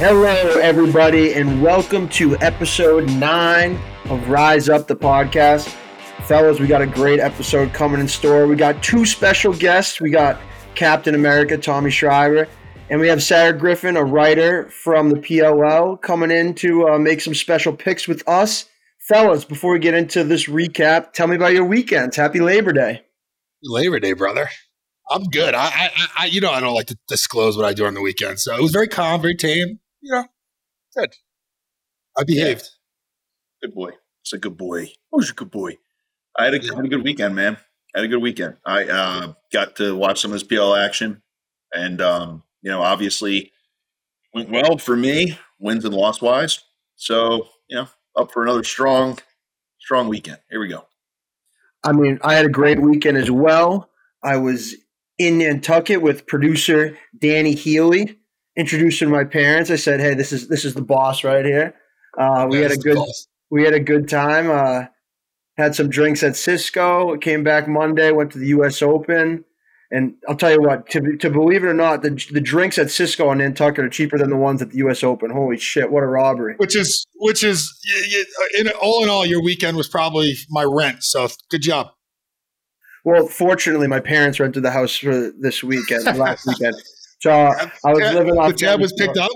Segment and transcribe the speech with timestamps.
[0.00, 5.68] Hello, everybody, and welcome to episode nine of Rise Up the podcast.
[6.26, 8.46] Fellas, we got a great episode coming in store.
[8.46, 10.00] We got two special guests.
[10.00, 10.40] We got
[10.74, 12.48] Captain America, Tommy Schreiber,
[12.88, 17.20] and we have Sarah Griffin, a writer from the PLL, coming in to uh, make
[17.20, 18.70] some special picks with us.
[19.00, 22.16] Fellas, before we get into this recap, tell me about your weekends.
[22.16, 23.02] Happy Labor Day.
[23.62, 24.48] Labor Day, brother.
[25.10, 25.54] I'm good.
[25.54, 25.90] I, I,
[26.20, 28.56] I, you know, I don't like to disclose what I do on the weekend, so
[28.56, 29.78] it was very calm, very tame.
[30.00, 30.24] You know,
[30.96, 31.14] good.
[32.16, 32.62] I behaved.
[32.62, 33.68] Yeah.
[33.68, 33.90] Good boy.
[34.22, 34.92] It's a good boy.
[35.10, 35.78] Who's a good boy?
[36.38, 37.56] I had a, had a good weekend, man.
[37.94, 38.56] I had a good weekend.
[38.64, 41.22] I uh, got to watch some of this PL action,
[41.74, 43.52] and um, you know, obviously
[44.32, 46.60] went well for me, wins and loss wise.
[46.96, 49.18] So you know, up for another strong,
[49.80, 50.38] strong weekend.
[50.50, 50.86] Here we go.
[51.84, 53.90] I mean, I had a great weekend as well.
[54.22, 54.76] I was
[55.18, 58.19] in Nantucket with producer Danny Healy,
[58.56, 59.70] introducing my parents.
[59.70, 61.74] I said, "Hey, this is this is the boss right here."
[62.18, 62.98] Uh, we had a good
[63.50, 64.50] we had a good time.
[64.50, 64.86] Uh,
[65.56, 67.16] had some drinks at Cisco.
[67.18, 68.10] Came back Monday.
[68.12, 68.82] Went to the U.S.
[68.82, 69.44] Open.
[69.92, 72.92] And I'll tell you what, to, to believe it or not, the, the drinks at
[72.92, 75.02] Cisco and Nantucket are cheaper than the ones at the U.S.
[75.02, 75.30] Open.
[75.30, 76.54] Holy shit, what a robbery!
[76.58, 77.76] Which is, which is,
[78.56, 81.02] in all in all, your weekend was probably my rent.
[81.02, 81.88] So good job.
[83.04, 86.76] Well, fortunately, my parents rented the house for this weekend, last weekend.
[87.20, 88.52] So uh, I was living off.
[88.52, 89.30] The tab was picked up.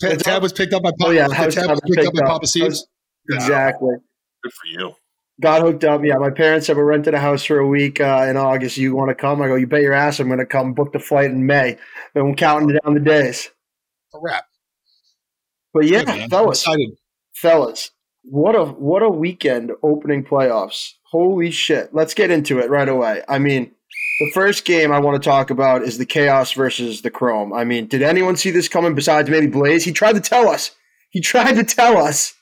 [0.00, 1.04] The tab was picked up by Papa.
[1.04, 2.86] Oh yeah, the tab was picked up by Papa Steve's.
[3.30, 3.94] Exactly.
[4.42, 4.94] Good for you.
[5.40, 6.02] Got hooked up.
[6.04, 8.76] Yeah, my parents said we're a house for a week uh, in August.
[8.76, 9.40] You want to come?
[9.42, 9.54] I go.
[9.56, 10.74] You bet your ass I'm going to come.
[10.74, 11.78] Book the flight in May.
[12.14, 13.50] And I'm counting down the days.
[14.14, 14.44] A wrap.
[15.72, 16.66] But yeah, Good, fellas,
[17.34, 17.90] fellas,
[18.24, 20.92] what a what a weekend opening playoffs.
[21.10, 21.94] Holy shit.
[21.94, 23.22] Let's get into it right away.
[23.26, 23.72] I mean,
[24.26, 27.52] the first game I want to talk about is the Chaos versus the Chrome.
[27.52, 29.84] I mean, did anyone see this coming besides maybe Blaze?
[29.84, 30.70] He tried to tell us.
[31.10, 32.34] He tried to tell us.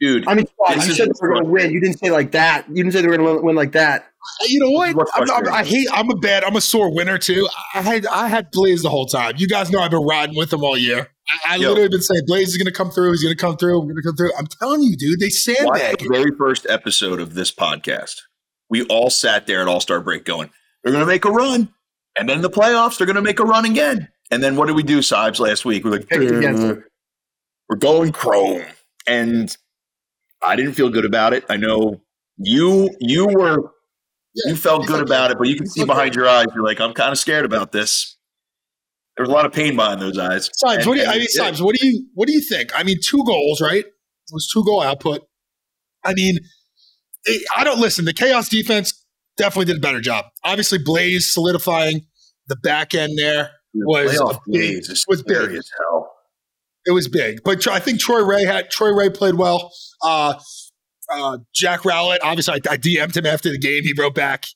[0.00, 1.72] Dude, I mean, you said they were going to win.
[1.72, 2.68] You didn't say like that.
[2.68, 4.06] You didn't say they were going to win like that.
[4.42, 4.96] You know what?
[5.14, 5.86] I'm, I'm, i hate.
[5.92, 6.44] I'm a bad.
[6.44, 7.48] I'm a sore winner too.
[7.74, 9.34] I had I had Blaze the whole time.
[9.36, 11.08] You guys know I've been riding with him all year.
[11.46, 13.12] I, I literally been saying Blaze is going to come through.
[13.12, 13.80] He's going to come through.
[13.80, 14.32] I'm going to come through.
[14.36, 15.20] I'm telling you, dude.
[15.20, 15.98] They sandbag.
[15.98, 18.16] The very first episode of this podcast,
[18.68, 20.50] we all sat there at All Star break going,
[20.84, 21.74] "They're going to make a run,
[22.16, 24.76] and then the playoffs, they're going to make a run again." And then what did
[24.76, 25.84] we do, Sibes, last week?
[25.84, 26.06] We're like,
[27.68, 28.62] we're going Chrome,
[29.06, 29.56] and
[30.42, 31.44] I didn't feel good about it.
[31.48, 32.00] I know
[32.36, 33.58] you you were
[34.34, 36.80] yeah, you felt good about it, but you can see behind your eyes, you're like,
[36.80, 38.16] I'm kind of scared about this.
[39.16, 40.50] There's a lot of pain behind those eyes.
[40.64, 42.72] Sibes, what do you, I mean, Sibes, what do you what do you think?
[42.78, 43.84] I mean, two goals, right?
[43.84, 45.22] It was two goal output.
[46.04, 46.38] I mean,
[47.56, 48.04] I don't listen.
[48.04, 49.03] The chaos defense
[49.36, 50.26] definitely did a better job.
[50.42, 52.06] Obviously, Blaze solidifying
[52.48, 54.12] the back end there was
[54.46, 56.10] big, was big as hell.
[56.86, 59.72] It was big, but I think Troy Reh had Troy Reh played well.
[60.02, 60.34] Uh,
[61.10, 63.82] uh, Jack Rowlett, obviously, I, I DM'd him after the game.
[63.82, 64.46] He wrote back,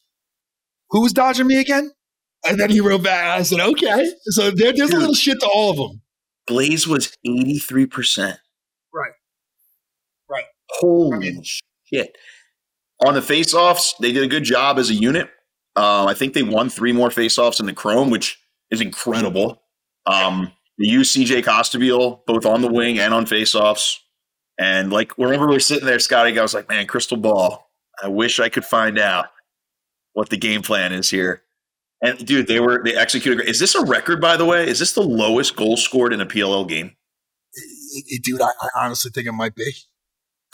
[0.91, 1.91] "Who was dodging me again?"
[2.47, 3.39] And then he wrote back.
[3.39, 6.03] I said, "Okay." So there, there's Dude, a little shit to all of them.
[6.47, 8.39] Blaze was eighty three percent.
[8.95, 9.13] Right.
[10.31, 10.45] Right.
[10.81, 11.43] Holy
[11.93, 12.17] shit!
[13.05, 15.31] On the faceoffs, they did a good job as a unit.
[15.77, 19.63] Uh, I think they won three more faceoffs in the Chrome, which is incredible.
[20.07, 23.99] Um, they used CJ Costabile both on the wing and on faceoffs.
[24.59, 27.71] And like wherever we are sitting there, Scotty, I was like, man, crystal ball.
[28.03, 29.27] I wish I could find out
[30.15, 31.43] what the game plan is here.
[32.01, 33.49] And dude, they were they executed.
[33.49, 34.69] Is this a record, by the way?
[34.69, 36.97] Is this the lowest goal scored in a PLL game?
[38.23, 39.73] Dude, I, I honestly think it might be.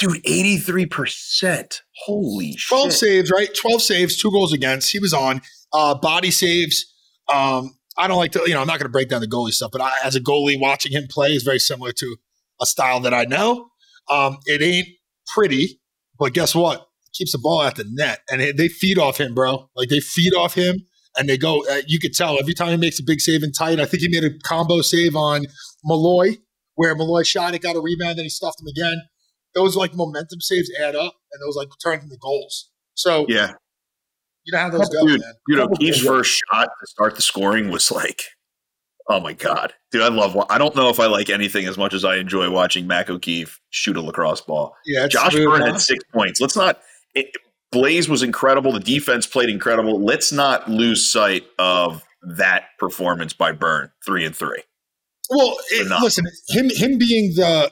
[0.05, 1.81] Dude, 83%.
[2.05, 2.93] Holy 12 shit.
[2.93, 3.49] saves, right?
[3.55, 4.91] 12 saves, two goals against.
[4.91, 5.41] He was on.
[5.73, 6.93] Uh, body saves.
[7.33, 9.53] Um, I don't like to, you know, I'm not going to break down the goalie
[9.53, 12.17] stuff, but I, as a goalie, watching him play is very similar to
[12.61, 13.69] a style that I know.
[14.11, 14.89] Um, it ain't
[15.35, 15.81] pretty,
[16.19, 16.87] but guess what?
[17.05, 19.71] He keeps the ball at the net, and it, they feed off him, bro.
[19.75, 20.87] Like they feed off him,
[21.17, 21.65] and they go.
[21.71, 23.81] Uh, you could tell every time he makes a big save and tight.
[23.81, 25.47] I think he made a combo save on
[25.83, 26.37] Molloy,
[26.75, 29.01] where Molloy shot it, got a rebound, and he stuffed him again.
[29.55, 32.71] Those like momentum saves add up, and those like turn into goals.
[32.95, 33.53] So yeah,
[34.45, 35.33] you know how those go, Dude, man.
[35.49, 38.23] You know, Keefe's first shot to start the scoring was like
[39.09, 40.01] Oh my god, dude!
[40.01, 40.35] I love.
[40.49, 43.61] I don't know if I like anything as much as I enjoy watching Mac O'Keefe
[43.69, 44.75] shoot a lacrosse ball.
[44.87, 46.41] Yeah, Josh Byrne had six points.
[46.41, 46.81] Let's not.
[47.15, 47.27] It,
[47.71, 48.73] Blaze was incredible.
[48.73, 50.03] The defense played incredible.
[50.03, 52.03] Let's not lose sight of
[52.37, 54.63] that performance by Byrne, three and three.
[55.29, 57.71] Well, it, listen, him him being the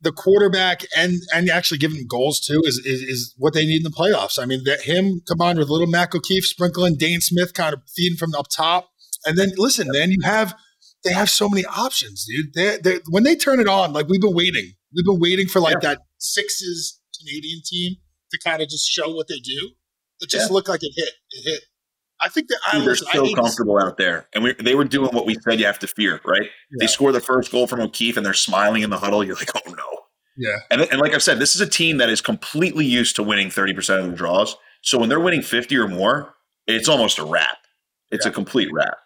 [0.00, 3.90] the quarterback and and actually giving goals too is, is, is what they need in
[3.90, 4.40] the playoffs.
[4.40, 8.16] I mean, that him combined with little Mac O'Keefe sprinkling Dane Smith kind of feeding
[8.16, 8.90] from up top
[9.24, 10.54] and then listen, man, you have
[11.04, 12.54] they have so many options, dude.
[12.54, 15.60] They, they, when they turn it on, like we've been waiting, we've been waiting for
[15.60, 15.90] like yeah.
[15.90, 17.96] that sixes Canadian team
[18.32, 19.70] to kind of just show what they do.
[20.20, 20.54] It just yeah.
[20.54, 21.10] looked like it hit.
[21.30, 21.60] It hit.
[22.20, 25.10] I think that Dude, I, they're so comfortable out there, and we, they were doing
[25.14, 26.42] what we said you have to fear, right?
[26.42, 26.76] Yeah.
[26.80, 29.22] They score the first goal from O'Keefe, and they're smiling in the huddle.
[29.22, 29.98] You're like, oh no.
[30.38, 30.58] Yeah.
[30.70, 33.48] And, and like I said, this is a team that is completely used to winning
[33.48, 34.56] 30% of the draws.
[34.82, 36.34] So when they're winning 50 or more,
[36.66, 37.58] it's almost a wrap.
[38.10, 38.30] It's yeah.
[38.30, 38.98] a complete wrap.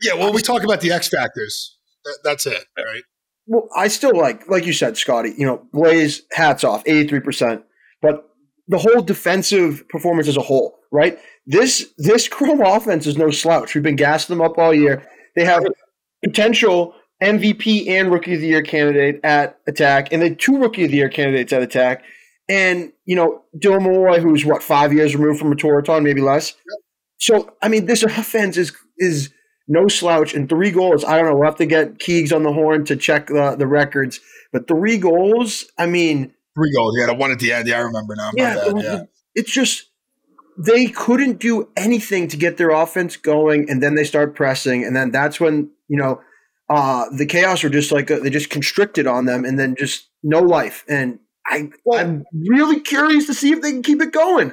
[0.00, 0.14] Yeah.
[0.14, 1.76] Well, we talk about the X factors.
[2.04, 3.02] That, that's it, right?
[3.46, 7.64] Well, I still like, like you said, Scotty, you know, Blaze, hats off, 83%.
[8.00, 8.24] But
[8.68, 11.18] the whole defensive performance as a whole, right?
[11.46, 13.74] This this Chrome offense is no slouch.
[13.74, 15.06] We've been gassing them up all year.
[15.36, 15.64] They have
[16.22, 20.90] potential MVP and Rookie of the Year candidate at attack, and then two Rookie of
[20.90, 22.04] the Year candidates at attack.
[22.48, 26.54] And you know, Dylan Molloy, who's what five years removed from a Tewaaraton, maybe less.
[27.18, 29.30] So I mean, this offense is is
[29.68, 31.04] no slouch, and three goals.
[31.04, 31.34] I don't know.
[31.36, 34.20] We'll have to get Keegs on the horn to check the the records,
[34.52, 35.66] but three goals.
[35.78, 36.96] I mean, three goals.
[36.98, 37.68] Yeah, the one at the end.
[37.68, 38.30] Yeah, I remember now.
[38.34, 39.02] Yeah, yeah.
[39.34, 39.89] it's just
[40.64, 44.94] they couldn't do anything to get their offense going, and then they start pressing, and
[44.94, 46.20] then that's when you know
[46.68, 50.08] uh, the chaos were just like a, they just constricted on them, and then just
[50.22, 50.84] no life.
[50.88, 54.52] And I, well, I'm really curious to see if they can keep it going.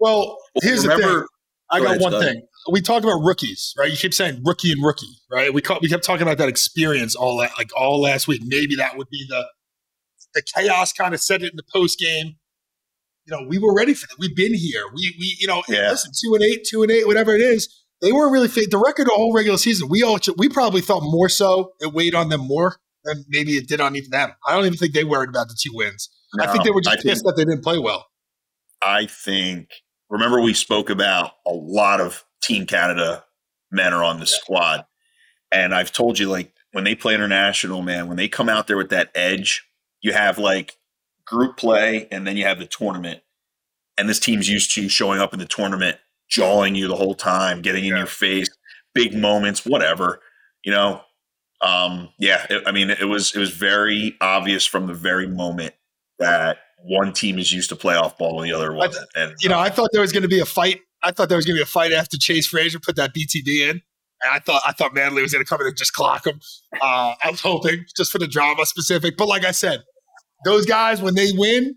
[0.00, 1.26] Well, here's Remember, the thing.
[1.70, 2.42] I got one thing.
[2.70, 3.90] We talked about rookies, right?
[3.90, 5.52] You keep saying rookie and rookie, right?
[5.52, 8.42] We we kept talking about that experience all that, like all last week.
[8.44, 9.44] Maybe that would be the
[10.34, 12.36] the chaos kind of said it in the post game.
[13.28, 14.16] You know, we were ready for that.
[14.18, 14.82] We've been here.
[14.94, 15.90] We we you know, yeah.
[15.90, 17.68] listen, two and eight, two and eight, whatever it is.
[18.00, 18.70] They weren't really fit.
[18.70, 22.14] The record the whole regular season, we all we probably thought more so it weighed
[22.14, 24.30] on them more than maybe it did on even them.
[24.46, 26.08] I don't even think they worried about the two wins.
[26.34, 28.06] No, I think they were just I pissed think, that they didn't play well.
[28.82, 29.70] I think.
[30.08, 33.24] Remember, we spoke about a lot of Team Canada
[33.70, 34.38] men are on the yeah.
[34.38, 34.86] squad,
[35.52, 38.78] and I've told you like when they play international, man, when they come out there
[38.78, 39.68] with that edge
[40.00, 40.76] you have like
[41.28, 43.20] group play and then you have the tournament.
[43.96, 45.98] And this team's used to showing up in the tournament,
[46.28, 47.98] jawing you the whole time, getting in yeah.
[47.98, 48.48] your face,
[48.94, 50.20] big moments, whatever.
[50.64, 51.00] You know,
[51.60, 52.46] um, yeah.
[52.48, 55.74] It, I mean, it was it was very obvious from the very moment
[56.18, 58.90] that one team is used to playoff ball and the other one.
[59.14, 60.80] And you know, I thought there was going to be a fight.
[61.02, 63.70] I thought there was going to be a fight after Chase Fraser put that BTB
[63.70, 63.82] in.
[64.20, 66.40] And I thought I thought Manley was going to come in and just clock him.
[66.80, 69.84] Uh, I was hoping just for the drama specific, but like I said,
[70.44, 71.76] those guys when they win,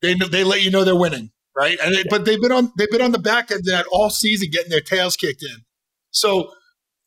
[0.00, 1.78] they they let you know they're winning, right?
[1.82, 4.10] And they, but they've been on they've been on the back end of that all
[4.10, 5.64] season, getting their tails kicked in.
[6.10, 6.50] So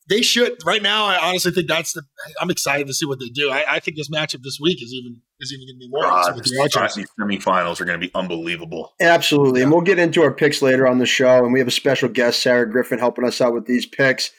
[0.08, 1.06] they should right now.
[1.06, 2.02] I honestly think that's the.
[2.40, 3.50] I'm excited to see what they do.
[3.50, 6.02] I, I think this matchup this week is even is even going to be more.
[6.02, 8.94] God, the semifinals are going to be unbelievable.
[9.00, 11.72] Absolutely, and we'll get into our picks later on the show, and we have a
[11.72, 14.30] special guest, Sarah Griffin, helping us out with these picks.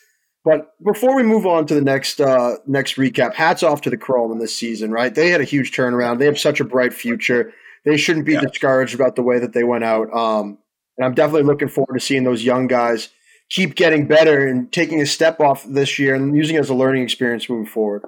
[0.47, 3.97] But before we move on to the next uh, next recap, hats off to the
[3.97, 5.13] Chrome in this season, right?
[5.13, 6.19] They had a huge turnaround.
[6.19, 7.51] They have such a bright future.
[7.83, 8.39] They shouldn't be yeah.
[8.39, 10.07] discouraged about the way that they went out.
[10.13, 10.57] Um,
[10.97, 13.09] and I'm definitely looking forward to seeing those young guys
[13.49, 16.73] keep getting better and taking a step off this year and using it as a
[16.73, 18.03] learning experience moving forward.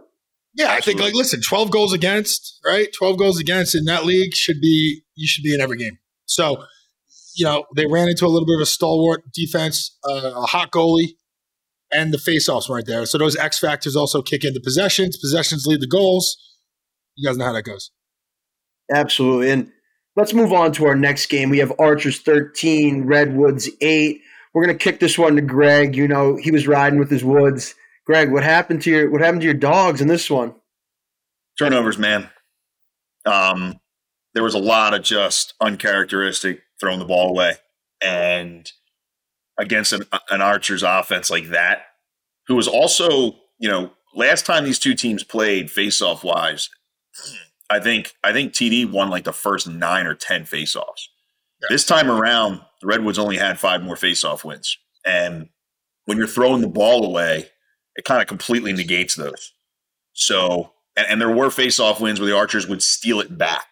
[0.54, 2.88] Yeah, I think like listen, 12 goals against, right?
[2.98, 6.00] 12 goals against in that league should be you should be in every game.
[6.26, 6.64] So,
[7.36, 10.72] you know, they ran into a little bit of a stalwart defense, uh, a hot
[10.72, 11.16] goalie,
[11.94, 13.06] and the faceoffs weren't there.
[13.06, 15.18] So those X factors also kick into possessions.
[15.18, 16.38] Possessions lead the goals.
[17.16, 17.92] You guys know how that goes.
[18.92, 19.52] Absolutely.
[19.52, 19.72] And
[20.16, 21.50] let's move on to our next game.
[21.50, 24.22] We have Archers 13, Redwoods 8.
[24.54, 25.96] We're gonna kick this one to Greg.
[25.96, 27.76] You know, he was riding with his woods.
[28.06, 30.56] Greg, what happened to your what happened to your dogs in this one?
[31.60, 32.30] Turnovers, man.
[33.26, 33.80] Um,
[34.34, 37.54] there was a lot of just uncharacteristic throwing the ball away.
[38.02, 38.72] And
[39.60, 41.84] against an, an Archer's offense like that,
[42.48, 46.70] who was also, you know, last time these two teams played face-off wise,
[47.70, 51.10] I think I think TD won like the first nine or ten face-offs.
[51.62, 51.68] Yeah.
[51.70, 55.50] This time around, the Redwoods only had five more face-off wins, and
[56.06, 57.50] when you're throwing the ball away,
[57.96, 59.54] it kind of completely negates those.
[60.14, 63.66] So, and, and there were face-off wins where the Archers would steal it back.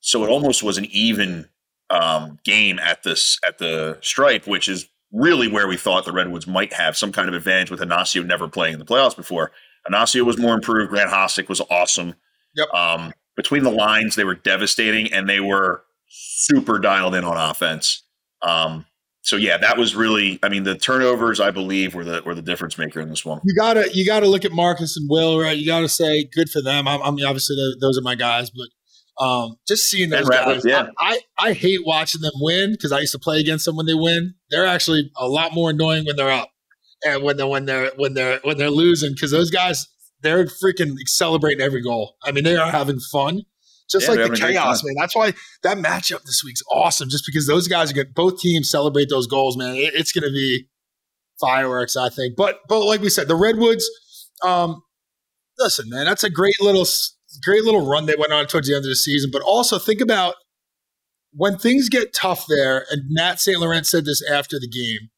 [0.00, 1.48] So it almost was an even
[1.90, 6.46] um, game at this at the stripe, which is really where we thought the Redwoods
[6.46, 9.52] might have some kind of advantage with Anasio never playing in the playoffs before.
[9.90, 10.90] Anasio was more improved.
[10.90, 12.14] Grant Hossack was awesome.
[12.54, 12.68] Yep.
[12.72, 18.04] Um, between the lines, they were devastating and they were super dialed in on offense.
[18.42, 18.86] Um,
[19.22, 20.38] so yeah, that was really.
[20.42, 23.40] I mean, the turnovers I believe were the were the difference maker in this one.
[23.44, 25.56] You gotta you gotta look at Marcus and Will, right?
[25.56, 26.88] You gotta say good for them.
[26.88, 28.66] I, I mean, obviously those are my guys, but
[29.18, 30.86] um, just seeing those guys, yeah.
[30.98, 33.86] I, I, I hate watching them win because I used to play against them when
[33.86, 34.34] they win.
[34.50, 36.50] They're actually a lot more annoying when they're up.
[37.04, 39.86] and when they're when they're when they're when they're losing because those guys
[40.22, 42.16] they're freaking celebrating every goal.
[42.24, 43.42] I mean, they are having fun.
[43.90, 44.94] Just Yeah, like the having a great chaos, man.
[44.98, 45.32] That's why
[45.64, 47.08] that matchup this week's awesome.
[47.10, 48.14] Just because those guys are good.
[48.14, 49.74] Both teams celebrate those goals, man.
[49.74, 50.68] It- it's going to be
[51.40, 52.34] fireworks, I think.
[52.36, 53.88] But but like we said, the Redwoods.
[54.42, 54.82] Um,
[55.58, 56.86] listen, man, that's a great little
[57.44, 59.30] great little run they went on towards the end of the season.
[59.32, 60.34] But also think about
[61.32, 62.86] when things get tough there.
[62.90, 63.58] And Matt St.
[63.58, 65.10] Laurent said this after the game.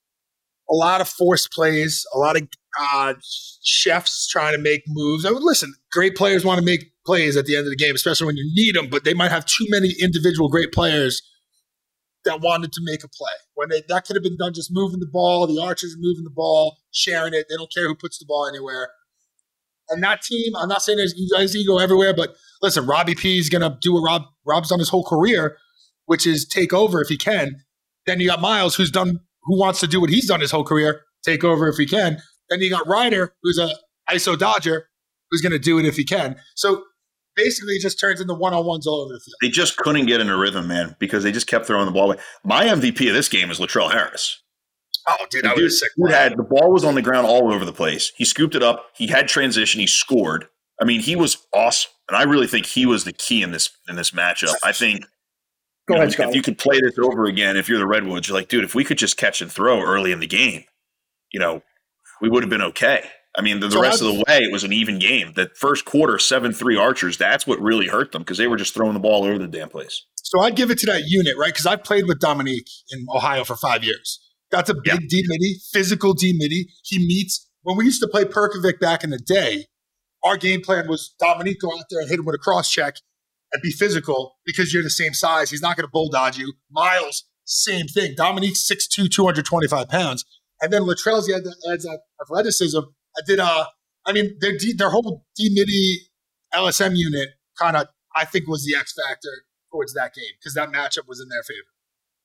[0.71, 2.49] A lot of forced plays, a lot of
[2.81, 3.15] uh,
[3.63, 5.27] chefs trying to make moves.
[5.27, 5.75] I would listen.
[5.93, 8.51] Great players want to make plays at the end of the game, especially when you
[8.55, 8.89] need them.
[8.89, 11.21] But they might have too many individual great players
[12.25, 13.33] that wanted to make a play.
[13.55, 16.31] When they, that could have been done just moving the ball, the archers moving the
[16.31, 17.47] ball, sharing it.
[17.49, 18.89] They don't care who puts the ball anywhere.
[19.89, 23.49] And that team, I'm not saying there's there's ego everywhere, but listen, Robbie P is
[23.49, 25.57] gonna do what Rob Rob's done his whole career,
[26.07, 27.63] which is take over if he can.
[28.07, 30.65] Then you got Myles, who's done who wants to do what he's done his whole
[30.65, 32.19] career, take over if he can.
[32.49, 33.71] Then you got Ryder, who's a
[34.11, 34.89] ISO Dodger,
[35.31, 36.37] who's gonna do it if he can.
[36.55, 36.85] So
[37.37, 39.37] basically it just turns into one on ones all over the field.
[39.43, 42.13] They just couldn't get in a rhythm, man, because they just kept throwing the ball
[42.13, 42.23] away.
[42.45, 44.43] My MVP of this game is Latrell Harris.
[45.07, 45.91] Oh, dude, that Dude, was a sick.
[45.99, 48.13] Dude had the ball was on the ground all over the place.
[48.17, 48.87] He scooped it up.
[48.97, 49.81] He had transition.
[49.81, 50.47] He scored.
[50.81, 53.71] I mean, he was awesome, and I really think he was the key in this
[53.89, 54.55] in this matchup.
[54.65, 55.05] I think
[55.87, 56.29] Go you know, ahead, Scott.
[56.31, 58.75] if you could play this over again, if you're the Redwoods, you're like, dude, if
[58.75, 60.65] we could just catch and throw early in the game,
[61.33, 61.63] you know,
[62.23, 63.05] we would have been okay.
[63.37, 65.33] I mean, the, the So rest I'd- of the way, it was an even game.
[65.35, 67.19] The first quarter, seven three Archers.
[67.19, 69.69] That's what really hurt them because they were just throwing the ball over the damn
[69.69, 70.03] place.
[70.23, 71.53] So I'd give it to that unit, right?
[71.53, 74.21] Because I've played with Dominique in Ohio for five years.
[74.55, 75.09] That's a big Yeah.
[75.09, 76.69] D midi, physical D midi.
[76.85, 79.67] He meets when we used to play Perkovic back in the day.
[80.23, 82.95] Our game plan was Dominique go out there and hit him with a cross check
[83.53, 85.51] and be physical because you're the same size.
[85.51, 86.55] He's not going to bull dodge you.
[86.71, 88.15] Myles, same thing.
[88.17, 90.25] Dominique's 6'2", 225 pounds.
[90.63, 92.79] And then Latrell's he adds that athleticism.
[92.79, 93.67] I did, uh,
[94.07, 96.09] I mean, their, D, their whole D midi
[96.55, 100.71] LSM unit kind of, I think, was the X factor towards that game because that
[100.71, 101.74] matchup was in their favor.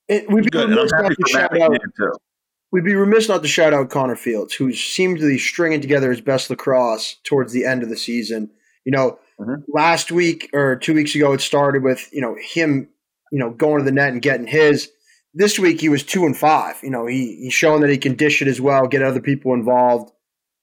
[0.10, 1.78] It, we'd, be Good, remiss not to shout out,
[2.72, 6.10] we'd be remiss not to shout out Connor Fields, who seemed to be stringing together
[6.10, 8.50] his best lacrosse towards the end of the season.
[8.86, 9.64] You know, Mhm.
[9.72, 12.90] last week or two weeks ago, it started with you know him,
[13.32, 14.90] you know, going to the net and getting his.
[15.36, 16.78] This week he was two and five.
[16.82, 19.54] You know, he he's showing that he can dish it as well, get other people
[19.54, 20.12] involved.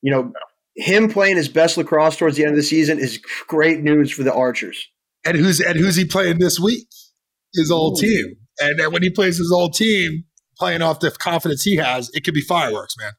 [0.02, 0.32] You know,
[0.74, 4.24] him playing his best lacrosse towards the end of the season is great news for
[4.24, 4.88] the Archers.
[5.24, 6.88] And who's and who's he playing this week?
[7.54, 8.06] His old Ooh.
[8.06, 8.36] team.
[8.60, 10.24] And then when he plays his old team,
[10.58, 13.12] playing off the confidence he has, it could be fireworks, man.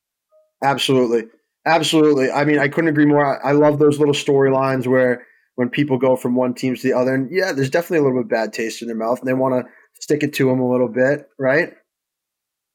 [0.63, 1.23] Absolutely.
[1.65, 2.31] Absolutely.
[2.31, 3.45] I mean, I couldn't agree more.
[3.45, 5.25] I, I love those little storylines where
[5.55, 8.19] when people go from one team to the other, and yeah, there's definitely a little
[8.19, 10.59] bit of bad taste in their mouth, and they want to stick it to them
[10.59, 11.73] a little bit, right?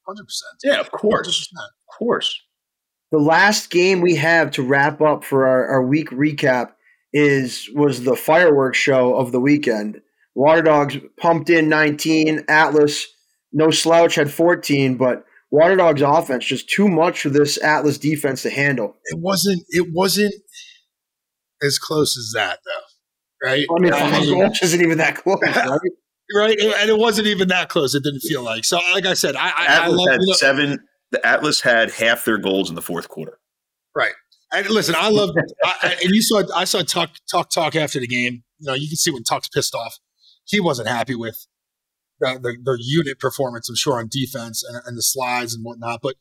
[0.05, 0.53] Hundred percent.
[0.63, 1.49] Yeah, of course.
[1.51, 2.41] Of course.
[3.11, 6.71] The last game we have to wrap up for our, our week recap
[7.13, 10.01] is was the fireworks show of the weekend.
[10.35, 12.45] Water Dogs pumped in 19.
[12.47, 13.05] Atlas,
[13.51, 18.41] no slouch, had 14, but Water Dogs offense just too much for this Atlas defense
[18.41, 18.95] to handle.
[19.05, 20.33] It wasn't it wasn't
[21.61, 23.47] as close as that though.
[23.49, 23.65] Right?
[23.69, 25.79] I mean, I mean, goals isn't even that close, right?
[26.35, 26.59] right?
[26.59, 27.93] And it wasn't even that close.
[27.93, 28.63] It didn't feel like.
[28.65, 30.79] So like I said, I I, I Atlas love had you know- seven.
[31.11, 33.37] The Atlas had half their goals in the fourth quarter.
[33.95, 34.13] Right.
[34.51, 35.29] And listen, I love,
[35.63, 38.43] I, I- and you saw, I saw Tuck, talk talk after the game.
[38.57, 39.99] You know, you can see when Tuck's pissed off.
[40.45, 41.47] He wasn't happy with
[42.19, 46.01] the, the, the unit performance, I'm sure, on defense and, and the slides and whatnot.
[46.01, 46.15] But,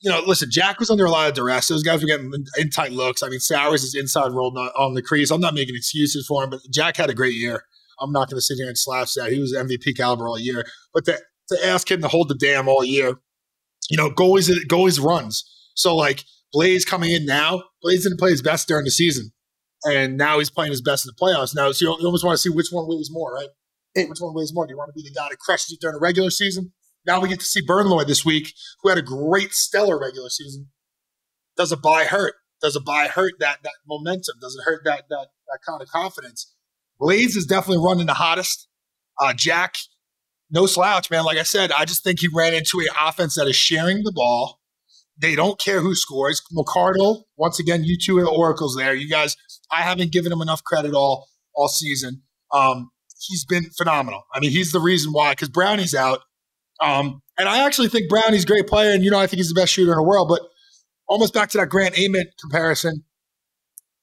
[0.00, 1.68] you know, listen, Jack was under a lot of duress.
[1.68, 3.22] Those guys were getting in, tight looks.
[3.22, 5.30] I mean, Sowers is inside rolled on, the crease.
[5.30, 7.64] I'm not making excuses for him, but Jack had a great year.
[8.00, 9.32] I'm not going to sit here and slash that.
[9.32, 10.64] He was MVP caliber all year.
[10.94, 11.18] But to,
[11.50, 13.16] to ask him to hold the damn all year,
[13.90, 15.44] you know, goalies, goalies runs.
[15.74, 17.62] So, like, Blaze coming in now.
[17.82, 19.30] Blaze didn't play his best during the season,
[19.84, 21.54] and now he's playing his best in the playoffs.
[21.54, 23.48] Now, so you almost want to see which one weighs more, right?
[23.94, 24.66] It- which one weighs more?
[24.66, 26.72] Do you want to be the guy that crushes it during the regular season?
[27.06, 30.68] Now we get to see Bernlohr this week, who had a great stellar regular season.
[31.56, 32.34] Does a buy hurt?
[32.60, 34.36] Does a buy hurt that that momentum?
[34.40, 36.54] Does it hurt that that that kind of confidence?
[36.98, 38.68] Blaze is definitely running the hottest.
[39.18, 39.76] Uh, Jack,
[40.50, 41.24] no slouch, man.
[41.24, 44.12] Like I said, I just think he ran into an offense that is sharing the
[44.12, 44.60] ball.
[45.18, 46.42] They don't care who scores.
[46.54, 48.94] McArdle, once again, you two are the oracles there.
[48.94, 49.36] You guys,
[49.70, 52.22] I haven't given him enough credit all all season.
[52.52, 52.90] Um,
[53.26, 54.22] he's been phenomenal.
[54.34, 56.20] I mean, he's the reason why because Brownie's out.
[56.80, 59.48] Um, and I actually think Brownie's a great player, and you know, I think he's
[59.48, 60.28] the best shooter in the world.
[60.28, 60.42] But
[61.08, 63.04] almost back to that Grant Ament comparison,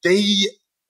[0.03, 0.36] they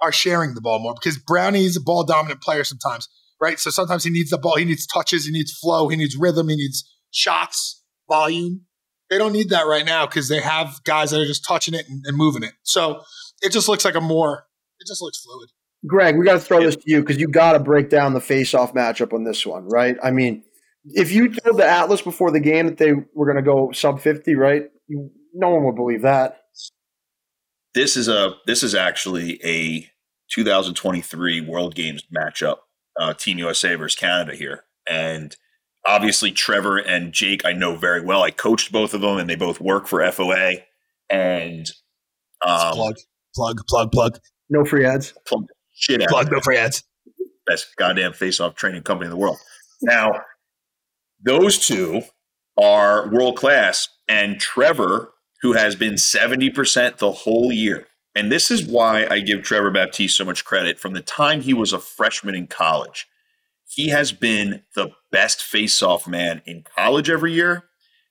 [0.01, 3.07] are sharing the ball more because Brownie's a ball dominant player sometimes,
[3.41, 3.59] right?
[3.59, 6.49] So sometimes he needs the ball, he needs touches, he needs flow, he needs rhythm,
[6.49, 8.65] he needs shots, volume.
[9.09, 11.87] They don't need that right now because they have guys that are just touching it
[11.87, 12.51] and, and moving it.
[12.63, 13.01] So
[13.41, 14.47] it just looks like a more.
[14.79, 15.49] It just looks fluid.
[15.87, 18.21] Greg, we got to throw this to you because you got to break down the
[18.21, 19.97] face-off matchup on this one, right?
[20.03, 20.43] I mean,
[20.85, 23.99] if you told the Atlas before the game that they were going to go sub
[23.99, 24.63] fifty, right?
[24.87, 26.41] You, no one would believe that.
[27.73, 29.89] This is a this is actually a
[30.31, 32.57] 2023 World Games matchup,
[32.99, 35.35] uh, Team USA versus Canada here, and
[35.85, 38.23] obviously Trevor and Jake I know very well.
[38.23, 40.63] I coached both of them, and they both work for FOA.
[41.09, 41.69] And
[42.45, 42.95] um, plug,
[43.35, 44.19] plug, plug, plug.
[44.49, 45.13] No free ads.
[45.25, 45.45] Plug
[45.77, 46.09] shit out.
[46.09, 46.83] Plug no free ads.
[47.45, 49.37] Best goddamn face-off training company in the world.
[49.81, 50.11] Now,
[51.23, 52.01] those two
[52.57, 57.87] are world class, and Trevor, who has been 70% the whole year.
[58.15, 60.79] And this is why I give Trevor Baptiste so much credit.
[60.79, 63.07] From the time he was a freshman in college,
[63.69, 67.65] he has been the best face-off man in college every year.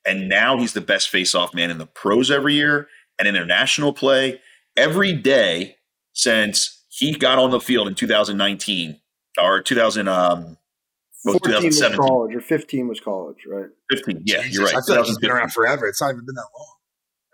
[0.07, 2.87] And now he's the best face-off man in the pros every year
[3.19, 4.41] and international play
[4.77, 5.77] every day
[6.13, 9.01] since he got on the field in 2019
[9.41, 10.57] or 2000 um,
[11.25, 13.67] what, 14 was college or 15 was college, right?
[13.91, 14.23] 15.
[14.25, 14.77] Yeah, Jesus, you're right.
[14.77, 15.87] I feel like he's been around forever.
[15.87, 16.73] It's not even been that long.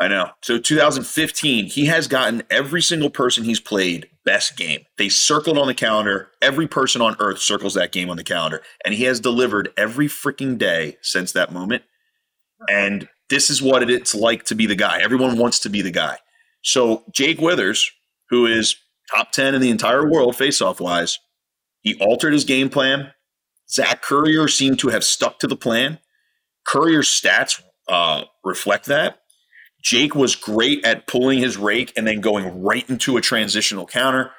[0.01, 0.31] I know.
[0.43, 4.85] So 2015, he has gotten every single person he's played best game.
[4.99, 6.31] They circled on the calendar.
[6.41, 8.63] Every person on earth circles that game on the calendar.
[8.85, 11.85] And he has delivered every freaking day since that moment.
[12.69, 15.01] And this is what it's like to be the guy.
[15.01, 16.19] Everyone wants to be the guy.
[16.63, 17.91] So Jake Withers,
[18.31, 18.77] who is
[19.15, 21.19] top 10 in the entire world face-off wise,
[21.83, 23.13] he altered his game plan.
[23.69, 25.99] Zach Currier seemed to have stuck to the plan.
[26.67, 29.19] Currier's stats uh, reflect that.
[29.83, 34.31] Jake was great at pulling his rake and then going right into a transitional counter.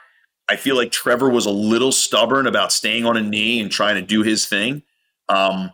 [0.49, 3.95] I feel like Trevor was a little stubborn about staying on a knee and trying
[3.95, 4.83] to do his thing.
[5.29, 5.71] Um,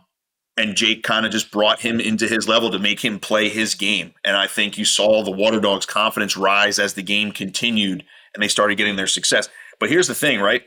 [0.60, 3.74] and Jake kind of just brought him into his level to make him play his
[3.74, 4.12] game.
[4.24, 8.42] And I think you saw the Water Dogs' confidence rise as the game continued and
[8.42, 9.48] they started getting their success.
[9.78, 10.62] But here's the thing, right?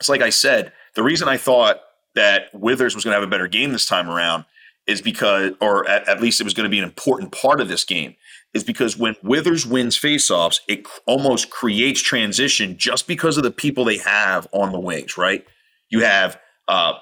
[0.00, 1.80] It's like I said, the reason I thought
[2.16, 4.46] that Withers was going to have a better game this time around
[4.88, 7.68] is because, or at, at least it was going to be an important part of
[7.68, 8.16] this game,
[8.52, 13.84] is because when Withers wins faceoffs, it almost creates transition just because of the people
[13.84, 15.44] they have on the wings, right?
[15.88, 16.94] You have uh,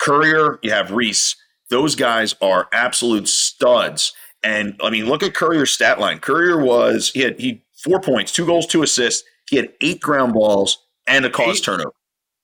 [0.00, 1.36] Currier, you have Reese.
[1.70, 4.12] Those guys are absolute studs.
[4.42, 6.18] And I mean, look at Currier's stat line.
[6.18, 9.22] Currier was he had he four points, two goals, two assists.
[9.48, 11.64] He had eight ground balls and a cause Eight?
[11.64, 11.92] turnover.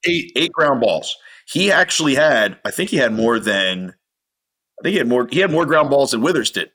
[0.06, 0.32] Eight.
[0.36, 1.16] Eight ground balls.
[1.48, 3.94] He actually had, I think he had more than,
[4.80, 5.28] I think he had more.
[5.30, 6.70] He had more ground balls than Withers did.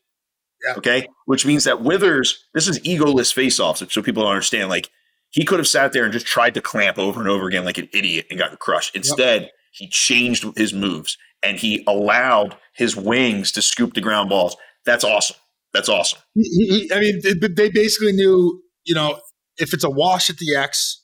[0.65, 0.75] Yeah.
[0.77, 4.69] Okay, which means that Withers, this is egoless face-offs, so people don't understand.
[4.69, 4.89] Like
[5.31, 7.77] he could have sat there and just tried to clamp over and over again like
[7.77, 8.95] an idiot and gotten crushed.
[8.95, 14.55] Instead, he changed his moves and he allowed his wings to scoop the ground balls.
[14.85, 15.37] That's awesome.
[15.73, 16.19] That's awesome.
[16.35, 19.19] He- he- I mean, they, they basically knew, you know,
[19.57, 21.03] if it's a wash at the X,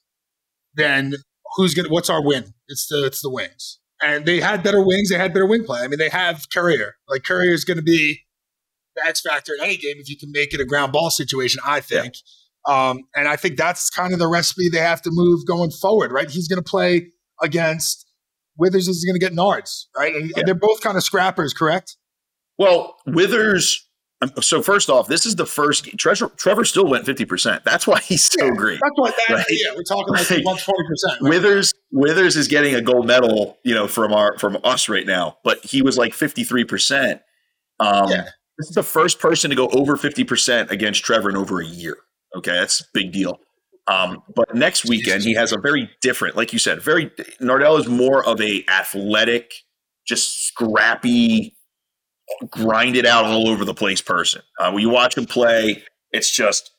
[0.73, 1.13] then
[1.55, 1.89] who's gonna?
[1.89, 2.53] What's our win?
[2.67, 5.09] It's the it's the wings, and they had better wings.
[5.09, 5.81] They had better wing play.
[5.81, 6.95] I mean, they have Currier.
[7.07, 8.21] Like Currier is going to be
[8.95, 11.61] the X factor in any game if you can make it a ground ball situation.
[11.65, 12.15] I think,
[12.65, 16.11] um, and I think that's kind of the recipe they have to move going forward.
[16.11, 16.29] Right?
[16.29, 18.05] He's going to play against
[18.57, 18.87] Withers.
[18.87, 19.85] Is going to get Nards.
[19.95, 20.15] Right?
[20.15, 20.43] And, Yeah.
[20.45, 21.97] they're both kind of scrappers, correct?
[22.57, 23.87] Well, Withers.
[24.21, 25.85] um, So first off, this is the first.
[25.97, 27.63] Trevor, Trevor still went fifty percent.
[27.63, 28.79] That's why he's so Yeah, great.
[28.81, 29.15] That's what.
[29.27, 29.45] That, Right.
[29.49, 30.43] Yeah, we're talking like Right.
[30.45, 31.21] one forty percent.
[31.29, 35.37] Withers Withers is getting a gold medal, you know, from our from us right now,
[35.43, 37.21] but he was like fifty three percent.
[37.79, 38.09] Um.
[38.59, 41.65] This is the first person to go over fifty percent against Trevor in over a
[41.65, 41.95] year.
[42.35, 43.39] Okay, that's a big deal.
[43.87, 47.07] Um, but next weekend he has a very different, like you said, very
[47.41, 49.53] Nardella is more of a athletic,
[50.05, 51.55] just scrappy,
[52.49, 54.41] grind it out all over the place person.
[54.59, 56.71] Uh, when you watch him play, it's just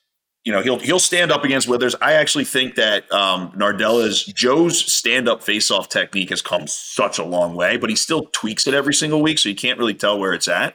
[0.44, 1.94] you know he'll he'll stand up against Withers.
[2.03, 7.18] I actually think that um, Nardella's Joe's stand up face off technique has come such
[7.18, 9.94] a long way, but he still tweaks it every single week, so you can't really
[9.94, 10.75] tell where it's at.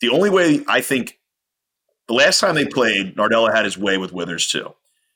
[0.00, 1.18] The only way I think
[2.08, 4.74] the last time they played, Nardella had his way with Withers too.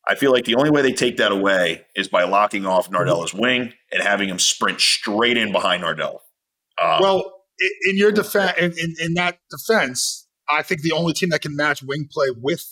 [0.09, 3.33] I feel like the only way they take that away is by locking off Nardella's
[3.33, 6.19] wing and having him sprint straight in behind Nardella.
[6.83, 7.33] Um, Well,
[7.89, 11.55] in, your defense, in, in, in that defense, I think the only team that can
[11.55, 12.65] match wing play with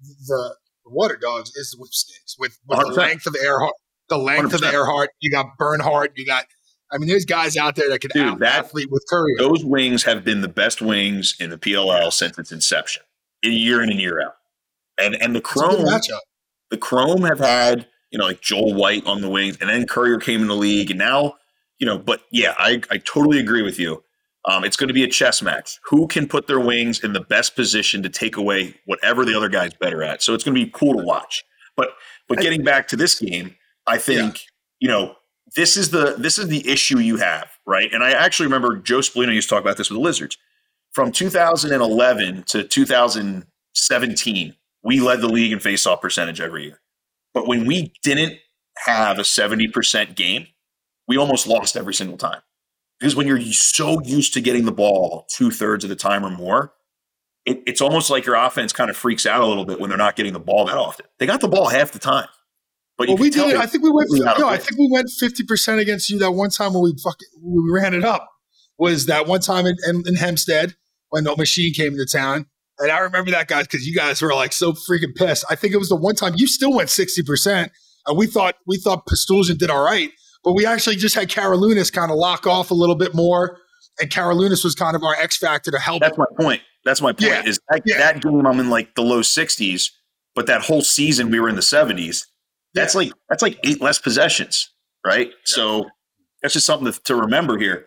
[0.00, 2.36] the, the Water Dogs is the Whipsnakes.
[2.38, 2.96] With, with the 100%.
[2.96, 3.72] length of Ehrhardt,
[4.08, 4.72] the length of 100%.
[4.72, 6.46] Ehrhardt, you got Bernhardt, you got.
[6.90, 9.34] I mean, there's guys out there that can Dude, out that- athlete with Curry.
[9.36, 13.02] those wings have been the best wings in the PLL since its inception,
[13.42, 14.36] in year in and year out.
[14.96, 16.18] And and the It's a good Chrome, matchup.
[16.70, 20.18] The Chrome have had you know like Joel White on the wings, and then Currier
[20.18, 21.34] came in the league, and now
[21.78, 21.98] you know.
[21.98, 24.02] But yeah, I I totally agree with you.
[24.44, 25.78] Um, it's going to be a chess match.
[25.84, 29.48] Who can put their wings in the best position to take away whatever the other
[29.48, 30.22] guy's better at?
[30.22, 31.44] So it's going to be cool to watch.
[31.76, 31.90] But
[32.28, 34.40] but getting back to this game, I think
[34.80, 35.16] you know
[35.56, 37.92] this is the this is the issue you have, right?
[37.92, 40.36] And I actually remember Joe Spallina used to talk about this with the Lizards.
[40.92, 46.80] From 2011 to 2017, we led the league in faceoff percentage every year.
[47.34, 48.38] But when we didn't
[48.86, 50.46] have a 70% game,
[51.06, 52.40] we almost lost every single time.
[52.98, 56.30] Because when you're so used to getting the ball two thirds of the time or
[56.30, 56.72] more,
[57.46, 59.98] it, it's almost like your offense kind of freaks out a little bit when they're
[59.98, 61.06] not getting the ball that often.
[61.18, 62.28] They got the ball half the time.
[62.98, 63.54] But well, we did.
[63.54, 64.08] I think we went.
[64.10, 67.28] No, I think we went fifty percent against you that one time when we fucking
[67.40, 68.28] we ran it up.
[68.76, 70.74] Was that one time in, in, in Hempstead
[71.10, 72.46] when the machine came into town?
[72.78, 75.44] And I remember that guys, because you guys were like so freaking pissed.
[75.50, 77.72] I think it was the one time you still went sixty percent,
[78.06, 80.10] and we thought we thought Pastulzin did all right,
[80.44, 83.58] but we actually just had Karalunas kind of lock off a little bit more,
[84.00, 86.00] and Karalunas was kind of our X factor to help.
[86.00, 86.62] That's my point.
[86.84, 87.22] That's my point.
[87.30, 87.44] Yeah.
[87.44, 87.98] Is that, yeah.
[87.98, 89.92] that game I'm in like the low sixties,
[90.34, 92.26] but that whole season we were in the seventies
[92.74, 92.98] that's yeah.
[92.98, 94.70] like that's like eight less possessions,
[95.04, 95.30] right?
[95.44, 95.86] So
[96.42, 97.86] that's just something to, to remember here.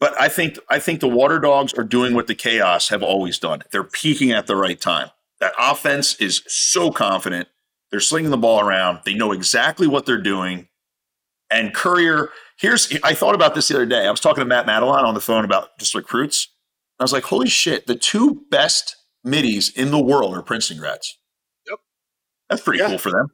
[0.00, 3.38] But I think I think the Water Dogs are doing what the Chaos have always
[3.38, 3.62] done.
[3.72, 5.10] They're peaking at the right time.
[5.40, 7.48] That offense is so confident.
[7.90, 9.00] They're slinging the ball around.
[9.04, 10.68] They know exactly what they're doing.
[11.50, 14.06] And Currier, here's I thought about this the other day.
[14.06, 16.48] I was talking to Matt Madalon on the phone about just recruits.
[17.00, 21.16] I was like, holy shit, the two best middies in the world are Princeton grads.
[21.68, 21.78] Yep.
[22.50, 22.88] That's pretty yeah.
[22.88, 23.28] cool for them.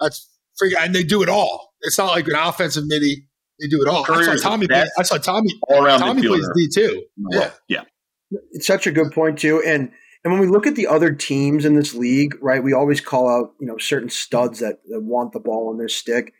[0.00, 0.28] That's
[0.62, 1.72] freaking, and they do it all.
[1.80, 3.26] It's not like an offensive midi.
[3.60, 4.04] They do it all.
[4.08, 4.66] I saw Tommy.
[4.66, 5.50] Play, I saw Tommy.
[5.68, 7.02] All around Tommy plays D too.
[7.30, 7.82] Yeah, yeah.
[8.52, 9.90] It's such a good point too, and
[10.24, 13.28] and when we look at the other teams in this league, right, we always call
[13.28, 16.32] out you know certain studs that, that want the ball on their stick.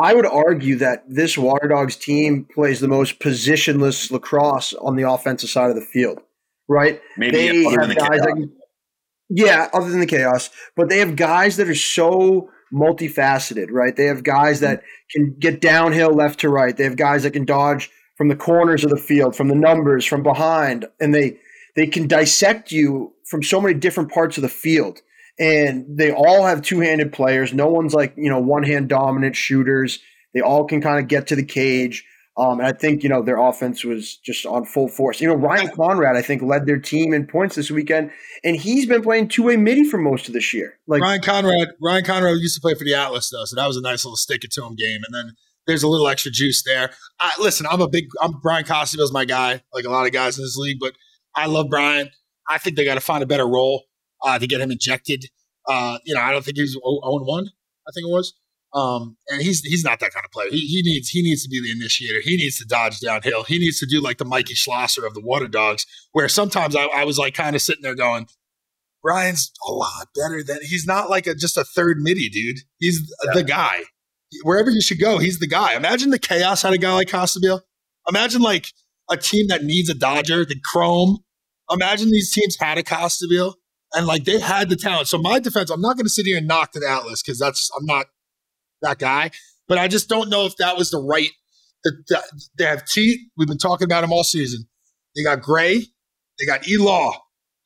[0.00, 5.10] I would argue that this Water Dogs team plays the most positionless lacrosse on the
[5.10, 6.20] offensive side of the field,
[6.68, 7.00] right?
[7.16, 8.50] Maybe they have the guys that
[9.30, 13.96] yeah, other than the chaos, but they have guys that are so multifaceted, right?
[13.96, 15.24] They have guys that mm-hmm.
[15.24, 16.76] can get downhill left to right.
[16.76, 20.04] They have guys that can dodge from the corners of the field, from the numbers,
[20.04, 21.38] from behind, and they
[21.76, 25.00] they can dissect you from so many different parts of the field.
[25.38, 27.54] And they all have two-handed players.
[27.54, 30.00] No one's like, you know, one-hand dominant shooters.
[30.34, 32.04] They all can kind of get to the cage.
[32.38, 35.20] Um, and I think you know their offense was just on full force.
[35.20, 38.12] You know Ryan Conrad, I think, led their team in points this weekend,
[38.44, 40.78] and he's been playing two way midi for most of this year.
[40.86, 43.76] Like Ryan Conrad, Ryan Conrad used to play for the Atlas though, so that was
[43.76, 45.00] a nice little stick it to him game.
[45.04, 45.34] And then
[45.66, 46.92] there's a little extra juice there.
[47.20, 50.38] I, listen, I'm a big, I'm Bryan Costabile's my guy, like a lot of guys
[50.38, 50.94] in this league, but
[51.34, 52.10] I love Brian.
[52.48, 53.84] I think they got to find a better role
[54.24, 55.26] uh, to get him injected.
[55.68, 57.44] Uh, you know, I don't think he's 0 1.
[57.44, 58.32] I think it was.
[58.74, 60.50] Um, and he's he's not that kind of player.
[60.50, 62.20] He, he needs he needs to be the initiator.
[62.22, 63.44] He needs to dodge downhill.
[63.44, 66.84] He needs to do like the Mikie Schlosser of the Water Dogs, where sometimes I,
[66.84, 68.26] I was like kind of sitting there going,
[69.02, 72.58] Brian's a lot better than he's not like a just a third midi dude.
[72.78, 73.32] He's yeah.
[73.32, 73.84] the guy.
[74.42, 75.74] Wherever you should go, he's the guy.
[75.74, 77.62] Imagine the chaos had a guy like Costabile.
[78.06, 78.72] Imagine like
[79.10, 81.18] a team that needs a Dodger, the Chrome.
[81.70, 83.54] Imagine these teams had a Costabile
[83.94, 85.08] and like they had the talent.
[85.08, 87.70] So my defense, I'm not going to sit here and knock the Atlas because that's
[87.78, 88.06] I'm not
[88.82, 89.30] that guy.
[89.66, 91.30] But I just don't know if that was the right.
[91.84, 92.22] The, the,
[92.58, 93.28] they have T.
[93.36, 94.66] We've been talking about him all season.
[95.14, 95.86] They got Gray.
[96.38, 97.12] They got E Law.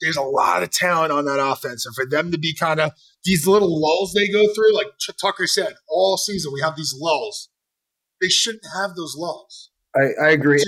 [0.00, 2.90] There's a lot of talent on that offense, and for them to be kind of
[3.24, 4.88] these little lulls they go through, like
[5.20, 7.50] Tucker said, all season we have these lulls.
[8.20, 9.70] They shouldn't have those lulls.
[9.94, 10.62] I, I agree,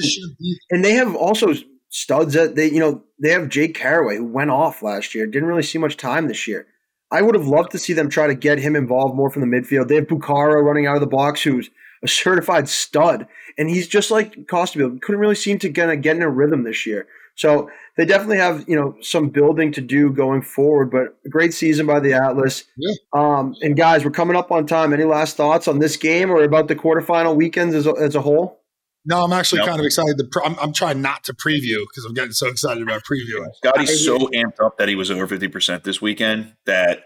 [0.71, 1.55] and they have also
[1.91, 5.27] studs that they, you know, they have Jake Carraway who went off last year.
[5.27, 6.67] Didn't really see much time this year.
[7.15, 9.57] I would have loved to see them try to get him involved more from the
[9.57, 9.87] midfield.
[9.87, 11.71] They have Bucaro running out of the box, who's
[12.03, 15.01] a certified stud, and he's just like Costabile.
[15.01, 17.07] Couldn't really seem to of get in a rhythm this year.
[17.37, 20.91] So they definitely have you know some building to do going forward.
[20.91, 22.65] But a great season by the Atlas.
[22.77, 22.95] Yeah.
[23.13, 24.93] Um, and guys, we're coming up on time.
[24.93, 28.23] Any last thoughts on this game or about the quarterfinal weekends as a, as a
[28.23, 28.61] whole?
[29.07, 29.69] No, I'm actually nope.
[29.69, 30.17] kind of excited.
[30.19, 33.49] To pre- I'm, I'm, trying not to preview because I'm getting so excited about previewing.
[33.57, 37.05] Scotty's so amped up that he was over 50% this weekend that.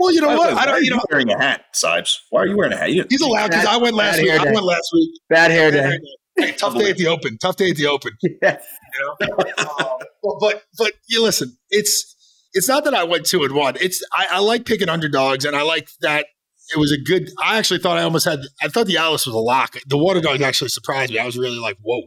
[0.00, 0.54] Well, you know what?
[0.54, 0.82] I don't.
[0.82, 2.16] You know, wearing a hat, Sibes.
[2.30, 2.88] Why are you wearing a hat?
[2.88, 4.30] He's allowed because I went last week.
[4.30, 5.10] I went last week.
[5.28, 5.98] Bad hair day.
[6.36, 7.38] Hey, tough day at the open.
[7.38, 8.12] Tough day at the open.
[8.42, 8.58] Yeah.
[8.92, 9.36] You know?
[9.58, 11.56] um, but, but but you listen.
[11.70, 12.14] It's
[12.52, 13.74] it's not that I went two and one.
[13.80, 16.26] It's I, I like picking underdogs, and I like that
[16.74, 17.30] it was a good.
[17.42, 18.40] I actually thought I almost had.
[18.62, 19.76] I thought the Alice was a lock.
[19.86, 21.18] The Water Dog actually surprised me.
[21.18, 22.02] I was really like, whoa.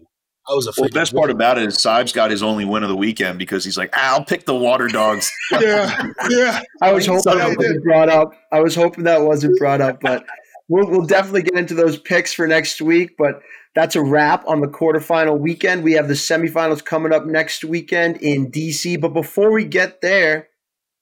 [0.49, 2.81] I was a well, the best part about it is Sibes got his only win
[2.81, 5.29] of the weekend because he's like, I'll pick the Water Dogs.
[5.51, 6.61] yeah, yeah.
[6.81, 8.31] I was hoping that wasn't brought up.
[8.53, 10.25] I was hoping that wasn't brought up, but
[10.69, 13.41] we'll, we'll definitely get into those picks for next week, but
[13.75, 15.83] that's a wrap on the quarterfinal weekend.
[15.83, 18.99] We have the semifinals coming up next weekend in DC.
[18.99, 20.47] But before we get there,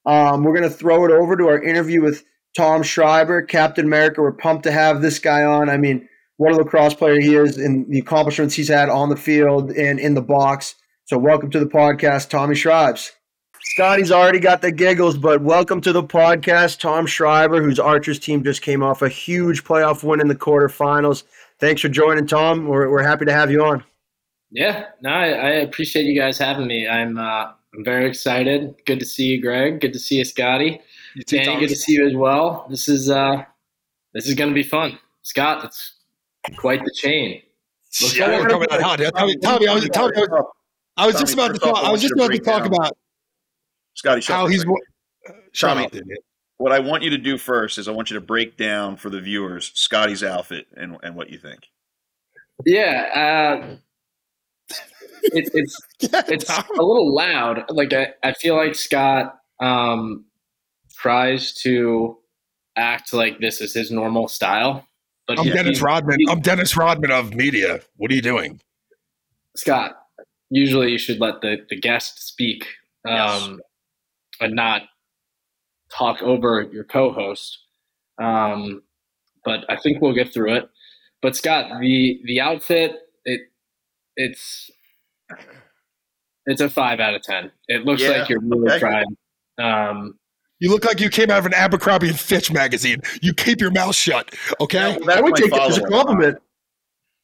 [0.04, 2.24] um, we're going to throw it over to our interview with
[2.56, 4.22] Tom Schreiber, Captain America.
[4.22, 5.68] We're pumped to have this guy on.
[5.68, 9.16] I mean, what a lacrosse player he is and the accomplishments he's had on the
[9.16, 10.74] field and in the box.
[11.04, 13.12] So, welcome to the podcast, Tommy Schreibs.
[13.60, 18.42] Scotty's already got the giggles, but welcome to the podcast, Tom Schreiber, whose Archers team
[18.42, 21.24] just came off a huge playoff win in the quarterfinals.
[21.60, 22.66] Thanks for joining, Tom.
[22.68, 23.84] We're, we're happy to have you on.
[24.50, 26.88] Yeah, no, I, I appreciate you guys having me.
[26.88, 28.74] I'm uh, I'm very excited.
[28.86, 29.80] Good to see you, Greg.
[29.80, 30.80] Good to see you, Scotty.
[31.16, 32.66] You too, Danny, good to see you as well.
[32.68, 33.42] This is uh,
[34.12, 34.98] this is going to be fun.
[35.22, 35.94] Scott, that's
[36.58, 37.40] quite the chain.
[38.14, 39.00] yeah, we're coming out hot.
[39.16, 40.44] Tommy, Tommy, I was, Tommy, I was,
[40.98, 41.82] I was just about to talk.
[41.82, 42.98] I was just about to talk about
[43.94, 44.20] Scotty.
[44.28, 44.66] How he's
[45.58, 45.88] Tommy.
[46.58, 49.08] What I want you to do first is I want you to break down for
[49.08, 51.60] the viewers Scotty's outfit and, and what you think.
[52.66, 53.76] Yeah, uh,
[55.22, 55.80] it, it's
[56.28, 57.64] it's a little loud.
[57.70, 60.26] Like I, I feel like Scott um,
[60.96, 62.18] tries to
[62.76, 64.86] act like this is his normal style.
[65.26, 66.18] But I'm Dennis Rodman.
[66.28, 67.80] I'm Dennis Rodman of media.
[67.96, 68.60] What are you doing,
[69.56, 69.96] Scott?
[70.50, 72.66] Usually, you should let the the guest speak
[73.04, 73.58] um, yes.
[74.40, 74.82] and not
[75.90, 77.58] talk over your co-host.
[78.18, 78.82] Um,
[79.44, 80.70] but I think we'll get through it.
[81.22, 83.40] But Scott, the the outfit it
[84.16, 84.70] it's
[86.46, 87.50] it's a five out of ten.
[87.66, 88.78] It looks yeah, like you're really okay.
[88.78, 89.16] trying.
[89.58, 90.18] Um,
[90.58, 93.00] you look like you came out of an Abercrombie and Fitch magazine.
[93.22, 94.98] You keep your mouth shut, okay?
[95.00, 96.38] Yeah, I would take that as a compliment.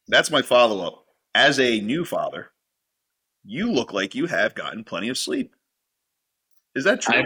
[0.07, 1.05] That's my follow up.
[1.35, 2.51] As a new father,
[3.43, 5.55] you look like you have gotten plenty of sleep.
[6.75, 7.23] Is that true?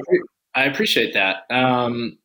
[0.56, 1.43] I, I appreciate that.
[1.50, 2.17] Um,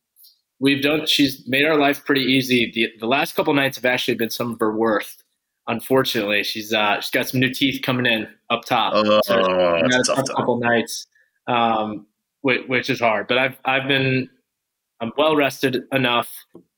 [0.59, 1.05] we've done.
[1.05, 2.71] She's made our life pretty easy.
[2.73, 5.23] The, the last couple nights have actually been some of her worst.
[5.67, 8.93] Unfortunately, she's uh, she's got some new teeth coming in up top.
[8.95, 11.07] Oh, so a couple nights.
[11.47, 12.07] Um,
[12.43, 13.27] which, which is hard.
[13.27, 14.29] But I've I've been
[15.01, 16.31] I'm well rested enough.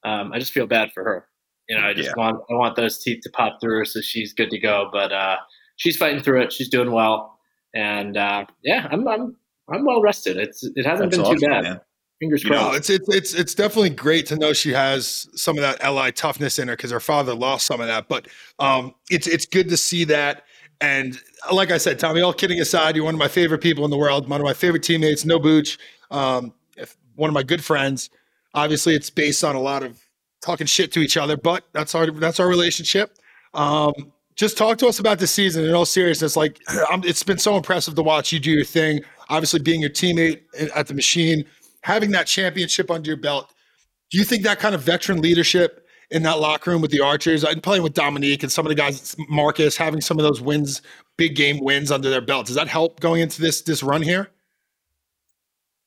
[0.06, 1.28] Um, I just feel bad for her.
[1.68, 2.14] You know, I just yeah.
[2.24, 4.90] want I want those teeth to pop through so she's good to go.
[4.92, 5.38] But uh,
[5.76, 6.54] she's fighting through it.
[6.54, 7.38] She's doing well,
[7.74, 9.36] and uh, yeah, I'm I'm
[9.70, 10.38] I'm well rested.
[10.38, 11.64] It's it hasn't That's been awesome, too bad.
[11.64, 11.82] Man.
[12.20, 12.62] Fingers crossed.
[12.62, 15.94] You know, it's, it's it's it's definitely great to know she has some of that
[15.94, 18.08] li toughness in her because her father lost some of that.
[18.08, 18.28] But
[18.60, 20.45] um, it's it's good to see that
[20.82, 21.20] and
[21.52, 23.98] like I said, Tommy, all kidding aside, you're one of my favorite people in the
[23.98, 25.78] world, one of my favorite teammates, no booch,
[26.12, 26.54] um,
[27.16, 28.10] one of my good friends.
[28.54, 30.00] Obviously, it's based on a lot of
[30.42, 33.18] talking shit to each other, but that's our that's our relationship.
[33.54, 33.94] Um,
[34.36, 36.36] just talk to us about the season in all seriousness.
[36.36, 39.02] Like, it's been so impressive to watch you do your thing.
[39.30, 40.42] Obviously, being your teammate
[40.76, 41.46] at the machine,
[41.82, 43.52] having that championship under your belt.
[44.12, 47.44] Do you think that kind of veteran leadership in that locker room with the Archers
[47.44, 50.82] and playing with Dominique and some of the guys, Marcus, having some of those wins,
[51.18, 52.46] big game wins under their belt.
[52.48, 54.30] Does that help going into this this run here?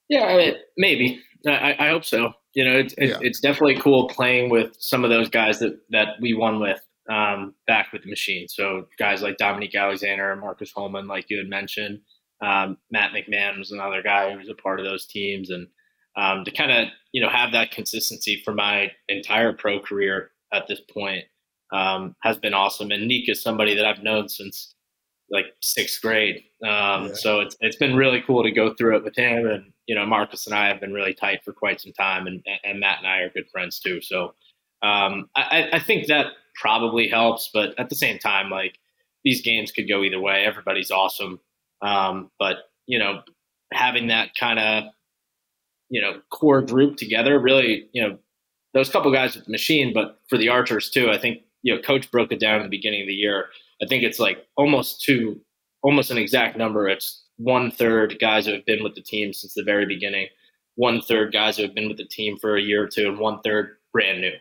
[0.09, 1.23] Yeah, I mean, maybe.
[1.47, 2.33] I, I, hope so.
[2.55, 3.19] You know, it's, yeah.
[3.21, 7.55] it's definitely cool playing with some of those guys that that we won with um,
[7.67, 8.49] back with the machine.
[8.49, 12.01] So guys like Dominique Alexander and Marcus Holman, like you had mentioned.
[12.41, 15.67] Um, Matt McMahon was another guy who was a part of those teams, and
[16.19, 20.67] um, to kind of you know have that consistency for my entire pro career at
[20.67, 21.25] this point
[21.73, 22.91] um, has been awesome.
[22.91, 24.75] And Nick is somebody that I've known since
[25.31, 27.15] like sixth grade, um, yeah.
[27.15, 29.47] so it's it's been really cool to go through it with him.
[29.47, 32.43] And you know, Marcus and I have been really tight for quite some time, and
[32.65, 34.01] and Matt and I are good friends too.
[34.01, 34.35] So
[34.83, 38.79] um, I, I think that probably helps, but at the same time, like
[39.25, 40.45] these games could go either way.
[40.45, 41.41] Everybody's awesome,
[41.83, 43.21] um, but you know,
[43.73, 44.85] having that kind of
[45.91, 47.39] you know core group together.
[47.39, 48.19] Really, you know,
[48.75, 51.11] those couple guys with the machine, but for the archers too.
[51.11, 53.47] I think you know, coach broke it down at the beginning of the year.
[53.83, 55.41] I think it's like almost two,
[55.83, 56.89] almost an exact number.
[56.89, 60.29] It's one third guys who have been with the team since the very beginning,
[60.77, 63.19] one third guys who have been with the team for a year or two, and
[63.19, 64.33] one third brand new.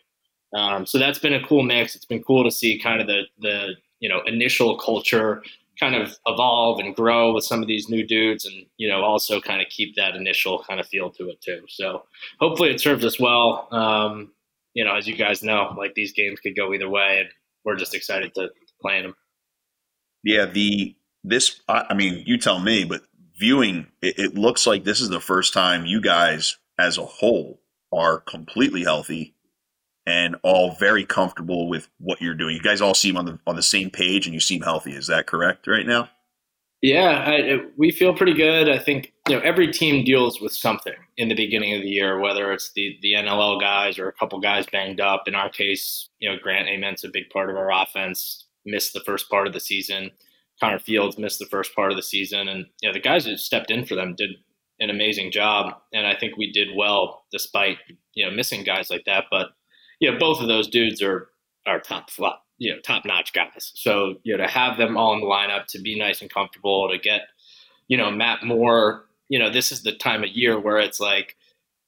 [0.57, 1.95] Um, so that's been a cool mix.
[1.95, 5.43] It's been cool to see kind of the the you know initial culture
[5.79, 9.39] kind of evolve and grow with some of these new dudes and you know also
[9.39, 11.61] kind of keep that initial kind of feel to it too.
[11.69, 12.03] So
[12.39, 13.67] hopefully it serves us well.
[13.71, 14.31] Um,
[14.77, 17.29] you know as you guys know like these games could go either way and
[17.65, 19.15] we're just excited to, play in them.
[20.23, 23.01] Yeah the this i mean you tell me but
[23.39, 27.59] viewing it, it looks like this is the first time you guys as a whole
[27.91, 29.33] are completely healthy
[30.07, 32.55] and all very comfortable with what you're doing.
[32.55, 34.93] You guys all seem on the on the same page and you seem healthy.
[34.93, 36.09] Is that correct right now?
[36.81, 38.69] Yeah, I, we feel pretty good.
[38.69, 42.19] I think you know every team deals with something in the beginning of the year,
[42.19, 45.23] whether it's the the NLL guys or a couple guys banged up.
[45.27, 48.45] In our case, you know Grant Ament's a big part of our offense.
[48.65, 50.11] Missed the first part of the season.
[50.59, 53.39] Connor Fields missed the first part of the season, and you know the guys that
[53.39, 54.31] stepped in for them did
[54.79, 55.73] an amazing job.
[55.93, 57.77] And I think we did well despite
[58.13, 59.25] you know missing guys like that.
[59.29, 59.49] But
[59.99, 61.29] you know both of those dudes are
[61.65, 63.71] are top flop you know top notch guys.
[63.75, 66.89] So you know to have them all in the lineup to be nice and comfortable
[66.89, 67.21] to get
[67.87, 69.05] you know Matt Moore.
[69.29, 71.35] You know this is the time of year where it's like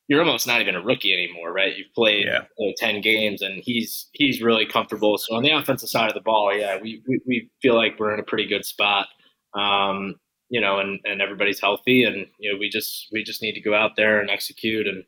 [0.08, 1.78] you're almost not even a rookie anymore, right?
[1.78, 2.42] You've played yeah.
[2.58, 5.18] you know, ten games, and he's he's really comfortable.
[5.18, 8.14] So on the offensive side of the ball, yeah, we we, we feel like we're
[8.14, 9.08] in a pretty good spot.
[9.54, 10.16] Um,
[10.50, 13.62] you know, and, and everybody's healthy, and you know, we just we just need to
[13.62, 15.04] go out there and execute and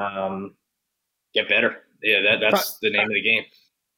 [0.00, 0.54] um,
[1.34, 1.82] get better.
[2.02, 3.44] Yeah, that, that's the name of the game.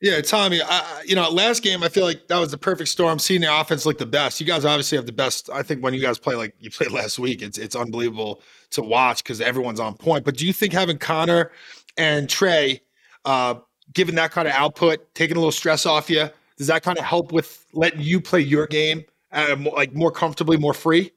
[0.00, 3.18] Yeah, Tommy, I, you know, last game I feel like that was the perfect storm.
[3.18, 4.40] Seeing the offense look the best.
[4.40, 5.50] You guys obviously have the best.
[5.50, 8.82] I think when you guys play like you played last week, it's it's unbelievable to
[8.82, 10.24] watch because everyone's on point.
[10.24, 11.50] But do you think having Connor
[11.96, 12.80] and Trey,
[13.24, 13.56] uh,
[13.92, 17.04] giving that kind of output, taking a little stress off you, does that kind of
[17.04, 21.10] help with letting you play your game uh, like more comfortably, more free?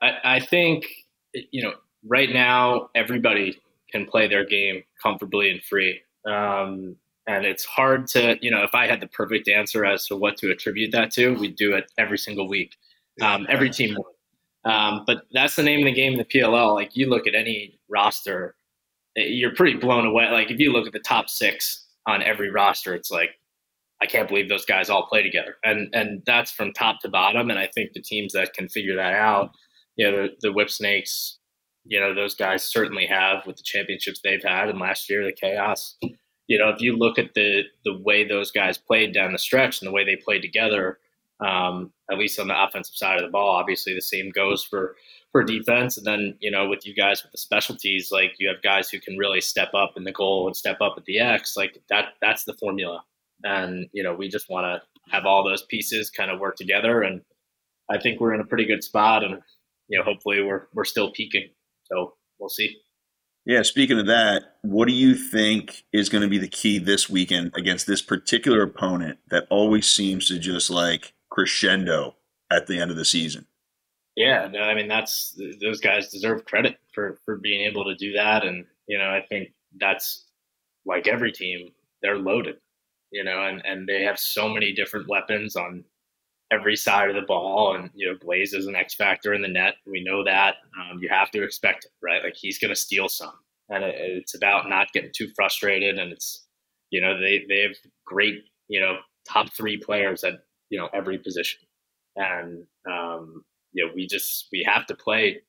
[0.00, 0.86] I, I think
[1.34, 1.74] you know
[2.06, 3.60] right now everybody
[3.90, 6.00] can play their game comfortably and free.
[6.26, 10.16] Um, and it's hard to, you know, if I had the perfect answer as to
[10.16, 12.76] what to attribute that to, we'd do it every single week.
[13.22, 14.70] Um, every team would.
[14.70, 16.74] Um, but that's the name of the game in the PLL.
[16.74, 18.54] Like you look at any roster,
[19.16, 20.30] eh, you're pretty blown away.
[20.30, 23.30] Like if you look at the top six on every roster, it's like,
[24.02, 25.56] I can't believe those guys all play together.
[25.64, 27.48] And and that's from top to bottom.
[27.48, 29.52] And I think the teams that can figure that out,
[29.96, 31.38] you know, the, the Whip Snakes,
[31.84, 34.68] you know, those guys certainly have with the championships they've had.
[34.68, 35.96] And last year, the Chaos,
[36.46, 39.80] you know, if you look at the the way those guys played down the stretch
[39.80, 40.98] and the way they played together,
[41.40, 44.96] um, at least on the offensive side of the ball, obviously the same goes for
[45.32, 45.96] for defense.
[45.98, 49.00] And then you know, with you guys with the specialties, like you have guys who
[49.00, 51.56] can really step up in the goal and step up at the X.
[51.56, 53.04] Like that, that's the formula.
[53.42, 57.02] And you know, we just want to have all those pieces kind of work together.
[57.02, 57.20] And
[57.90, 59.22] I think we're in a pretty good spot.
[59.22, 59.40] And
[59.88, 61.50] you know, hopefully we're we're still peaking.
[61.84, 62.76] So we'll see.
[63.46, 67.10] Yeah, speaking of that, what do you think is going to be the key this
[67.10, 72.16] weekend against this particular opponent that always seems to just like crescendo
[72.50, 73.46] at the end of the season?
[74.16, 78.12] Yeah, no, I mean that's those guys deserve credit for for being able to do
[78.12, 80.26] that, and you know I think that's
[80.86, 81.70] like every team,
[82.00, 82.56] they're loaded,
[83.10, 85.84] you know, and and they have so many different weapons on
[86.52, 87.74] every side of the ball.
[87.74, 89.74] And, you know, Blaze is an X factor in the net.
[89.86, 90.56] We know that.
[90.78, 92.22] Um, you have to expect it, right?
[92.22, 93.34] Like he's going to steal some.
[93.70, 95.98] And it, it's about not getting too frustrated.
[95.98, 96.46] And it's,
[96.90, 97.76] you know, they, they have
[98.06, 100.34] great, you know, top three players at,
[100.70, 101.60] you know, every position.
[102.16, 105.40] And, um, you know, we just, we have to play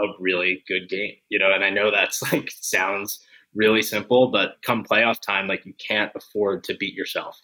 [0.00, 3.20] a really good game, you know, and I know that's like sounds
[3.54, 7.40] really simple, but come playoff time, like you can't afford to beat yourself,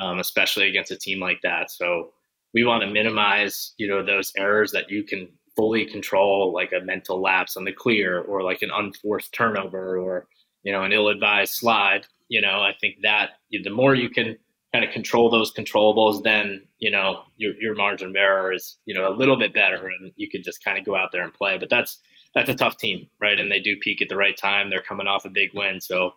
[0.00, 1.70] um, especially against a team like that.
[1.70, 2.12] So,
[2.54, 6.84] we want to minimize you know those errors that you can fully control like a
[6.84, 10.26] mental lapse on the clear or like an unforced turnover or
[10.62, 14.36] you know an ill-advised slide you know i think that the more you can
[14.72, 18.94] kind of control those controllables then you know your, your margin of error is you
[18.94, 21.34] know a little bit better and you can just kind of go out there and
[21.34, 21.58] play.
[21.58, 22.00] But that's
[22.34, 23.38] that's a tough team right?
[23.38, 24.70] And they do peak at the right time.
[24.70, 25.80] They're coming off a big win.
[25.80, 26.14] So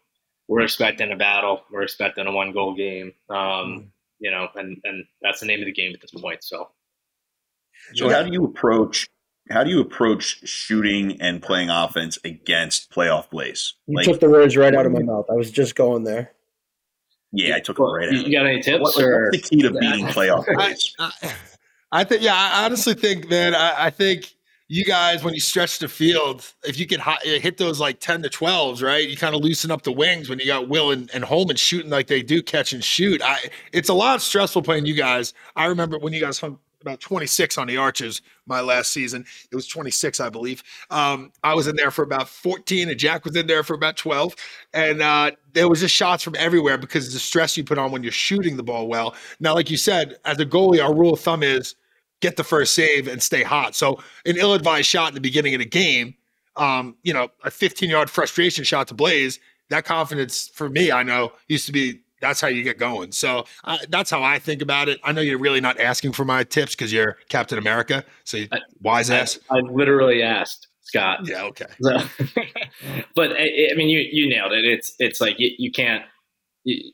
[0.47, 1.61] we're expecting a battle.
[1.71, 3.13] We're expecting a one goal game.
[3.29, 3.87] Um, mm
[4.19, 6.43] you know, and and that's the name of the game at this point.
[6.43, 6.69] So,
[7.93, 9.07] so how do you approach
[9.51, 13.75] how do you approach shooting and playing offense against playoff Blaze?
[13.85, 15.25] You like, took the words right out of my mouth.
[15.29, 16.31] I was just going there.
[17.31, 18.11] Yeah, I took well, it right.
[18.11, 18.81] You, got any tips?
[18.81, 19.29] What, or?
[19.31, 20.95] What's the key to beating playoff Blaze?
[20.97, 21.33] I, I,
[21.91, 22.23] I, think.
[22.23, 23.53] Yeah, I honestly think, man.
[23.53, 24.34] I, I think
[24.67, 28.29] you guys, when you stretch the field, if you can hit those like 10 to
[28.29, 29.07] 12s, right?
[29.07, 31.91] You kind of loosen up the wings when you got Will and, and Holman shooting
[31.91, 33.21] like they do, catch and shoot.
[33.23, 33.37] I,
[33.73, 35.33] it's a lot stressful playing you guys.
[35.55, 39.25] I remember when you guys hung about 26 on the arches my last season.
[39.51, 40.63] It was 26, I believe.
[40.91, 43.97] Um, I was in there for about 14, and Jack was in there for about
[43.97, 44.35] 12.
[44.73, 48.03] And uh, there was just shots from everywhere because the stress you put on when
[48.03, 49.15] you're shooting the ball well.
[49.39, 51.75] Now, like you said, as a goalie, our rule of thumb is–
[52.21, 53.75] get the first save and stay hot.
[53.75, 56.15] So an ill-advised shot in the beginning of the game,
[56.55, 59.39] um, you know, a 15-yard frustration shot to Blaze,
[59.69, 63.11] that confidence for me, I know, used to be that's how you get going.
[63.11, 64.99] So uh, that's how I think about it.
[65.03, 68.47] I know you're really not asking for my tips because you're Captain America, so you,
[68.51, 69.37] I, wise ass.
[69.49, 71.27] I, I literally asked Scott.
[71.27, 71.65] Yeah, okay.
[71.81, 71.97] So,
[73.15, 74.65] but I, I, mean, you you nailed it.
[74.65, 76.03] It's it's like you, you can't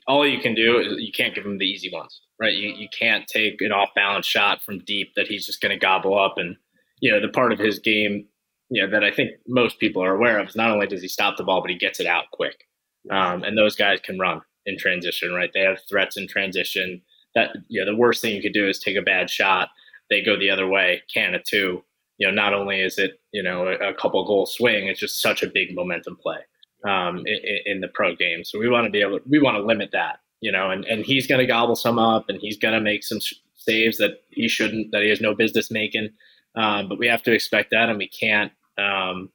[0.07, 2.53] all you can do is you can't give them the easy ones, right?
[2.53, 5.77] You you can't take an off balance shot from deep that he's just going to
[5.77, 6.35] gobble up.
[6.37, 6.57] And
[6.99, 8.27] you know the part of his game,
[8.69, 11.07] you know that I think most people are aware of is not only does he
[11.07, 12.65] stop the ball, but he gets it out quick.
[13.09, 15.51] Um, and those guys can run in transition, right?
[15.53, 17.01] They have threats in transition.
[17.35, 19.69] That you know the worst thing you could do is take a bad shot.
[20.09, 21.83] They go the other way, can it two.
[22.17, 25.21] You know, not only is it you know a, a couple goal swing, it's just
[25.21, 26.39] such a big momentum play
[26.85, 28.43] um, in, in, the pro game.
[28.43, 31.05] So we want to be able, we want to limit that, you know, and, and
[31.05, 33.19] he's going to gobble some up and he's going to make some
[33.55, 36.09] saves that he shouldn't, that he has no business making.
[36.55, 39.29] Um, but we have to expect that and we can't um,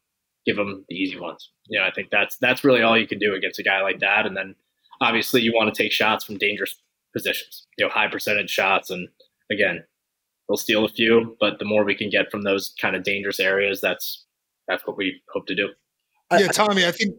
[0.44, 1.50] give him the easy ones.
[1.68, 4.00] You know, I think that's, that's really all you can do against a guy like
[4.00, 4.26] that.
[4.26, 4.54] And then
[5.00, 6.74] obviously you want to take shots from dangerous
[7.12, 8.90] positions, you know, high percentage shots.
[8.90, 9.08] And
[9.50, 9.84] again,
[10.48, 13.40] we'll steal a few, but the more we can get from those kind of dangerous
[13.40, 14.24] areas, that's,
[14.66, 15.70] that's what we hope to do.
[16.32, 17.14] Yeah, Tommy, I think.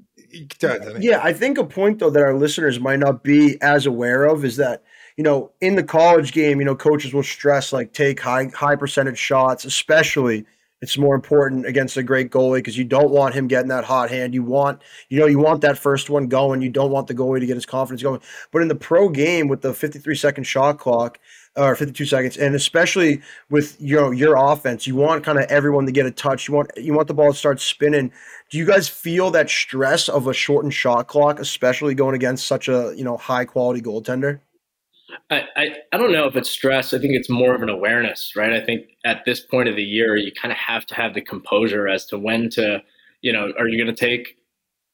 [1.01, 4.43] Yeah, I think a point though that our listeners might not be as aware of
[4.45, 4.83] is that
[5.15, 8.75] you know in the college game, you know, coaches will stress like take high high
[8.75, 10.45] percentage shots, especially
[10.81, 14.11] it's more important against a great goalie because you don't want him getting that hot
[14.11, 14.35] hand.
[14.35, 16.61] You want, you know, you want that first one going.
[16.61, 18.21] You don't want the goalie to get his confidence going.
[18.51, 21.19] But in the pro game with the 53 second shot clock,
[21.57, 25.85] or 52 seconds and especially with you know your offense you want kind of everyone
[25.85, 28.11] to get a touch you want you want the ball to start spinning
[28.49, 32.67] do you guys feel that stress of a shortened shot clock especially going against such
[32.67, 34.39] a you know high quality goaltender
[35.29, 36.93] I, I, I don't know if it's stress.
[36.93, 38.53] I think it's more of an awareness, right?
[38.53, 41.21] I think at this point of the year, you kind of have to have the
[41.21, 42.81] composure as to when to,
[43.21, 44.37] you know, are you going to take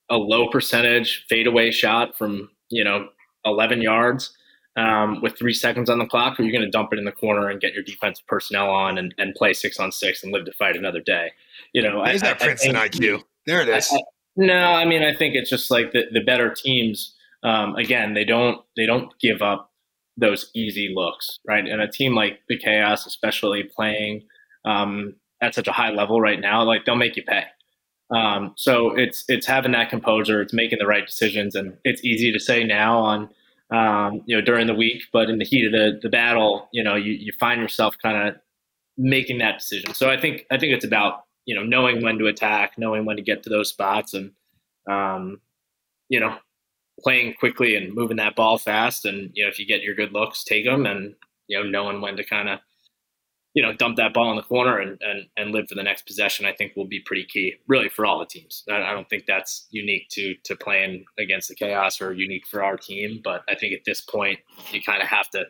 [0.09, 3.07] a low percentage fadeaway shot from, you know,
[3.45, 4.36] 11 yards?
[4.76, 7.11] Um, with three seconds on the clock, or you're going to dump it in the
[7.11, 10.45] corner and get your defensive personnel on and, and play six on six and live
[10.45, 11.32] to fight another day.
[11.74, 13.24] You know, is that I, Princeton I IQ?
[13.45, 13.89] There it is.
[13.91, 13.99] I,
[14.36, 17.15] no, I mean, I think it's just like the, the better teams.
[17.43, 19.71] Um, again, they don't they don't give up
[20.17, 21.65] those easy looks, right?
[21.65, 24.24] And a team like the Chaos, especially playing
[24.65, 27.43] um, at such a high level right now, like they'll make you pay.
[28.11, 32.32] Um, so it's it's having that composure, it's making the right decisions, and it's easy
[32.32, 33.30] to say now on
[33.74, 35.03] um, you know, during the week.
[35.11, 38.30] But in the heat of the, the battle, you know, you, you find yourself kind
[38.30, 38.36] of
[38.97, 39.93] making that decision.
[39.93, 43.17] So I think I think it's about you know knowing when to attack, knowing when
[43.17, 44.32] to get to those spots, and
[44.89, 45.41] um,
[46.09, 46.38] you know,
[46.99, 49.05] playing quickly and moving that ball fast.
[49.05, 51.15] And you know, if you get your good looks, take them, and
[51.47, 52.59] you know, knowing when to kind of
[53.54, 56.08] you know, dump that ball in the corner and, and, and live for the next
[56.08, 58.64] possession, I think will be pretty key, really, for all the teams.
[58.70, 62.64] I, I, don't think that's unique to to playing against the chaos or unique for
[62.64, 64.39] our team, but I think at this point,
[64.72, 65.45] you kind of have to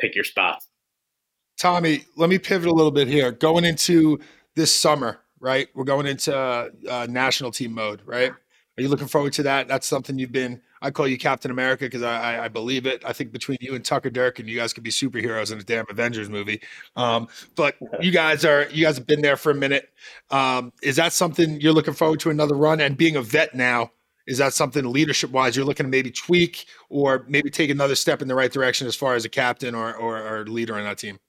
[0.00, 0.68] pick your spots.
[1.58, 3.30] Tommy, let me pivot a little bit here.
[3.30, 4.18] Going into
[4.56, 5.68] this summer, right?
[5.74, 8.32] We're going into uh, national team mode, right?
[8.78, 9.68] Are you looking forward to that?
[9.68, 13.04] That's something you've been I call you Captain America because I, I, I, believe it.
[13.06, 15.86] I think between you and Tucker Durkin, you guys could be superheroes in a damn
[15.88, 16.60] Avengers movie.
[16.96, 19.90] Um, but you guys are you guys have been there for a minute.
[20.30, 22.80] Um, is that something you're looking forward to another run?
[22.80, 23.92] And being a vet now,
[24.26, 28.20] is that something leadership wise you're looking to maybe tweak or maybe take another step
[28.20, 30.98] in the right direction as far as a captain or or, or leader in that
[30.98, 31.20] team?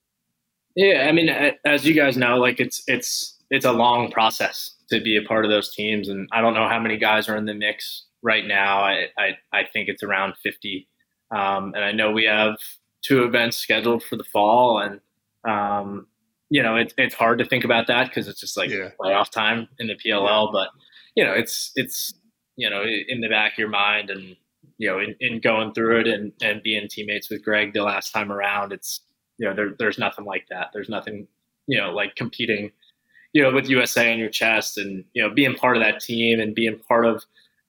[0.76, 1.30] Yeah, I mean,
[1.64, 5.46] as you guys know, like it's it's it's a long process to be a part
[5.46, 8.48] of those teams, and I don't know how many guys are in the mix right
[8.48, 8.82] now.
[8.82, 10.88] I, I, I think it's around 50.
[11.36, 12.56] Um, and I know we have
[13.04, 14.80] two events scheduled for the fall.
[14.80, 15.02] And,
[15.48, 16.08] um,
[16.50, 18.90] you know, it, it's hard to think about that because it's just like yeah.
[19.00, 20.52] playoff time in the PLL.
[20.52, 20.70] But,
[21.16, 22.14] you know, it's, it's,
[22.56, 24.36] you know, in the back of your mind and,
[24.78, 28.12] you know, in, in going through it and, and being teammates with Greg the last
[28.12, 29.02] time around, it's,
[29.38, 30.70] you know, there, there's nothing like that.
[30.74, 31.28] There's nothing,
[31.68, 32.72] you know, like competing,
[33.34, 36.40] you know, with USA on your chest and, you know, being part of that team
[36.40, 37.24] and being part of,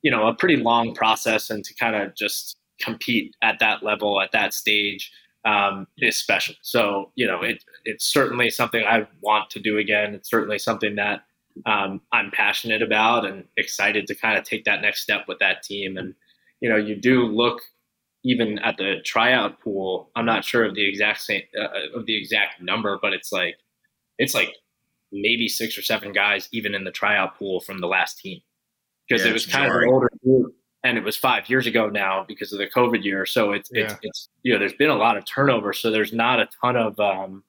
[0.05, 4.21] you know a pretty long process and to kind of just compete at that level
[4.21, 5.11] at that stage
[5.45, 6.55] um, is special.
[6.63, 10.15] So you know it it's certainly something I want to do again.
[10.15, 11.23] It's certainly something that
[11.67, 15.63] um, I'm passionate about and excited to kind of take that next step with that
[15.63, 15.97] team.
[15.97, 16.15] And
[16.61, 17.63] you know you do look
[18.27, 20.11] even at the tryout pool.
[20.17, 23.57] I'm not sure of the exact same uh, of the exact number, but it's like
[24.19, 24.55] it's like
[25.15, 28.41] maybe six or seven guys even in the tryout pool from the last team
[29.09, 29.89] because yeah, it was kind jarring.
[29.89, 33.05] of an older group and it was five years ago now because of the COVID
[33.05, 33.25] year.
[33.25, 33.85] So it's, yeah.
[33.85, 35.73] it's, it's, you know, there's been a lot of turnover.
[35.73, 37.43] So there's not a ton of, um,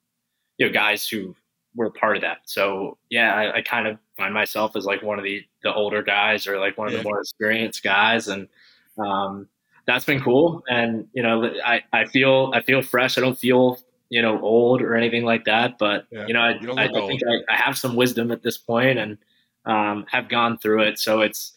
[0.58, 1.34] you know, guys who
[1.74, 2.38] were part of that.
[2.44, 6.02] So yeah, I, I, kind of find myself as like one of the, the older
[6.02, 7.00] guys or like one of yeah.
[7.00, 8.28] the more experienced guys.
[8.28, 8.48] And,
[8.96, 9.48] um,
[9.86, 10.62] that's been cool.
[10.68, 13.18] And, you know, I, I feel, I feel fresh.
[13.18, 13.78] I don't feel,
[14.08, 17.52] you know, old or anything like that, but you know, I, I, I think I,
[17.52, 19.18] I have some wisdom at this point and,
[19.66, 20.98] um, have gone through it.
[20.98, 21.56] So it's,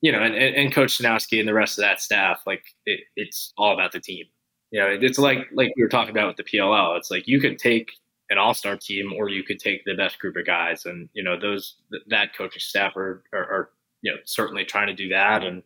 [0.00, 3.52] you know, and, and Coach Danowski and the rest of that staff, like it, it's
[3.56, 4.26] all about the team.
[4.70, 6.96] You know, it's like like we were talking about with the PLL.
[6.96, 7.90] It's like you could take
[8.30, 11.24] an all star team, or you could take the best group of guys, and you
[11.24, 11.76] know those
[12.06, 13.70] that coaching staff are, are, are
[14.02, 15.62] you know certainly trying to do that, and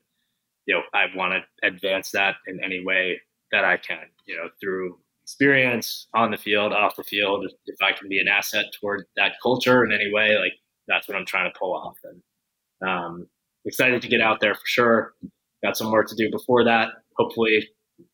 [0.66, 3.20] you know I want to advance that in any way
[3.52, 4.06] that I can.
[4.26, 7.46] You know, through experience on the field, off the field.
[7.46, 10.52] If, if I can be an asset toward that culture in any way, like
[10.86, 11.96] that's what I'm trying to pull off.
[12.04, 13.26] And um,
[13.64, 15.14] excited to get out there for sure.
[15.62, 16.88] Got some work to do before that.
[17.16, 17.66] Hopefully,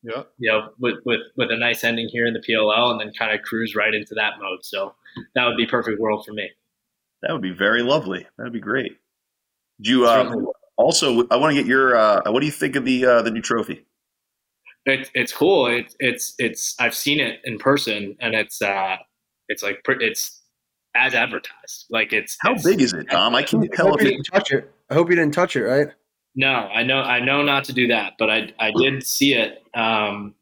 [0.02, 3.12] yeah, you know, with with with a nice ending here in the PLL, and then
[3.18, 4.60] kind of cruise right into that mode.
[4.62, 4.94] So
[5.34, 6.48] that would be perfect world for me.
[7.22, 8.26] That would be very lovely.
[8.36, 8.92] That would be great.
[9.80, 10.32] Do you uh,
[10.76, 11.26] also?
[11.28, 11.96] I want to get your.
[11.96, 13.84] Uh, what do you think of the uh, the new trophy?
[14.86, 15.66] It's it's cool.
[15.66, 16.74] It's it's it's.
[16.78, 18.96] I've seen it in person, and it's uh,
[19.48, 20.40] it's like it's
[20.94, 21.86] as advertised.
[21.90, 23.34] Like it's how it's, big is it, Tom?
[23.34, 24.72] I can't tell if you didn't touch it.
[24.88, 25.88] I hope you didn't touch it, right?
[26.34, 29.62] No, I know I know not to do that, but I I did see it.
[29.74, 30.34] Um,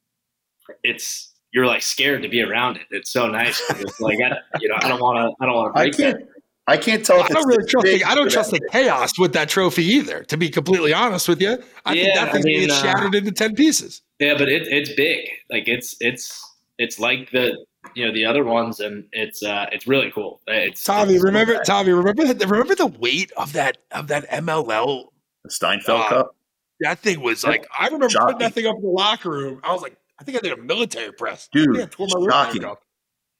[0.82, 2.86] it's you're like scared to be around it.
[2.90, 3.60] It's so nice.
[3.70, 5.96] It's like I, you know I don't want to I don't want to break I
[5.96, 6.28] can't, that.
[6.66, 7.22] I can't tell.
[7.22, 7.86] I don't really trust.
[7.86, 10.22] The, I don't trust the chaos with that trophy either.
[10.24, 13.14] To be completely honest with you, I yeah, think that thing's I mean, uh, shattered
[13.14, 14.02] into ten pieces.
[14.18, 15.28] Yeah, but it, it's big.
[15.50, 16.44] Like it's it's
[16.78, 17.64] it's like the
[17.94, 20.40] you know the other ones, and it's uh it's really cool.
[20.46, 21.14] It's Tommy.
[21.14, 21.92] It's remember so Tommy?
[21.92, 25.06] Remember the, remember the weight of that of that MLL
[25.44, 26.36] the Steinfeld uh, Cup.
[26.80, 28.26] That thing was like I remember shocking.
[28.26, 29.60] putting that thing up in the locker room.
[29.62, 31.80] I was like, I think I did a military press, dude.
[31.80, 32.74] I tore my.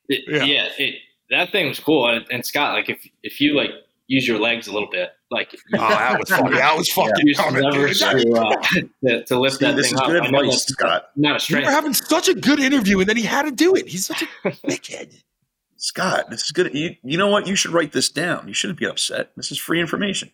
[0.09, 0.95] It, yeah, yeah it,
[1.31, 2.09] that thing was cool.
[2.09, 3.71] And, and, Scott, like if if you like
[4.09, 7.43] use your legs a little bit, like oh, that was fucking, that was fucking yeah.
[7.43, 8.63] coming, to, uh,
[9.07, 10.07] to, to, lift that this thing is up.
[10.07, 11.11] Good advice, Scott.
[11.15, 11.63] Not a strength.
[11.63, 13.87] We were having such a good interview, and then he had to do it.
[13.87, 14.27] He's such a
[14.67, 15.23] dickhead.
[15.77, 16.75] Scott, this is good.
[16.75, 17.47] You, you know what?
[17.47, 18.49] You should write this down.
[18.49, 19.31] You shouldn't be upset.
[19.37, 20.33] This is free information.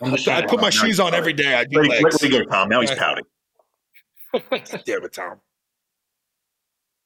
[0.00, 1.54] I put my shoes on every day.
[1.54, 2.16] I do Wait, legs.
[2.18, 2.68] Go, Tom?
[2.68, 3.24] Now he's pouting.
[4.84, 5.40] Damn it, Tom.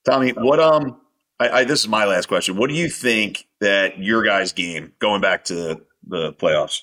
[0.04, 1.00] Tommy, what um
[1.38, 2.56] I, I, this is my last question.
[2.56, 6.80] What do you think that your guys' game, going back to the playoffs,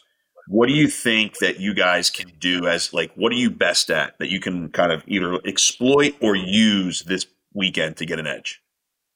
[0.48, 3.90] what do you think that you guys can do as like what are you best
[3.90, 8.28] at that you can kind of either exploit or use this weekend to get an
[8.28, 8.62] edge?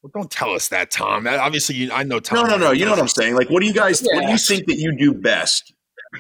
[0.01, 1.25] Well, don't tell us that, Tom.
[1.25, 2.47] That, obviously, you, I know Tom.
[2.47, 2.71] No, no, no.
[2.71, 3.35] You know what I'm saying?
[3.35, 4.01] Like, what do you guys?
[4.01, 4.15] Yeah.
[4.15, 5.73] What do you think that you do best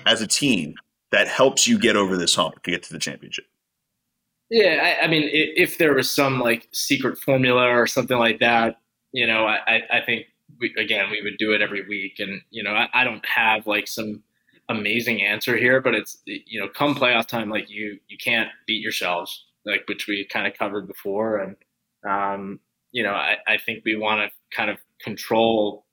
[0.05, 0.73] as a team
[1.11, 3.45] that helps you get over this hump to get to the championship?
[4.49, 8.77] Yeah, I, I mean, if there was some like secret formula or something like that,
[9.11, 10.27] you know, I, I think
[10.59, 13.67] we, again we would do it every week, and you know, I, I don't have
[13.67, 14.23] like some
[14.69, 18.81] amazing answer here, but it's you know, come playoff time, like you you can't beat
[18.81, 21.55] yourselves, like which we kind of covered before, and
[22.09, 22.59] um,
[22.91, 25.85] you know, I, I think we want to kind of control,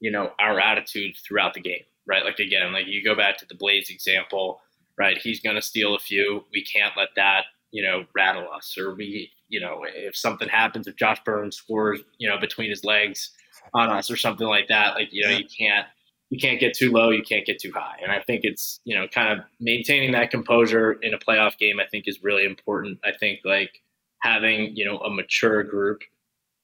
[0.00, 2.24] you know, our attitude throughout the game, right?
[2.24, 4.60] Like again, like you go back to the Blaze example,
[4.98, 5.18] right?
[5.18, 6.44] He's going to steal a few.
[6.52, 10.86] We can't let that you know, rattle us, or we, you know, if something happens,
[10.86, 13.30] if Josh Byrne scores, you know, between his legs
[13.74, 15.86] on us or something like that, like you know, you can't
[16.30, 18.96] you can't get too low, you can't get too high, and I think it's you
[18.96, 21.78] know, kind of maintaining that composure in a playoff game.
[21.78, 22.98] I think is really important.
[23.04, 23.82] I think like
[24.22, 26.00] having you know a mature group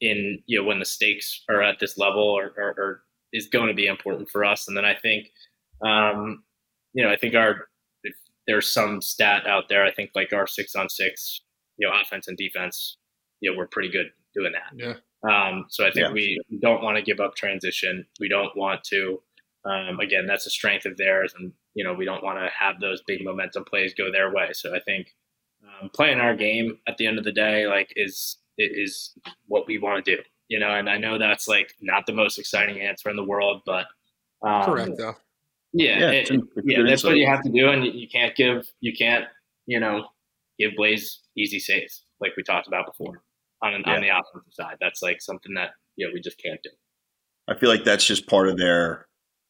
[0.01, 3.03] in you know when the stakes are at this level or, or, or
[3.34, 4.66] is going to be important for us.
[4.66, 5.30] And then I think,
[5.84, 6.43] um,
[6.95, 7.68] you know, I think our
[8.47, 9.84] there's some stat out there.
[9.84, 11.43] I think like our six on six,
[11.78, 12.96] you know, offense and defense,
[13.40, 14.76] you know, we're pretty good doing that.
[14.76, 14.94] Yeah.
[15.28, 16.12] Um, so I think yeah.
[16.12, 18.06] we don't want to give up transition.
[18.20, 19.20] We don't want to.
[19.64, 22.80] Um, again, that's a strength of theirs, and you know we don't want to have
[22.80, 24.50] those big momentum plays go their way.
[24.52, 25.14] So I think
[25.64, 29.12] um, playing our game at the end of the day, like, is is
[29.46, 30.22] what we want to do.
[30.48, 33.62] You know, and I know that's like not the most exciting answer in the world,
[33.66, 33.86] but
[34.46, 35.16] um, correct though.
[35.72, 36.30] Yeah, yeah, it,
[36.64, 39.26] yeah that's what you have to do, and you can't give you can't
[39.66, 40.06] you know
[40.59, 43.22] give Blaze easy saves like we talked about before
[43.62, 43.94] on an, yeah.
[43.94, 44.76] on the offensive side.
[44.80, 46.70] That's like something that you know we just can't do.
[47.48, 49.06] I feel like that's just part of their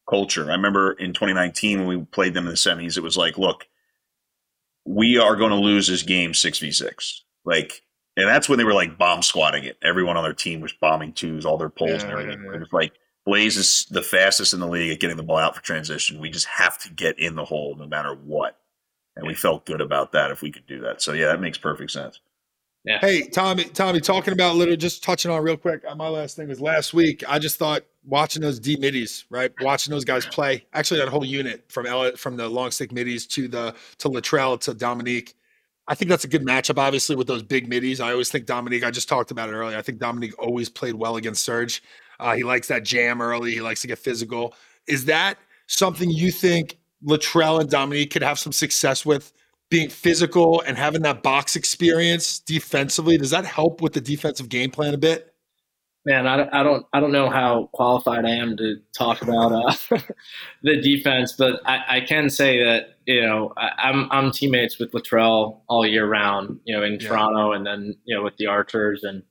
[0.09, 0.49] culture.
[0.49, 3.67] I remember in 2019 when we played them in the semis, it was like, look,
[4.85, 7.23] we are going to lose this game six v six.
[7.45, 7.81] Like,
[8.17, 9.77] and that's when they were like bomb squatting it.
[9.83, 12.43] Everyone on their team was bombing twos, all their poles yeah, and everything.
[12.45, 12.93] Yeah, it was like
[13.25, 16.19] Blaze is the fastest in the league at getting the ball out for transition.
[16.19, 18.57] We just have to get in the hole no matter what.
[19.19, 21.01] And we felt good about that if we could do that.
[21.01, 22.19] So yeah, that makes perfect sense.
[22.85, 22.99] Yeah.
[22.99, 25.83] Hey, Tommy, Tommy, talking about little, just touching on real quick.
[25.85, 27.23] Uh, my last thing was last week.
[27.27, 29.51] I just thought watching those D middies, right?
[29.61, 30.65] Watching those guys play.
[30.73, 34.59] Actually, that whole unit from Elliot, from the long stick middies to the to Latrell
[34.61, 35.35] to Dominique.
[35.87, 37.99] I think that's a good matchup, obviously, with those big middies.
[37.99, 39.77] I always think Dominique, I just talked about it earlier.
[39.77, 41.83] I think Dominique always played well against Serge.
[42.19, 43.51] Uh, he likes that jam early.
[43.51, 44.53] He likes to get physical.
[44.87, 49.31] Is that something you think Latrell and Dominique could have some success with
[49.69, 53.17] being physical and having that box experience defensively?
[53.17, 55.33] Does that help with the defensive game plan a bit?
[56.05, 59.99] Man, I, I don't I don't know how qualified I am to talk about uh,
[60.63, 64.79] the defense, but I, I, can say that you know I, am I'm, I'm teammates
[64.79, 66.61] with Latrell all year round.
[66.63, 67.09] You know, in yeah.
[67.09, 69.23] Toronto, and then you know with the Archers, and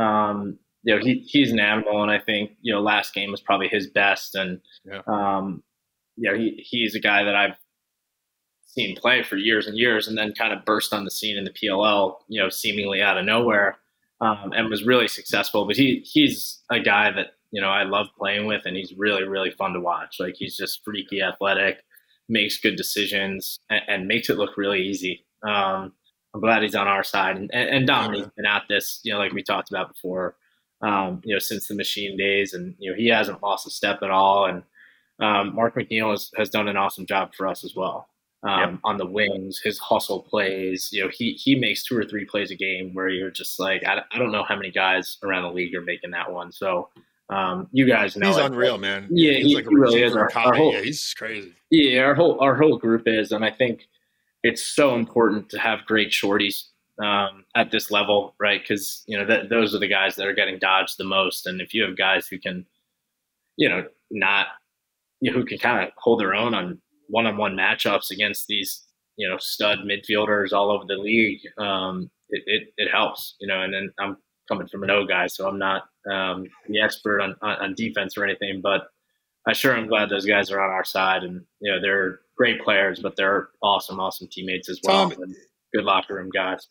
[0.00, 3.40] um, you know he he's an animal, and I think you know last game was
[3.40, 5.02] probably his best, and yeah.
[5.08, 5.63] um,
[6.16, 7.56] you know he he's a guy that I've
[8.66, 11.44] seen play for years and years, and then kind of burst on the scene in
[11.44, 13.78] the PLL, you know, seemingly out of nowhere
[14.20, 15.66] um, and was really successful.
[15.66, 19.24] But he he's a guy that you know I love playing with, and he's really
[19.24, 20.16] really fun to watch.
[20.18, 21.84] Like he's just freaky athletic,
[22.28, 25.24] makes good decisions, and, and makes it look really easy.
[25.42, 25.92] Um,
[26.34, 29.20] I'm glad he's on our side, and, and, and Dominique's been at this, you know,
[29.20, 30.34] like we talked about before,
[30.82, 34.02] um, you know, since the machine days, and you know he hasn't lost a step
[34.02, 34.62] at all, and
[35.20, 38.08] um, Mark McNeil has, has done an awesome job for us as well
[38.44, 38.80] um, yep.
[38.84, 40.90] on the wings, his hustle plays.
[40.92, 43.82] You know, he he makes two or three plays a game where you're just like,
[43.84, 46.52] I, I don't know how many guys around the league are making that one.
[46.52, 46.90] So
[47.30, 48.44] um, you guys know he's it.
[48.44, 49.08] unreal, man.
[49.10, 50.14] Yeah, he's he, like he really is.
[50.14, 51.54] Our, our whole, yeah, he's crazy.
[51.70, 53.88] Yeah, our whole our whole group is, and I think
[54.42, 56.64] it's so important to have great shorties
[57.02, 58.60] um, at this level, right?
[58.60, 61.62] Because you know that those are the guys that are getting dodged the most, and
[61.62, 62.66] if you have guys who can,
[63.56, 64.48] you know, not
[65.24, 68.84] you know, who can kind of hold their own on one-on-one matchups against these
[69.16, 73.34] you know stud midfielders all over the league, um, it, it, it helps.
[73.40, 74.18] You know, and then I'm
[74.48, 78.18] coming from an O guy, so I'm not um, the expert on, on, on defense
[78.18, 78.82] or anything, but
[79.48, 82.62] I sure am glad those guys are on our side, and you know they're great
[82.62, 85.34] players, but they're awesome, awesome teammates as well, Tom, and
[85.74, 86.68] good locker room guys.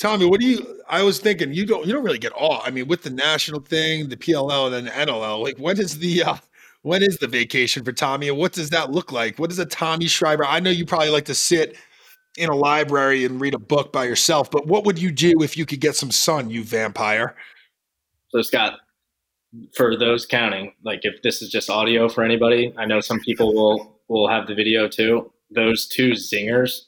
[0.00, 0.82] Tommy, what do you?
[0.88, 2.60] I was thinking you don't you don't really get all.
[2.64, 5.40] I mean, with the national thing, the PLL, and then the NLL.
[5.40, 6.36] Like, when is the uh,
[6.84, 9.38] when is the vacation for Tommy and what does that look like?
[9.38, 10.44] What is a Tommy Schreiber?
[10.44, 11.76] I know you probably like to sit
[12.36, 15.56] in a library and read a book by yourself, but what would you do if
[15.56, 17.36] you could get some sun, you vampire?
[18.28, 18.80] So Scott,
[19.74, 23.54] for those counting, like if this is just audio for anybody, I know some people
[23.54, 25.32] will will have the video too.
[25.50, 26.82] Those two zingers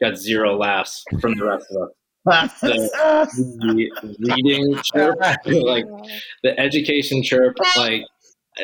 [0.00, 1.90] got zero laughs from the rest of
[2.32, 2.60] us.
[2.60, 2.78] the,
[3.60, 5.84] the reading chirp, like
[6.42, 8.04] the education chirp, like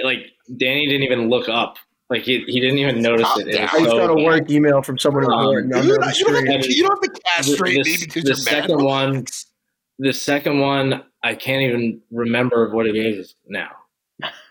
[0.03, 1.76] like Danny didn't even look up.
[2.09, 3.49] Like he, he didn't even notice it.
[3.49, 6.62] it I just got a work email from someone um, you, don't, you, don't have
[6.62, 8.84] to, you don't have to castrate the, me because the second mad.
[8.84, 9.24] one.
[10.01, 13.68] The second one, I can't even remember what it is now.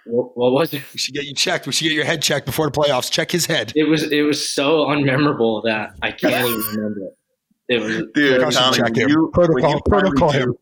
[0.06, 0.84] What, what, was it?
[0.94, 1.66] We should get you checked.
[1.66, 3.12] We should get your head checked before the playoffs.
[3.12, 3.74] Check his head.
[3.76, 7.18] It was it was so unmemorable that I can't even remember it.
[7.68, 8.52] It was dude.
[8.52, 10.56] Tommy, you, protocol, protocol him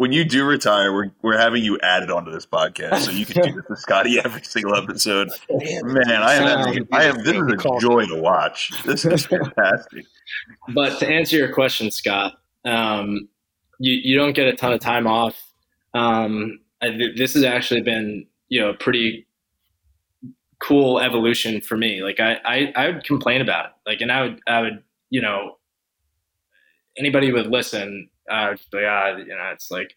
[0.00, 3.42] when you do retire, we're, we're having you added onto this podcast, so you can
[3.42, 5.28] do this with Scotty every single episode.
[5.50, 7.22] Man, I am, I am.
[7.22, 8.72] This is a joy to watch.
[8.86, 10.06] This is fantastic.
[10.74, 13.28] But to answer your question, Scott, um,
[13.78, 15.38] you you don't get a ton of time off.
[15.92, 19.26] Um, I, this has actually been you know pretty
[20.62, 22.02] cool evolution for me.
[22.02, 25.20] Like I, I I would complain about it, like, and I would I would you
[25.20, 25.58] know
[26.96, 29.94] anybody would listen uh, yeah, you know, it's like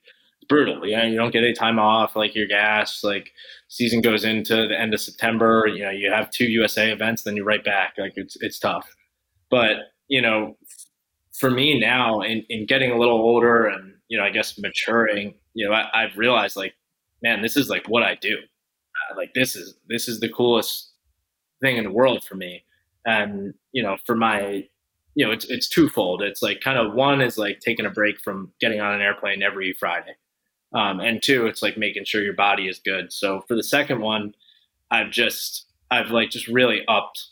[0.47, 0.85] brutal.
[0.85, 2.15] You know, you don't get any time off.
[2.15, 3.31] Like your gas, like
[3.67, 5.67] season goes into the end of September.
[5.67, 7.95] You know, you have two USA events, then you're right back.
[7.97, 8.87] Like it's it's tough.
[9.49, 9.77] But
[10.07, 10.57] you know,
[11.39, 15.35] for me now, in in getting a little older and you know, I guess maturing,
[15.53, 16.73] you know, I, I've realized like,
[17.21, 18.35] man, this is like what I do.
[18.37, 20.91] Uh, like this is this is the coolest
[21.61, 22.63] thing in the world for me.
[23.05, 24.67] And you know, for my
[25.15, 26.21] you know, it's it's twofold.
[26.21, 29.43] It's like kind of one is like taking a break from getting on an airplane
[29.43, 30.15] every Friday,
[30.73, 33.13] um, and two, it's like making sure your body is good.
[33.13, 34.33] So for the second one,
[34.91, 37.27] I've just I've like just really upped,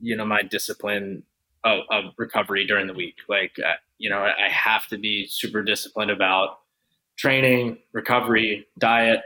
[0.00, 1.24] you know, my discipline
[1.64, 3.16] of, of recovery during the week.
[3.28, 6.58] Like, uh, you know, I have to be super disciplined about
[7.16, 9.20] training, recovery, diet,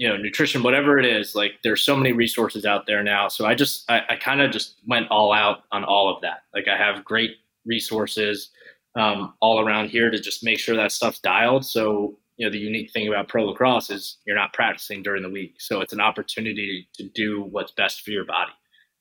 [0.00, 3.28] you know nutrition whatever it is like there's so many resources out there now.
[3.28, 6.44] So i just i, I kind of just went all out on all of that.
[6.54, 7.32] Like i have great
[7.66, 8.50] resources
[8.96, 11.66] um, all around here to just make sure that stuff's dialed.
[11.66, 15.28] So you know the unique thing about pro lacrosse is you're not practicing during the
[15.28, 15.56] week.
[15.58, 18.52] So it's an opportunity to do what's best for your body.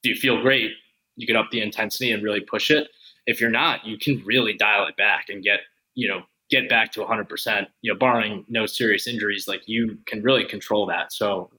[0.03, 0.71] If you feel great
[1.15, 2.87] you can up the intensity and really push it.
[3.25, 5.61] If you're not you can really dial it back and get
[5.95, 10.21] you know get back to 100%, you know, barring no serious injuries, like you can
[10.21, 11.13] really control that.
[11.13, 11.49] So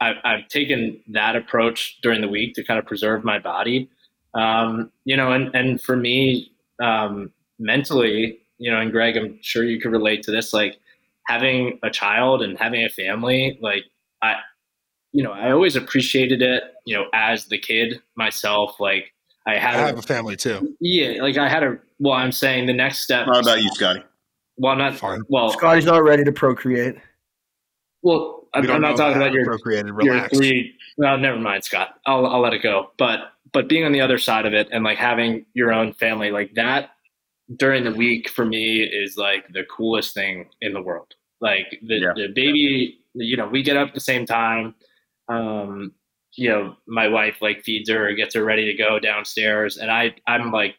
[0.00, 3.88] I've, I've taken that approach during the week to kind of preserve my body.
[4.34, 6.50] Um, you know, and, and for me,
[6.82, 10.78] um, mentally, you know, and Greg, I'm sure you could relate to this, like
[11.26, 13.84] having a child and having a family, like
[14.22, 14.36] I,
[15.12, 18.80] you know, I always appreciated it, you know, as the kid myself.
[18.80, 19.12] Like
[19.46, 20.74] I had, I have a family too.
[20.80, 21.78] Yeah, like I had a.
[21.98, 23.26] Well, I'm saying the next step.
[23.26, 24.02] How about you, Scotty?
[24.62, 24.94] Well, I'm not.
[24.94, 25.22] Fine.
[25.28, 26.94] Well, Scotty's not ready to procreate.
[28.02, 29.86] well, I'm, We don't I'm not talking about your procreated.
[29.86, 30.36] your Relax.
[30.36, 30.74] three.
[30.98, 31.98] Well, never mind, Scott.
[32.06, 32.92] I'll I'll let it go.
[32.96, 36.30] But but being on the other side of it and like having your own family
[36.30, 36.90] like that
[37.56, 41.12] during the week for me is like the coolest thing in the world.
[41.40, 42.12] Like the Yeah.
[42.14, 44.74] the baby, you know, we get up at the same time.
[45.28, 45.92] Um,
[46.36, 50.14] you know, my wife like feeds her, gets her ready to go downstairs, and I
[50.28, 50.76] I'm like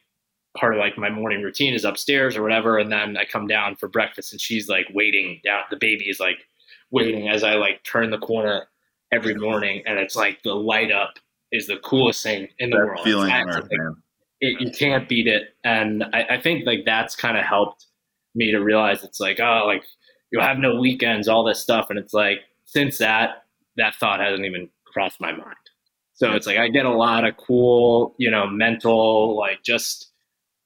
[0.57, 3.75] part of like my morning routine is upstairs or whatever, and then I come down
[3.75, 5.63] for breakfast, and she's like waiting down.
[5.69, 6.47] The baby is like
[6.91, 8.67] waiting as I like turn the corner
[9.11, 11.13] every morning, and it's like the light up
[11.51, 13.03] is the coolest thing in the That world.
[13.03, 13.67] feeling earth,
[14.41, 15.55] it, you can't beat it.
[15.63, 17.85] And I, I think like that's kind of helped
[18.35, 19.83] me to realize it's like, oh, like
[20.31, 21.89] you'll have no weekends, all this stuff.
[21.89, 23.45] And it's like, since that,
[23.77, 25.55] that thought hasn't even crossed my mind.
[26.15, 30.11] So it's like I get a lot of cool, you know, mental, like just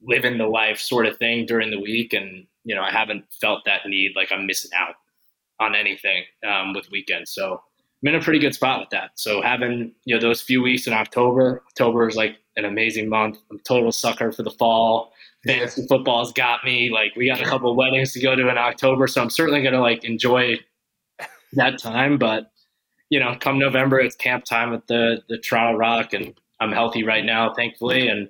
[0.08, 2.14] living the life sort of thing during the week.
[2.14, 4.96] And, you know, I haven't felt that need like I'm missing out
[5.60, 7.32] on anything um, with weekends.
[7.32, 7.62] So
[8.02, 9.12] I'm in a pretty good spot with that.
[9.16, 13.38] So having, you know, those few weeks in October, October is like an amazing month.
[13.50, 15.14] I'm a total sucker for the fall.
[15.46, 16.90] Fantasy football's got me.
[16.92, 19.08] Like we got a couple of weddings to go to in October.
[19.08, 20.60] So I'm certainly gonna like enjoy
[21.54, 22.18] that time.
[22.18, 22.52] But
[23.10, 27.04] you know, come November it's camp time at the the Toronto Rock and I'm healthy
[27.04, 28.08] right now, thankfully.
[28.08, 28.30] And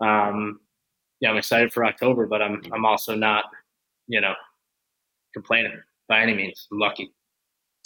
[0.00, 0.60] um
[1.20, 3.44] yeah, I'm excited for October, but I'm I'm also not,
[4.06, 4.34] you know,
[5.34, 5.72] complaining
[6.08, 6.66] by any means.
[6.72, 7.12] I'm lucky.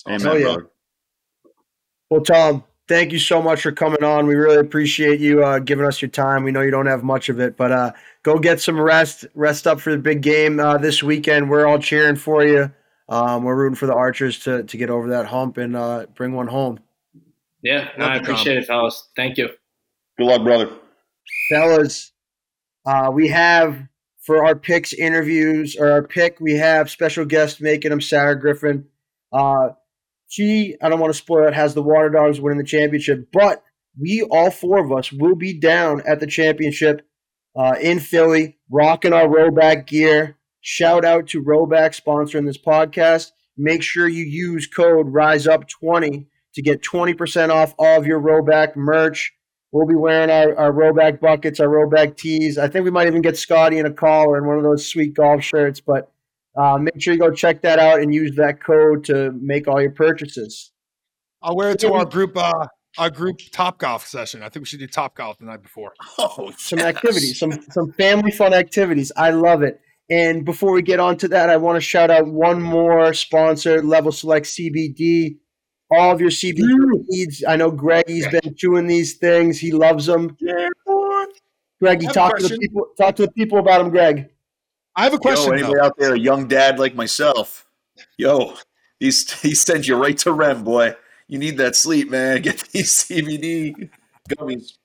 [0.06, 0.44] Amen, Oh, yeah.
[0.44, 0.66] brother.
[2.10, 4.26] Well, Tom, thank you so much for coming on.
[4.26, 6.44] We really appreciate you uh, giving us your time.
[6.44, 9.24] We know you don't have much of it, but uh, go get some rest.
[9.34, 11.48] Rest up for the big game uh, this weekend.
[11.48, 12.70] We're all cheering for you.
[13.08, 16.32] Um, we're rooting for the Archers to, to get over that hump and uh, bring
[16.32, 16.80] one home.
[17.62, 18.32] Yeah, no, I Love Tom.
[18.34, 19.08] appreciate it, fellas.
[19.16, 19.48] Thank you.
[20.18, 20.70] Good luck, brother.
[21.50, 22.11] fellas,
[22.84, 23.88] uh, we have
[24.22, 28.86] for our picks interviews or our pick, we have special guest making them Sarah Griffin.
[29.32, 29.70] Uh,
[30.28, 33.62] she, I don't want to spoil it, has the Water Dogs winning the championship, but
[34.00, 37.06] we all four of us will be down at the championship
[37.54, 40.38] uh, in Philly, rocking our Rhoback gear.
[40.60, 43.32] Shout out to Rhoback sponsoring this podcast.
[43.58, 49.34] Make sure you use code RiseUp20 to get 20% off all of your Rhoback merch.
[49.72, 52.58] We'll be wearing our, our Rhoback buckets, our Rhoback tees.
[52.58, 55.14] I think we might even get Scotty in a collar and one of those sweet
[55.14, 55.80] golf shirts.
[55.80, 56.12] But
[56.56, 59.80] uh, make sure you go check that out and use that code to make all
[59.80, 60.72] your purchases.
[61.40, 62.66] I'll wear it to our group, uh,
[62.98, 64.42] our group top golf session.
[64.42, 65.92] I think we should do top golf the night before.
[66.18, 66.88] Oh, Some yes.
[66.88, 69.10] activities, some some family fun activities.
[69.16, 69.80] I love it.
[70.10, 73.82] And before we get on to that, I want to shout out one more sponsor,
[73.82, 75.38] Level Select CBD.
[75.94, 77.44] All of your CBD needs.
[77.46, 79.58] I know Greggy's been chewing these things.
[79.58, 80.36] He loves them.
[80.40, 81.24] Yeah, boy.
[81.80, 82.86] Greggy, I have a talk to the people.
[82.96, 84.30] Talk to the people about them, Greg.
[84.96, 85.52] I have a question.
[85.52, 85.84] Yo, anybody though.
[85.84, 87.66] out there, a young dad like myself?
[88.16, 88.54] Yo,
[89.00, 90.94] he's he sends you right to REM, boy.
[91.28, 92.40] You need that sleep, man.
[92.42, 93.90] Get these CBD
[94.30, 94.78] gummies.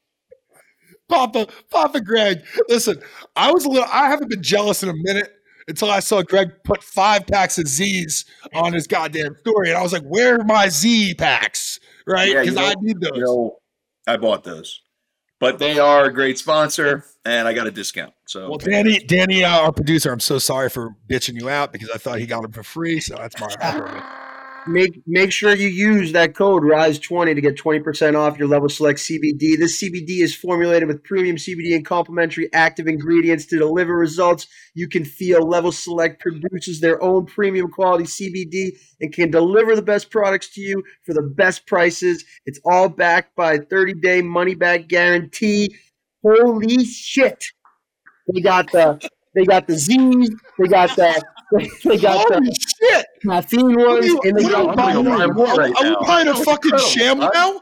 [1.07, 2.43] Papa, Papa Greg.
[2.67, 3.01] Listen,
[3.35, 3.87] I was a little.
[3.89, 5.36] I haven't been jealous in a minute
[5.67, 9.81] until I saw Greg put five packs of Z's on his goddamn story, and I
[9.81, 12.31] was like, "Where are my Z packs?" Right?
[12.31, 13.11] Yeah, you Because I know- need those.
[13.15, 13.57] You know,
[14.07, 14.81] I bought those,
[15.39, 18.13] but they are a great sponsor, and I got a discount.
[18.27, 21.89] So well, Danny, Danny, uh, our producer, I'm so sorry for bitching you out because
[21.89, 22.99] I thought he got them for free.
[23.01, 24.23] So that's my.
[24.67, 28.99] Make make sure you use that code RISE20 to get 20% off your level select
[28.99, 29.57] CBD.
[29.57, 34.89] This CBD is formulated with premium CBD and complementary active ingredients to deliver results you
[34.89, 35.47] can feel.
[35.47, 40.61] Level Select produces their own premium quality CBD and can deliver the best products to
[40.61, 42.25] you for the best prices.
[42.45, 45.75] It's all backed by a 30-day money back guarantee.
[46.23, 47.45] Holy shit.
[48.33, 48.99] They got the
[49.33, 51.23] they got the Z's, they got the
[51.83, 53.05] they got the Holy shit!
[53.25, 54.97] caffeine What ones, you, and they got you buying?
[55.07, 56.79] I'm Are, right are we buying a That fucking incredible.
[56.79, 57.61] sham now?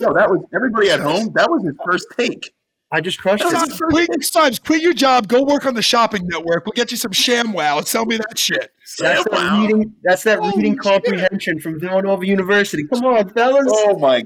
[0.00, 1.30] Yo, that was everybody at home.
[1.34, 2.54] That was his first take.
[2.92, 3.70] I just crushed That's it.
[3.70, 5.26] his quit, Stimes, quit your job.
[5.26, 6.64] Go work on the shopping network.
[6.64, 8.70] We'll get you some ShamWow and sell me that shit.
[9.00, 9.92] That's that reading.
[10.04, 10.80] That's that Holy reading shit.
[10.82, 12.86] comprehension from Villanova University.
[12.86, 13.64] Come on, fellas.
[13.68, 14.24] Oh my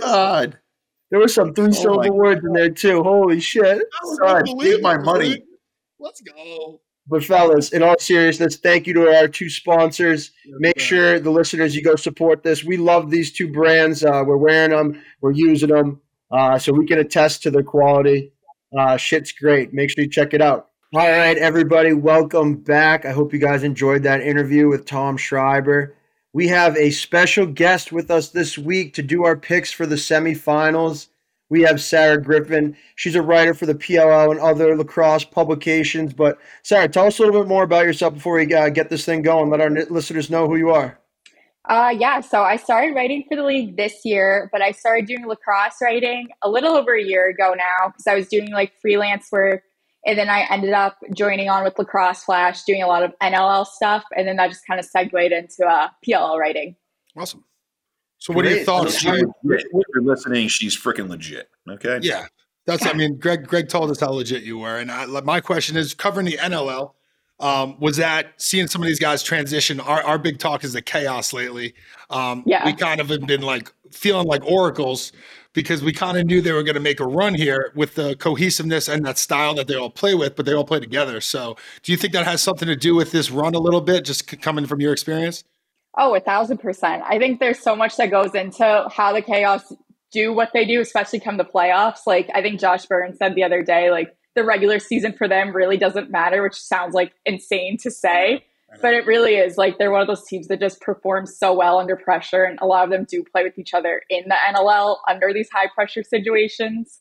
[0.00, 0.58] god!
[1.10, 3.02] There were some three oh syllable my words in there too.
[3.02, 3.82] Holy shit!
[4.16, 5.42] Son, take my money.
[6.00, 6.80] Let's go.
[7.08, 10.32] But fellas, in all seriousness, thank you to our two sponsors.
[10.58, 12.64] Make sure the listeners you go support this.
[12.64, 14.04] We love these two brands.
[14.04, 15.02] Uh, we're wearing them.
[15.20, 16.00] We're using them,
[16.32, 18.32] uh, so we can attest to their quality.
[18.76, 19.72] Uh, shit's great.
[19.72, 20.70] Make sure you check it out.
[20.94, 23.04] All right, everybody, welcome back.
[23.04, 25.94] I hope you guys enjoyed that interview with Tom Schreiber.
[26.32, 29.96] We have a special guest with us this week to do our picks for the
[29.96, 31.08] semifinals.
[31.48, 32.76] We have Sarah Griffin.
[32.96, 36.12] She's a writer for the PLL and other lacrosse publications.
[36.12, 39.04] But Sarah, tell us a little bit more about yourself before we uh, get this
[39.04, 39.50] thing going.
[39.50, 40.98] Let our listeners know who you are.
[41.68, 45.26] Uh, yeah, so I started writing for the league this year, but I started doing
[45.26, 49.28] lacrosse writing a little over a year ago now because I was doing like freelance
[49.32, 49.62] work.
[50.06, 53.66] And then I ended up joining on with Lacrosse Flash, doing a lot of NLL
[53.66, 54.04] stuff.
[54.16, 56.76] And then that just kind of segued into uh, PLL writing.
[57.16, 57.44] Awesome.
[58.18, 58.52] So, what Great.
[58.52, 59.04] are your thoughts?
[59.04, 61.48] If you're listening, she's freaking legit.
[61.68, 62.00] Okay.
[62.02, 62.26] Yeah.
[62.66, 64.78] That's, I mean, Greg, Greg told us how legit you were.
[64.78, 66.94] And I, my question is covering the NLL
[67.38, 69.78] um, was that seeing some of these guys transition.
[69.78, 71.74] Our, our big talk is the chaos lately.
[72.10, 72.64] Um, yeah.
[72.64, 75.12] We kind of have been like feeling like oracles
[75.52, 78.16] because we kind of knew they were going to make a run here with the
[78.16, 81.20] cohesiveness and that style that they all play with, but they all play together.
[81.20, 84.04] So, do you think that has something to do with this run a little bit,
[84.04, 85.44] just coming from your experience?
[85.96, 87.02] Oh, a thousand percent.
[87.06, 89.72] I think there's so much that goes into how the chaos
[90.12, 92.00] do what they do, especially come the playoffs.
[92.06, 95.54] Like I think Josh Byrne said the other day, like the regular season for them
[95.54, 98.44] really doesn't matter, which sounds like insane to say.
[98.82, 101.78] But it really is like they're one of those teams that just performs so well
[101.78, 104.98] under pressure, and a lot of them do play with each other in the NLL
[105.08, 107.00] under these high pressure situations.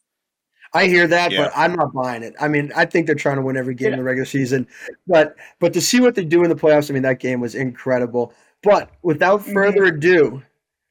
[0.74, 1.44] I hear that, yeah.
[1.44, 2.34] but I'm not buying it.
[2.40, 3.94] I mean, I think they're trying to win every game yeah.
[3.94, 4.68] in the regular season,
[5.08, 7.56] but but to see what they do in the playoffs, I mean, that game was
[7.56, 8.34] incredible.
[8.64, 10.44] But without further ado,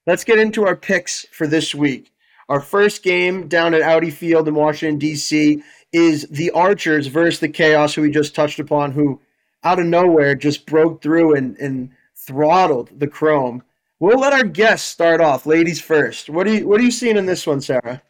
[0.06, 2.12] let's get into our picks for this week.
[2.48, 5.62] Our first game down at Audi Field in Washington D.C
[5.94, 9.20] is the Archers versus the Chaos, who we just touched upon, who
[9.62, 13.62] out of nowhere just broke through and, and throttled the Chrome.
[14.00, 15.46] We'll let our guests start off.
[15.46, 16.28] Ladies first.
[16.28, 18.02] What are you what are you seeing in this one, Sarah?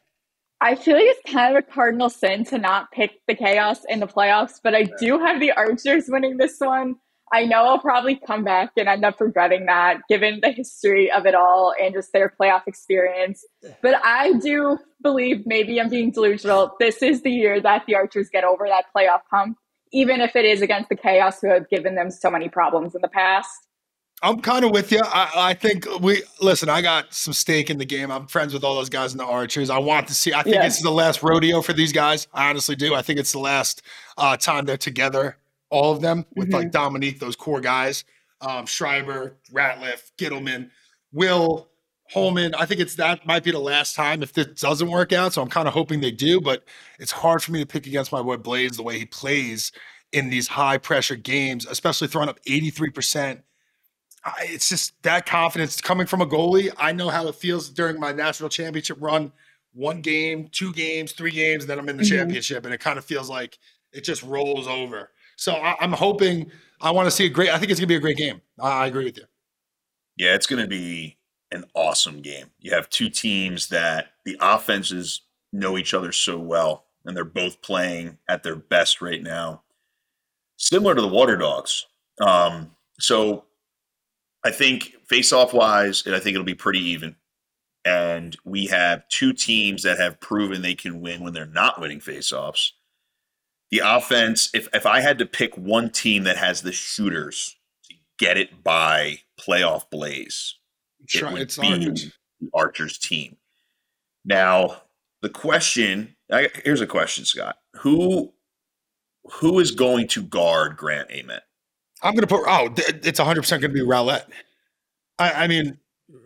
[0.63, 4.01] I feel like it's kind of a cardinal sin to not pick the chaos in
[4.01, 6.97] the playoffs, but I do have the Archers winning this one.
[7.35, 11.27] I know I'll probably come back and end up regretting that given the history of
[11.27, 13.45] it all and just their playoff experience.
[13.83, 16.77] But I do believe maybe I'm being delusional.
[16.79, 19.59] This is the year that the Archers get over that playoff hump,
[19.93, 23.03] even if it is against the Chaos who have given them so many problems in
[23.03, 23.51] the past.
[24.23, 25.01] I'm kind of with you.
[25.03, 26.69] I, I, think we listen.
[26.69, 28.13] I got some stake in the game.
[28.13, 29.71] I'm friends with all those guys in the Archers.
[29.71, 30.33] I want to see.
[30.33, 30.67] I think yeah.
[30.67, 32.29] it's the last rodeo for these guys.
[32.33, 32.95] I honestly do.
[32.95, 33.83] I think it's the last
[34.17, 35.37] uh, time they're together
[35.71, 36.57] all of them with mm-hmm.
[36.57, 38.05] like Dominique, those core guys,
[38.41, 40.71] um, Schreiber, Ratliff, Ghitelman,
[41.13, 41.69] Will,
[42.13, 42.55] Holman.
[42.55, 45.33] I think it's that might be the last time if this doesn't work out.
[45.33, 46.65] So I'm kind of hoping they do, but
[46.99, 49.73] it's hard for me to pick against my boy Blaze the way he plays
[50.13, 53.43] in these high pressure games, especially throwing up 83%.
[54.25, 56.73] I, it's just that confidence coming from a goalie.
[56.79, 59.33] I know how it feels during my national championship run.
[59.73, 62.17] One game, two games, three games, and then I'm in the mm-hmm.
[62.17, 63.59] championship, and it kind of feels like
[63.93, 65.11] it just rolls over.
[65.37, 66.51] So I, am hoping.
[66.81, 67.51] I want to see a great.
[67.51, 68.41] I think it's going to be a great game.
[68.61, 69.25] I, I agree with you.
[70.17, 71.17] Yeah, it's going to be
[71.51, 72.51] an awesome game.
[72.61, 75.23] You have two teams that the offenses
[75.53, 79.63] know each other so well, and they're both playing at their best right now.
[80.57, 81.87] Similar to the Water Dogs.
[82.21, 82.71] Um,
[83.01, 83.45] so
[84.45, 87.17] I think face-off wise, I think it'll be pretty even.
[87.85, 92.01] And we have two teams that have proven they can win when they're not winning
[92.01, 92.73] face-offs
[93.75, 97.57] the offense, if if I had to pick one team that has the shooters
[97.89, 100.55] to get it by playoff Blaze,
[101.13, 102.13] it would it's be Archers.
[102.41, 103.37] the Archers team.
[104.25, 104.83] Now,
[105.23, 107.57] the question I, here's a question, Scott.
[107.79, 108.33] Who
[109.25, 111.43] who is going to guard Grant Ament?
[112.01, 112.45] I'm going to put.
[112.47, 114.23] Oh, it's 100 percent going to be Rowlett.
[115.19, 115.79] I, I mean,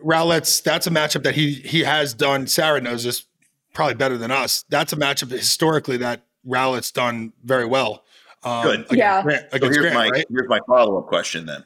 [0.05, 2.45] Rowlett's that's a matchup that he he has done.
[2.45, 3.25] Sarah knows this
[3.73, 4.65] probably better than us.
[4.69, 8.03] That's a matchup historically that Rowlett's done very well.
[8.43, 8.87] Um, Good.
[8.91, 9.21] Yeah.
[9.21, 10.25] Grant, so here's Grant, my right?
[10.29, 11.45] here's my follow up question.
[11.45, 11.63] Then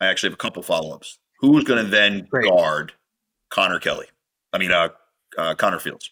[0.00, 1.18] I actually have a couple follow ups.
[1.40, 2.48] Who's going to then Great.
[2.48, 2.92] guard
[3.50, 4.06] Connor Kelly?
[4.52, 4.88] I mean, uh,
[5.38, 6.10] uh, Connor Fields.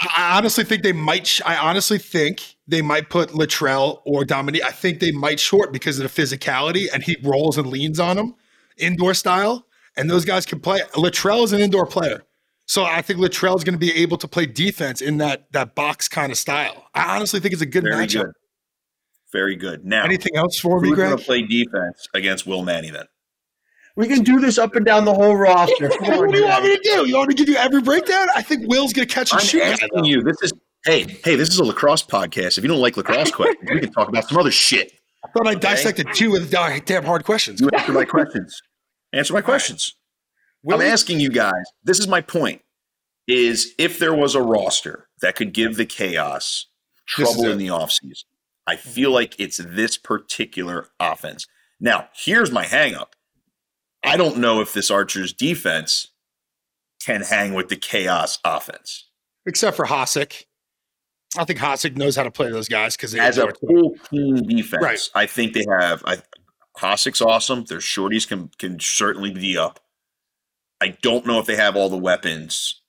[0.00, 1.26] I honestly think they might.
[1.26, 4.62] Sh- I honestly think they might put Latrell or Dominique.
[4.64, 8.16] I think they might short because of the physicality, and he rolls and leans on
[8.16, 8.34] them,
[8.76, 9.66] indoor style,
[9.96, 10.80] and those guys can play.
[10.94, 12.22] Latrell is an indoor player.
[12.68, 15.74] So I think Latrell is going to be able to play defense in that that
[15.74, 16.86] box kind of style.
[16.94, 18.24] I honestly think it's a good Very matchup.
[18.24, 18.32] Good.
[19.32, 19.84] Very good.
[19.84, 21.08] Now, anything else for me, Greg?
[21.08, 23.06] Going to play defense against Will Manny then.
[23.96, 25.88] We can do this up and down the whole roster.
[26.00, 27.08] what do you want me to do?
[27.08, 28.28] You want me to give you every breakdown?
[28.34, 29.62] I think Will's going to catch and I'm shoot.
[29.62, 30.22] asking you.
[30.22, 30.52] This is
[30.84, 31.36] hey hey.
[31.36, 32.58] This is a lacrosse podcast.
[32.58, 34.92] If you don't like lacrosse questions, we can talk about some other shit.
[35.24, 37.60] I thought I dissected two with uh, damn hard questions.
[37.60, 38.60] You answer my questions.
[39.12, 39.94] Answer my questions.
[40.70, 42.62] I'm asking you guys, this is my point,
[43.26, 46.66] is if there was a roster that could give the chaos
[47.06, 48.24] trouble in the offseason,
[48.66, 51.46] I feel like it's this particular offense.
[51.80, 53.12] Now, here's my hangup.
[54.04, 56.08] I don't know if this Archers defense
[57.04, 59.08] can hang with the chaos offense.
[59.46, 60.44] Except for Hasek.
[61.36, 64.36] I think Hasek knows how to play those guys because they as a full team
[64.36, 65.00] defense, right.
[65.14, 66.02] I think they have.
[66.06, 66.18] I,
[66.78, 67.64] Hasek's awesome.
[67.64, 69.80] Their shorties can can certainly be up.
[70.80, 72.82] I don't know if they have all the weapons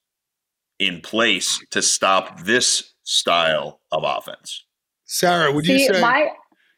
[0.78, 4.66] in place to stop this style of offense.
[5.06, 6.02] Sarah, would See, you say?
[6.02, 6.30] My,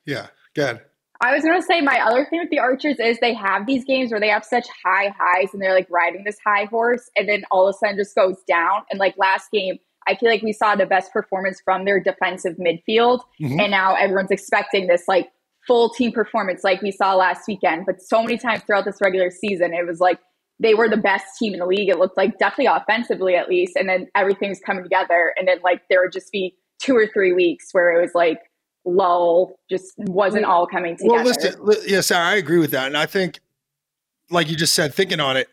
[0.05, 0.79] yeah, good.
[1.19, 3.85] I was going to say my other thing with the Archers is they have these
[3.85, 7.29] games where they have such high highs and they're like riding this high horse, and
[7.29, 8.81] then all of a sudden just goes down.
[8.89, 12.55] And like last game, I feel like we saw the best performance from their defensive
[12.57, 13.59] midfield, mm-hmm.
[13.59, 15.29] and now everyone's expecting this like
[15.67, 17.85] full team performance like we saw last weekend.
[17.85, 20.19] But so many times throughout this regular season, it was like
[20.61, 21.89] they were the best team in the league.
[21.89, 25.81] It looked like definitely offensively at least, and then everything's coming together, and then like
[25.89, 28.39] there would just be two or three weeks where it was like
[28.85, 31.15] lull, just wasn't all coming together.
[31.15, 31.55] Well, listen,
[31.87, 33.39] yeah, Sarah, I agree with that, and I think,
[34.29, 35.47] like you just said, thinking on it,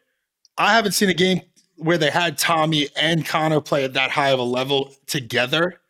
[0.59, 1.41] I haven't seen a game
[1.77, 5.81] where they had Tommy and Connor play at that high of a level together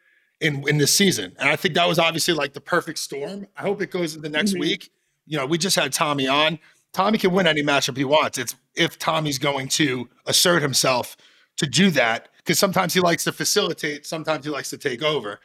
[0.41, 3.49] in in this season, and I think that was obviously like the perfect storm.
[3.57, 4.61] I hope it goes in the next mm-hmm.
[4.61, 4.91] week.
[5.27, 6.61] You know, we just had Tommy on.
[6.93, 8.39] Tommy can win any matchup he wants.
[8.39, 11.17] It's if Tommy's going to assert himself
[11.59, 15.41] to do that because sometimes he likes to facilitate, sometimes he likes to take over.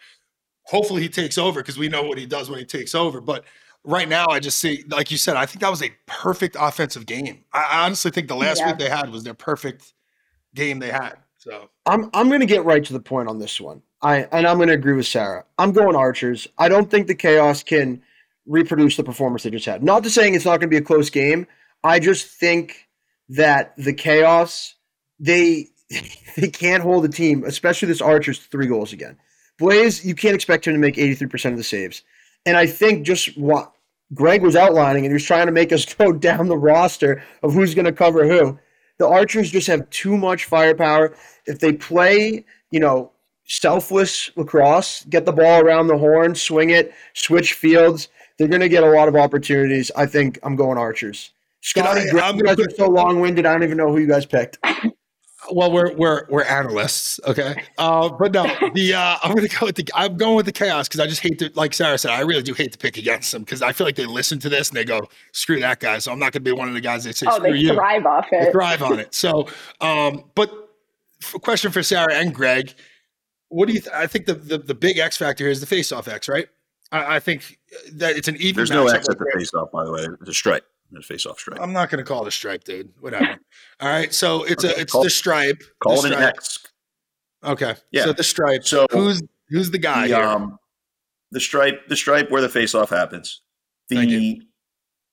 [0.67, 3.19] Hopefully, he takes over because we know what he does when he takes over.
[3.19, 3.43] But
[3.83, 7.05] right now, I just see, like you said, I think that was a perfect offensive
[7.05, 7.43] game.
[7.51, 8.67] I honestly think the last yeah.
[8.67, 9.93] week they had was their perfect
[10.55, 11.15] game they had.
[11.37, 13.81] So I'm I'm going to get right to the point on this one.
[14.01, 15.43] I and I'm going to agree with Sarah.
[15.57, 16.47] I'm going Archers.
[16.57, 18.01] I don't think the Chaos can
[18.45, 19.83] reproduce the performance they just had.
[19.83, 21.47] Not to saying it's not going to be a close game.
[21.83, 22.87] I just think
[23.29, 24.75] that the Chaos
[25.19, 25.67] they
[26.35, 29.17] they can't hold the team, especially this Archer's three goals again.
[29.59, 32.01] Blaze, you can't expect him to make 83% of the saves.
[32.45, 33.71] And I think just what
[34.13, 37.53] Greg was outlining, and he was trying to make us go down the roster of
[37.53, 38.59] who's going to cover who.
[38.99, 41.15] The Archers just have too much firepower.
[41.45, 43.11] If they play, you know,
[43.45, 48.07] selfless lacrosse, get the ball around the horn, swing it, switch fields,
[48.43, 49.89] they're going to get a lot of opportunities.
[49.95, 51.31] I think I'm going Archers.
[51.61, 53.45] Scotty, you guys are so long winded.
[53.45, 54.57] I don't even know who you guys picked.
[55.49, 57.63] well, we're we're we're analysts, okay.
[57.77, 60.89] Uh, but no, the uh, I'm gonna go with the I'm going with the chaos
[60.89, 63.31] because I just hate to, like Sarah said, I really do hate to pick against
[63.31, 65.99] them because I feel like they listen to this and they go, "Screw that guy."
[65.99, 68.05] So I'm not gonna be one of the guys that say, "Oh, they you." thrive
[68.05, 68.45] off it.
[68.45, 69.13] They thrive on it.
[69.13, 69.47] So,
[69.79, 70.51] um, but
[71.41, 72.73] question for Sarah and Greg,
[73.47, 73.79] what do you?
[73.79, 76.49] Th- I think the, the the big X factor is the face off X, right?
[76.93, 77.59] I, I, think
[77.93, 78.55] that it's an even.
[78.55, 80.07] There's no X at the face off, by the way.
[80.21, 80.65] It's a stripe
[81.01, 81.59] face off stripe.
[81.61, 82.93] I'm not going to call it a stripe, dude.
[82.99, 83.37] Whatever.
[83.79, 84.13] All right.
[84.13, 85.63] So it's okay, a it's call, the stripe.
[85.81, 86.59] Call the it an X.
[87.43, 87.75] Okay.
[87.91, 88.03] Yeah.
[88.03, 88.65] So the stripe.
[88.65, 90.23] So who's who's the guy the, here?
[90.23, 90.59] Um,
[91.31, 91.87] the stripe.
[91.87, 93.41] The stripe where the face off happens.
[93.89, 94.41] The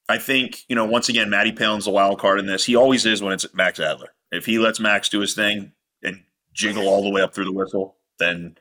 [0.08, 2.64] I think you know once again, Matty Palin's the wild card in this.
[2.64, 4.08] He always is when it's Max Adler.
[4.30, 5.72] If he lets Max do his thing
[6.02, 6.22] and
[6.52, 8.56] jiggle all the way up through the whistle, then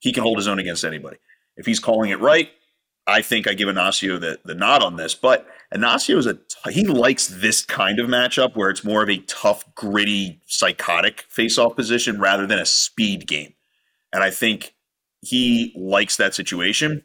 [0.00, 1.16] he can hold his own against anybody.
[1.56, 2.50] If he's calling it right,
[3.06, 6.72] I think I give Inacio the, the nod on this, but Inacio is a t-
[6.72, 11.76] he likes this kind of matchup where it's more of a tough, gritty, psychotic face-off
[11.76, 13.52] position rather than a speed game,
[14.12, 14.74] and I think
[15.20, 17.02] he likes that situation.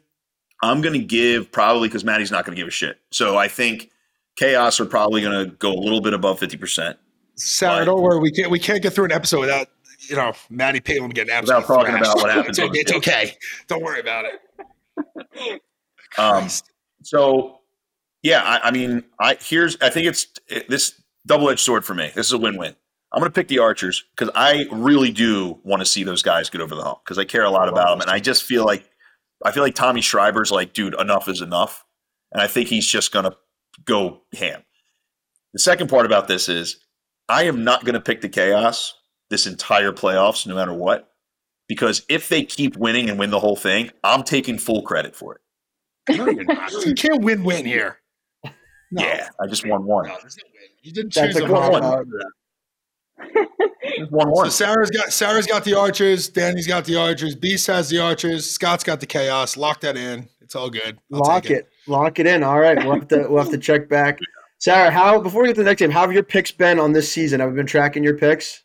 [0.62, 3.48] I'm going to give probably because Maddie's not going to give a shit, so I
[3.48, 3.90] think
[4.36, 6.98] Chaos are probably going to go a little bit above fifty percent.
[7.36, 9.68] Sarah, don't worry, we can't we can't get through an episode without
[10.08, 12.12] you know Maddie Palin getting absolutely without talking thrashed.
[12.12, 12.58] about what happens.
[12.58, 13.36] it's, it's okay.
[13.66, 15.62] Don't worry about it.
[16.18, 16.48] Um,
[17.02, 17.60] so
[18.22, 21.94] yeah, I, I, mean, I here's I think it's it, this double edged sword for
[21.94, 22.10] me.
[22.14, 22.74] This is a win win.
[23.12, 26.48] I'm going to pick the Archers because I really do want to see those guys
[26.48, 28.64] get over the hump because I care a lot about them, and I just feel
[28.64, 28.88] like
[29.44, 31.84] I feel like Tommy Schreiber's like, dude, enough is enough,
[32.32, 33.36] and I think he's just going to
[33.84, 34.62] go ham.
[35.52, 36.76] The second part about this is
[37.28, 38.94] I am not going to pick the chaos
[39.28, 41.10] this entire playoffs, no matter what,
[41.68, 45.36] because if they keep winning and win the whole thing, I'm taking full credit for
[45.36, 45.40] it.
[46.16, 46.72] No, you're not.
[46.86, 47.98] you can't win win here.
[48.92, 49.04] No.
[49.04, 50.08] Yeah, I just won one.
[50.08, 50.16] No,
[50.82, 51.70] you didn't choose a one.
[51.70, 52.12] one.
[54.10, 54.46] one one.
[54.46, 56.28] So Sarah's got Sarah's got the archers.
[56.28, 57.36] Danny's got the archers.
[57.36, 58.50] Beast has the archers.
[58.50, 59.56] Scott's got the chaos.
[59.56, 60.28] Lock that in.
[60.40, 60.98] It's all good.
[61.12, 61.52] I'll Lock it.
[61.52, 61.68] it.
[61.86, 62.42] Lock it in.
[62.42, 62.76] All right.
[62.76, 64.18] We'll have to we'll have to check back.
[64.58, 66.90] Sarah, how before we get to the next game, how have your picks been on
[66.92, 67.38] this season?
[67.38, 68.64] Have you been tracking your picks?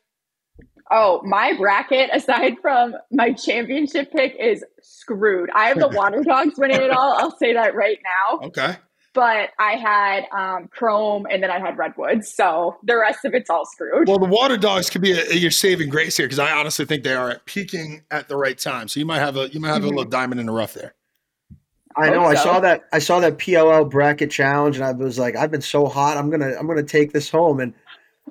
[0.92, 5.50] Oh, my bracket, aside from my championship pick, is screwed.
[5.56, 7.18] I have the Water Dogs winning it all.
[7.18, 8.48] I'll say that right now.
[8.48, 8.76] Okay.
[9.14, 12.32] But I had um, Chrome and then I had Redwoods.
[12.32, 14.10] So the rest of it's all screwed.
[14.10, 16.86] Well, the Water Dogs could be a, a, your saving grace here because I honestly
[16.86, 18.90] think they are peaking at the right time.
[18.90, 19.86] So you might have a you might have mm-hmm.
[19.86, 20.96] a little diamond in the rough there.
[21.96, 22.24] I know.
[22.24, 22.26] So.
[22.26, 22.84] I saw that.
[22.92, 26.18] I saw that PLL bracket challenge, and I was like, I've been so hot.
[26.18, 26.54] I'm gonna.
[26.60, 27.62] I'm gonna take this home.
[27.62, 27.74] And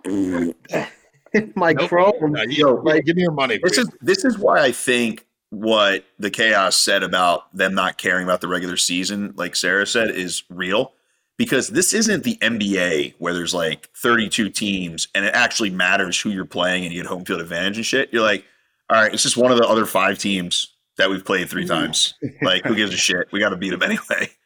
[1.54, 1.88] my nope.
[1.88, 2.36] Chrome.
[2.48, 3.58] Yo, like, give me your money.
[3.62, 8.24] This is this is why I think what the chaos said about them not caring
[8.24, 10.92] about the regular season, like Sarah said, is real.
[11.36, 16.30] Because this isn't the NBA where there's like 32 teams and it actually matters who
[16.30, 18.12] you're playing and you get home field advantage and shit.
[18.12, 18.44] You're like,
[18.88, 22.14] all right, it's just one of the other five teams that we've played three times.
[22.40, 23.26] like, who gives a shit?
[23.32, 24.30] We got to beat them anyway.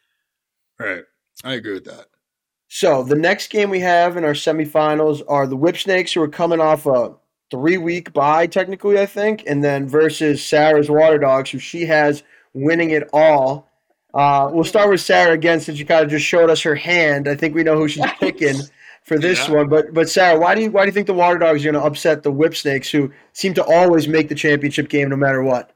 [0.81, 1.03] Right.
[1.43, 2.05] I agree with that.
[2.69, 6.27] So the next game we have in our semifinals are the Whip Snakes, who are
[6.27, 7.13] coming off a
[7.49, 12.21] three week bye, technically, I think, and then versus Sarah's Water Dogs, who she has
[12.53, 13.67] winning it all.
[14.13, 17.27] Uh, we'll start with Sarah again, since you kind of just showed us her hand.
[17.27, 18.59] I think we know who she's picking
[19.03, 19.55] for this yeah.
[19.55, 19.67] one.
[19.67, 21.81] But but Sarah, why do you why do you think the Water Dogs are going
[21.81, 25.41] to upset the Whip Snakes, who seem to always make the championship game no matter
[25.41, 25.71] what?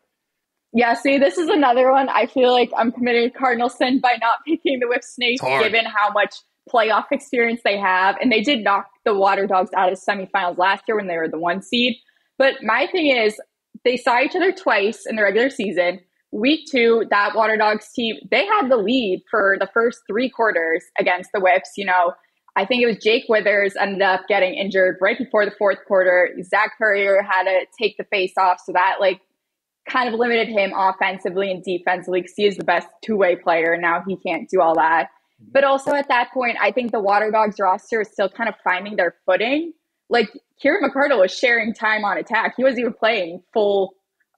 [0.74, 2.10] Yeah, see, this is another one.
[2.10, 6.12] I feel like I'm committing cardinal sin by not picking the Whip Snakes, given how
[6.12, 6.36] much
[6.72, 8.16] playoff experience they have.
[8.22, 11.30] And they did knock the Water Dogs out of semifinals last year when they were
[11.30, 11.98] the one seed.
[12.38, 13.40] But my thing is,
[13.84, 16.00] they saw each other twice in the regular season.
[16.32, 20.84] Week two, that Water Dogs team, they had the lead for the first three quarters
[21.00, 21.72] against the Whips.
[21.78, 22.14] You know,
[22.56, 26.30] I think it was Jake Withers ended up getting injured right before the fourth quarter.
[26.44, 28.62] Zach Currier had to take the face off.
[28.66, 29.22] So that, like,
[29.88, 33.74] kind of limited him offensively and defensively because he is the best two way player.
[33.74, 35.10] And now he can't do all that.
[35.52, 38.56] But also at that point, I think the Water Dogs roster is still kind of
[38.64, 39.74] finding their footing.
[40.10, 40.30] Like
[40.62, 42.54] Kieran McArdle was sharing time on attack.
[42.58, 43.96] He wasn't even playing full,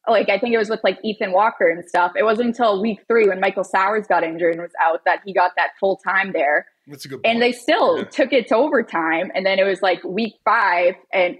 [0.08, 2.14] like I think it was with like Ethan Walker and stuff.
[2.16, 5.34] It wasn't until week three when Michael Sowers got injured and was out that he
[5.34, 6.68] got that full time there.
[6.88, 7.26] That's a good point.
[7.26, 8.04] And they still yeah.
[8.06, 9.32] took it to overtime.
[9.34, 11.38] And then it was like week five and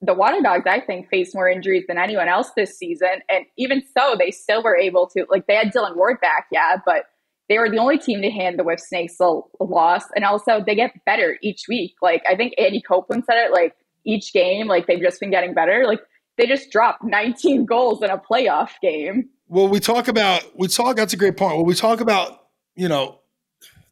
[0.00, 3.22] the Water Dogs, I think, faced more injuries than anyone else this season.
[3.28, 6.76] And even so, they still were able to, like, they had Dylan Ward back, yeah,
[6.84, 7.04] but
[7.48, 10.04] they were the only team to hand the Whip Snakes a, a loss.
[10.16, 11.94] And also, they get better each week.
[12.00, 13.74] Like, I think Andy Copelan said it, like,
[14.04, 15.84] each game, like, they've just been getting better.
[15.86, 16.00] Like,
[16.36, 19.28] they just dropped 19 goals in a playoff game.
[19.48, 21.56] Well, we talk about, we talk, that's a great point.
[21.56, 23.20] Well, we talk about, you know,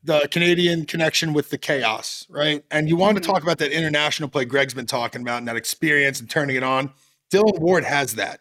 [0.05, 2.65] the Canadian connection with the chaos, right?
[2.71, 3.33] And you want to mm-hmm.
[3.33, 6.63] talk about that international play Greg's been talking about and that experience and turning it
[6.63, 6.91] on.
[7.31, 8.41] Dylan Ward has that.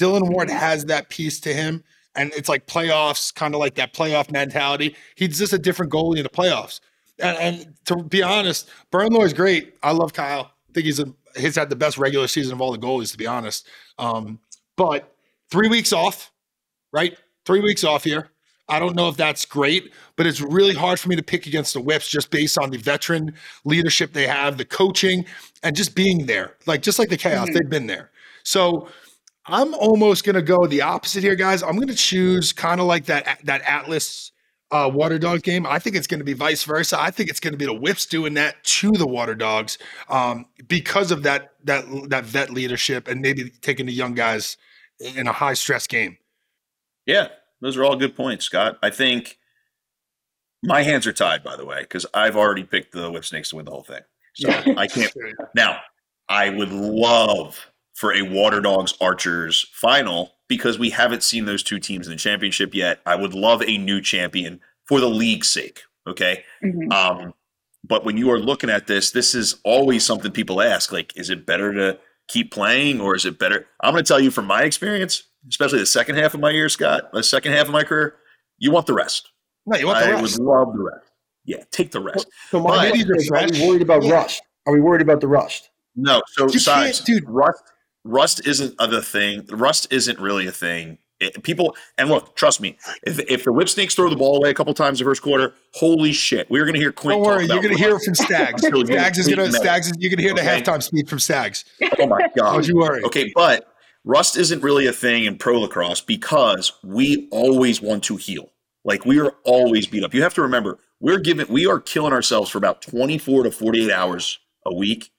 [0.00, 1.84] Dylan Ward has that piece to him
[2.16, 4.96] and it's like playoffs, kind of like that playoff mentality.
[5.14, 6.80] He's just a different goalie in the playoffs.
[7.18, 9.74] And, and to be honest, Bernlohr is great.
[9.82, 10.50] I love Kyle.
[10.68, 13.18] I think he's a he's had the best regular season of all the goalies, to
[13.18, 13.66] be honest.
[13.98, 14.40] Um,
[14.76, 15.14] but
[15.50, 16.32] three weeks off,
[16.92, 17.16] right?
[17.44, 18.30] Three weeks off here.
[18.68, 21.74] I don't know if that's great, but it's really hard for me to pick against
[21.74, 23.34] the Whips just based on the veteran
[23.64, 25.26] leadership they have, the coaching,
[25.62, 26.54] and just being there.
[26.66, 27.54] Like just like the chaos, mm-hmm.
[27.54, 28.10] they've been there.
[28.42, 28.88] So
[29.46, 31.62] I'm almost going to go the opposite here, guys.
[31.62, 34.32] I'm going to choose kind of like that that Atlas
[34.70, 35.66] uh, Water Dog game.
[35.66, 37.00] I think it's going to be vice versa.
[37.00, 39.78] I think it's going to be the Whips doing that to the Water Dogs
[40.08, 44.56] um, because of that that that vet leadership and maybe taking the young guys
[45.00, 46.16] in a high stress game.
[47.06, 47.28] Yeah,
[47.60, 48.78] those are all good points, Scott.
[48.82, 49.38] I think
[50.62, 53.56] my hands are tied, by the way, because I've already picked the Whip Snakes to
[53.56, 54.00] win the whole thing.
[54.34, 55.12] So I can't.
[55.54, 55.80] Now,
[56.28, 61.78] I would love for a Water Dogs Archers final because we haven't seen those two
[61.78, 63.00] teams in the championship yet.
[63.06, 65.82] I would love a new champion for the league's sake.
[66.06, 66.44] Okay.
[66.62, 66.92] Mm-hmm.
[66.92, 67.34] Um,
[67.86, 71.30] but when you are looking at this, this is always something people ask like, is
[71.30, 73.66] it better to keep playing or is it better?
[73.80, 76.68] I'm going to tell you from my experience, especially the second half of my year,
[76.68, 78.16] Scott, the second half of my career,
[78.58, 79.30] you want the rest.
[79.66, 80.18] No, you want the rest.
[80.18, 80.38] I rest.
[80.38, 81.10] would love the rest.
[81.46, 82.26] Yeah, take the rest.
[82.50, 84.12] So, my but, are we worried about yeah.
[84.12, 84.42] rust?
[84.66, 85.70] Are we worried about the rust?
[85.94, 86.22] No.
[86.28, 87.62] So, size, dude, rust
[88.04, 89.46] Rust isn't the thing.
[89.50, 90.98] Rust isn't really a thing.
[91.20, 92.76] It, people and look, trust me.
[93.04, 95.54] If, if the Whip Snakes throw the ball away a couple times the first quarter,
[95.72, 97.18] holy shit, we're going to hear Quint.
[97.18, 98.62] Don't worry, you're going to hear from Stags.
[98.66, 99.86] Stags is going to Stags.
[99.86, 100.42] Is, you're going to hear okay.
[100.42, 101.64] the halftime speech from Stags.
[101.98, 102.52] Oh my god!
[102.54, 103.02] Don't you worry.
[103.04, 103.68] Okay, but
[104.04, 108.50] rust isn't really a thing in pro lacrosse because we always want to heal.
[108.84, 110.12] Like we are always beat up.
[110.12, 113.90] You have to remember, we're giving, we are killing ourselves for about 24 to 48
[113.90, 115.10] hours a week.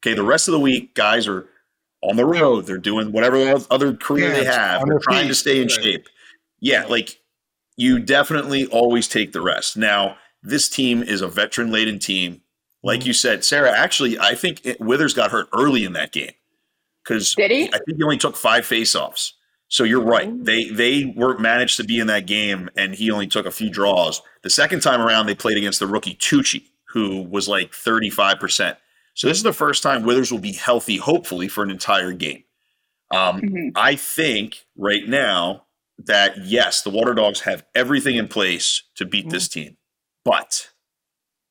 [0.00, 1.48] Okay, the rest of the week, guys are
[2.02, 2.66] on the road.
[2.66, 4.86] They're doing whatever other career yeah, they have.
[4.86, 5.28] They're trying feet.
[5.28, 5.82] to stay in right.
[5.82, 6.08] shape.
[6.60, 7.20] Yeah, like
[7.76, 9.76] you definitely always take the rest.
[9.76, 12.42] Now, this team is a veteran laden team.
[12.82, 13.08] Like mm-hmm.
[13.08, 16.32] you said, Sarah, actually, I think it, Withers got hurt early in that game
[17.04, 19.32] because I think he only took five faceoffs.
[19.68, 20.32] So you're right.
[20.44, 23.68] They they were managed to be in that game, and he only took a few
[23.70, 24.22] draws.
[24.42, 28.78] The second time around, they played against the rookie Tucci, who was like 35 percent.
[29.18, 32.44] So this is the first time Withers will be healthy, hopefully, for an entire game.
[33.10, 33.68] Um, mm-hmm.
[33.74, 35.64] I think right now
[36.04, 39.30] that yes, the Water Dogs have everything in place to beat mm-hmm.
[39.30, 39.76] this team,
[40.24, 40.70] but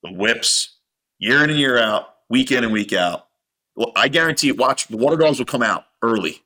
[0.02, 0.78] the whips,
[1.20, 3.28] year in and year out, week in and week out.
[3.76, 4.48] Well, I guarantee.
[4.48, 6.44] It, watch the Water Dogs will come out early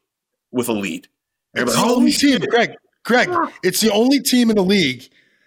[0.52, 1.08] with a lead.
[1.54, 2.74] It's the only team, Greg.
[3.06, 3.30] Greg,
[3.62, 5.04] it's the only team in the league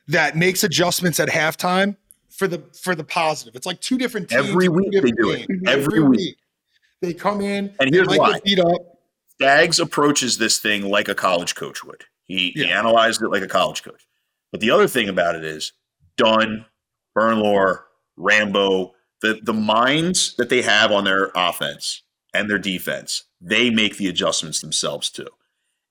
[0.06, 1.96] that makes adjustments at halftime
[2.36, 3.54] for the for the positive.
[3.54, 4.48] It's like two different teams.
[4.48, 5.46] Every week they do it.
[5.66, 6.18] Every, Every week.
[6.18, 6.36] week.
[7.00, 8.40] they come in and here's why.
[8.44, 8.98] Beat up.
[9.40, 12.04] Stags approaches this thing like a college coach would.
[12.24, 12.66] He, yeah.
[12.66, 14.06] he analyzed it like a college coach.
[14.52, 15.72] But the other thing about it is
[16.16, 16.64] Dunn,
[17.16, 17.80] Bernlohr,
[18.16, 22.02] Rambo, the the minds that they have on their offense
[22.32, 25.28] and their defense, they make the adjustments themselves too.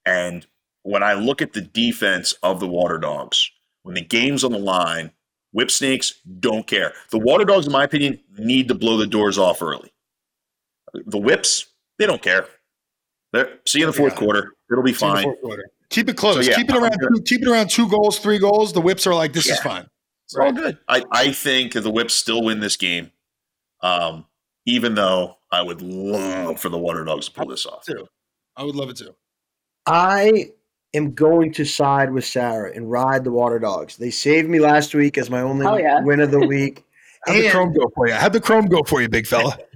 [0.05, 0.45] And
[0.83, 3.49] when I look at the defense of the Water Dogs,
[3.83, 5.11] when the game's on the line,
[5.53, 6.93] whip snakes don't care.
[7.11, 9.93] The Water Dogs, in my opinion, need to blow the doors off early.
[10.93, 11.67] The whips,
[11.97, 12.45] they don't care.
[13.31, 14.19] They're, see you in the fourth yeah.
[14.19, 14.51] quarter.
[14.69, 15.33] It'll be fine.
[15.89, 16.35] Keep it close.
[16.35, 16.97] So, yeah, keep it around.
[16.99, 18.73] Two, keep it around two goals, three goals.
[18.73, 19.53] The whips are like this yeah.
[19.53, 19.87] is fine.
[20.25, 20.47] It's right.
[20.47, 20.77] all good.
[20.87, 23.11] I, I think the whips still win this game.
[23.81, 24.25] Um,
[24.65, 27.85] even though I would love for the Water Dogs to pull this off.
[27.85, 28.07] Too.
[28.55, 29.15] I would love it too.
[29.85, 30.51] I
[30.93, 33.97] am going to side with Sarah and ride the Water Dogs.
[33.97, 36.01] They saved me last week as my only yeah.
[36.01, 36.83] win of the week.
[37.25, 38.13] How'd the Chrome go for you?
[38.13, 39.57] How'd the Chrome go for you, big fella?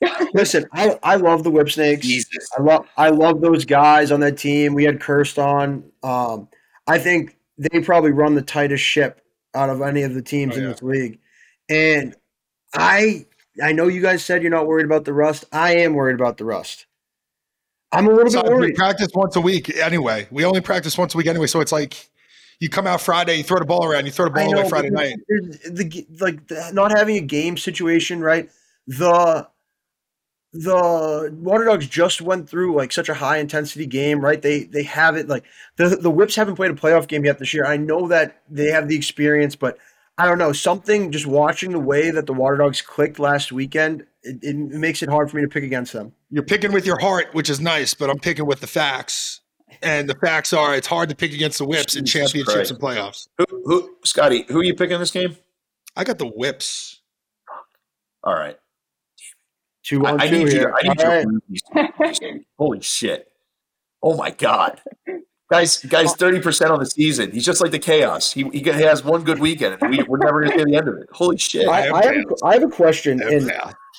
[0.34, 2.06] Listen, I, I love the Whip Snakes.
[2.06, 2.48] Jesus.
[2.58, 4.74] I love I love those guys on that team.
[4.74, 5.84] We had Cursed on.
[6.02, 6.48] Um,
[6.86, 9.22] I think they probably run the tightest ship
[9.54, 10.70] out of any of the teams oh, in yeah.
[10.70, 11.18] this league.
[11.68, 12.14] And
[12.74, 13.26] I
[13.62, 15.44] I know you guys said you're not worried about the rust.
[15.50, 16.86] I am worried about the rust.
[17.96, 18.70] I'm a little so bit worried.
[18.70, 20.28] We practice once a week anyway.
[20.30, 22.10] We only practice once a week anyway, so it's like
[22.60, 24.68] you come out Friday, you throw the ball around, you throw the ball know, away
[24.68, 25.16] Friday night.
[25.28, 28.50] The, like the, not having a game situation, right?
[28.86, 29.48] The
[30.52, 34.40] the Water Dogs just went through like such a high intensity game, right?
[34.40, 35.44] They they have it like
[35.76, 37.66] the the Whips haven't played a playoff game yet this year.
[37.66, 39.78] I know that they have the experience, but
[40.18, 41.12] I don't know something.
[41.12, 45.10] Just watching the way that the Water Dogs clicked last weekend, it, it makes it
[45.10, 46.12] hard for me to pick against them.
[46.30, 49.40] You're picking with your heart, which is nice, but I'm picking with the facts.
[49.82, 52.70] And the facts are, it's hard to pick against the Whips Jesus in championships Christ.
[52.70, 53.28] and playoffs.
[53.38, 54.44] Who, who, Scotty?
[54.48, 55.36] Who are you picking this game?
[55.96, 57.00] I got the Whips.
[58.24, 58.58] All right.
[59.86, 60.68] Two I, I need you.
[60.68, 62.44] I need you.
[62.58, 63.30] Holy shit!
[64.02, 64.80] Oh my god!
[65.48, 67.30] Guys, guys, thirty percent on the season.
[67.30, 68.32] He's just like the chaos.
[68.32, 70.88] He, he has one good weekend, and we, are never going to see the end
[70.88, 71.06] of it.
[71.12, 71.68] Holy shit!
[71.68, 73.52] I, I, have, a, I have a question, and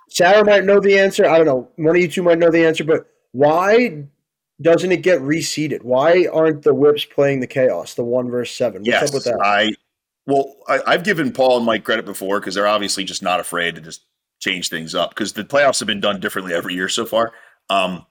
[0.10, 1.26] Sarah might know the answer.
[1.26, 1.70] I don't know.
[1.76, 4.06] One of you two might know the answer, but why
[4.62, 5.84] doesn't it get reseeded?
[5.84, 8.82] Why aren't the Whips playing the chaos, the one verse seven?
[8.82, 9.40] What's yes, up with that?
[9.44, 9.74] I
[10.26, 13.76] well, I, have given Paul and Mike credit before because they're obviously just not afraid
[13.76, 14.02] to just
[14.40, 17.32] change things up because the playoffs have been done differently every year so far.
[17.70, 18.06] Um,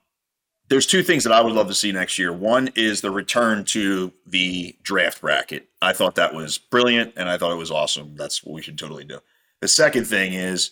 [0.69, 2.33] there's two things that I would love to see next year.
[2.33, 5.69] One is the return to the draft bracket.
[5.81, 8.15] I thought that was brilliant and I thought it was awesome.
[8.15, 9.19] That's what we should totally do.
[9.61, 10.71] The second thing is,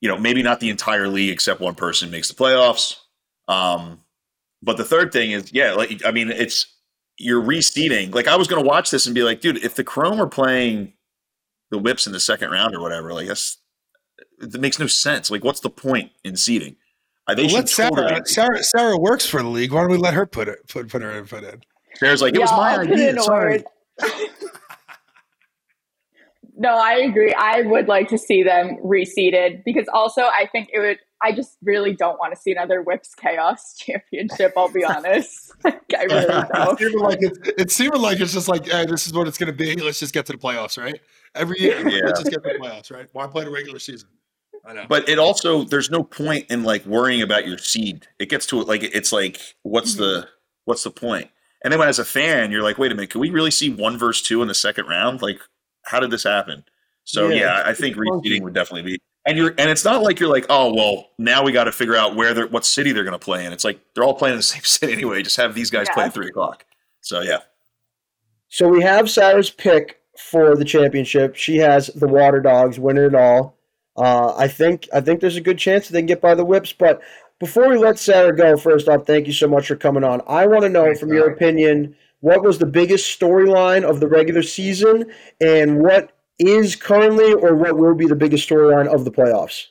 [0.00, 2.96] you know, maybe not the entire league except one person makes the playoffs.
[3.48, 4.00] Um,
[4.62, 6.66] but the third thing is, yeah, like I mean, it's
[7.18, 8.14] you're reseeding.
[8.14, 10.28] Like I was going to watch this and be like, dude, if the Chrome are
[10.28, 10.94] playing
[11.70, 13.58] the Whips in the second round or whatever, like that's
[14.40, 15.30] it makes no sense.
[15.30, 16.76] Like, what's the point in seeding?
[17.26, 19.72] Uh, they well, let Sarah, Sarah, Sarah works for the league.
[19.72, 21.60] Why don't we let her put it put put her input in?
[21.96, 23.20] Sarah's like, it yeah, was my I'll idea.
[23.20, 23.64] Sorry.
[26.58, 27.32] no, I agree.
[27.32, 30.98] I would like to see them reseeded because also I think it would.
[31.22, 34.52] I just really don't want to see another Whips Chaos Championship.
[34.56, 35.52] I'll be honest.
[35.64, 36.80] I really don't.
[36.80, 39.50] It like it's, it seemed like it's just like hey, this is what it's going
[39.50, 39.74] to be.
[39.76, 41.00] Let's just get to the playoffs, right?
[41.34, 42.06] Every year, yeah.
[42.06, 43.08] let's just get to the playoffs, right?
[43.12, 44.08] Why play the regular season?
[44.66, 44.86] I know.
[44.88, 48.06] But it also there's no point in like worrying about your seed.
[48.18, 50.02] It gets to it like it's like what's mm-hmm.
[50.02, 50.28] the
[50.64, 51.30] what's the point?
[51.62, 53.70] And then when as a fan, you're like, wait a minute, can we really see
[53.70, 55.22] one verse two in the second round?
[55.22, 55.40] Like,
[55.88, 56.64] how did this happen?
[57.04, 58.98] So yeah, yeah I think repeating would definitely be.
[59.26, 61.96] And you're and it's not like you're like, oh well, now we got to figure
[61.96, 63.52] out where they're what city they're going to play in.
[63.52, 65.22] It's like they're all playing in the same city anyway.
[65.22, 65.94] Just have these guys yeah.
[65.94, 66.64] play at three o'clock.
[67.00, 67.40] So yeah.
[68.48, 71.36] So we have Sarah's pick for the championship.
[71.36, 73.58] She has the Water Dogs winning it all.
[73.96, 76.44] Uh, I think I think there's a good chance that they can get by the
[76.44, 76.72] whips.
[76.72, 77.02] But
[77.40, 80.22] before we let Sarah go, first off, thank you so much for coming on.
[80.26, 84.08] I want to know, Thanks, from your opinion, what was the biggest storyline of the
[84.08, 89.10] regular season, and what is currently or what will be the biggest storyline of the
[89.10, 89.66] playoffs?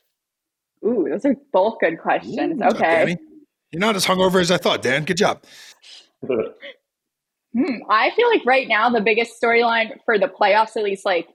[0.86, 2.62] Ooh, those are both good questions.
[2.62, 3.14] Ooh, okay.
[3.14, 3.20] Up,
[3.72, 5.06] You're not as hungover as I thought, Dan.
[5.06, 5.44] Good job.
[6.26, 6.44] hmm,
[7.90, 11.28] I feel like right now the biggest storyline for the playoffs, at least like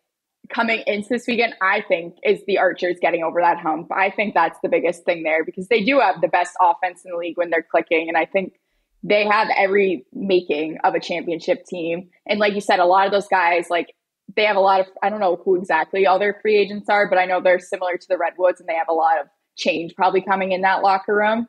[0.49, 3.91] coming into this weekend, I think, is the Archers getting over that hump.
[3.93, 7.11] I think that's the biggest thing there because they do have the best offense in
[7.13, 8.09] the league when they're clicking.
[8.09, 8.55] And I think
[9.03, 12.09] they have every making of a championship team.
[12.27, 13.95] And like you said, a lot of those guys, like
[14.37, 17.09] they have a lot of, I don't know who exactly all their free agents are,
[17.09, 19.27] but I know they're similar to the Redwoods and they have a lot of
[19.57, 21.49] change probably coming in that locker room.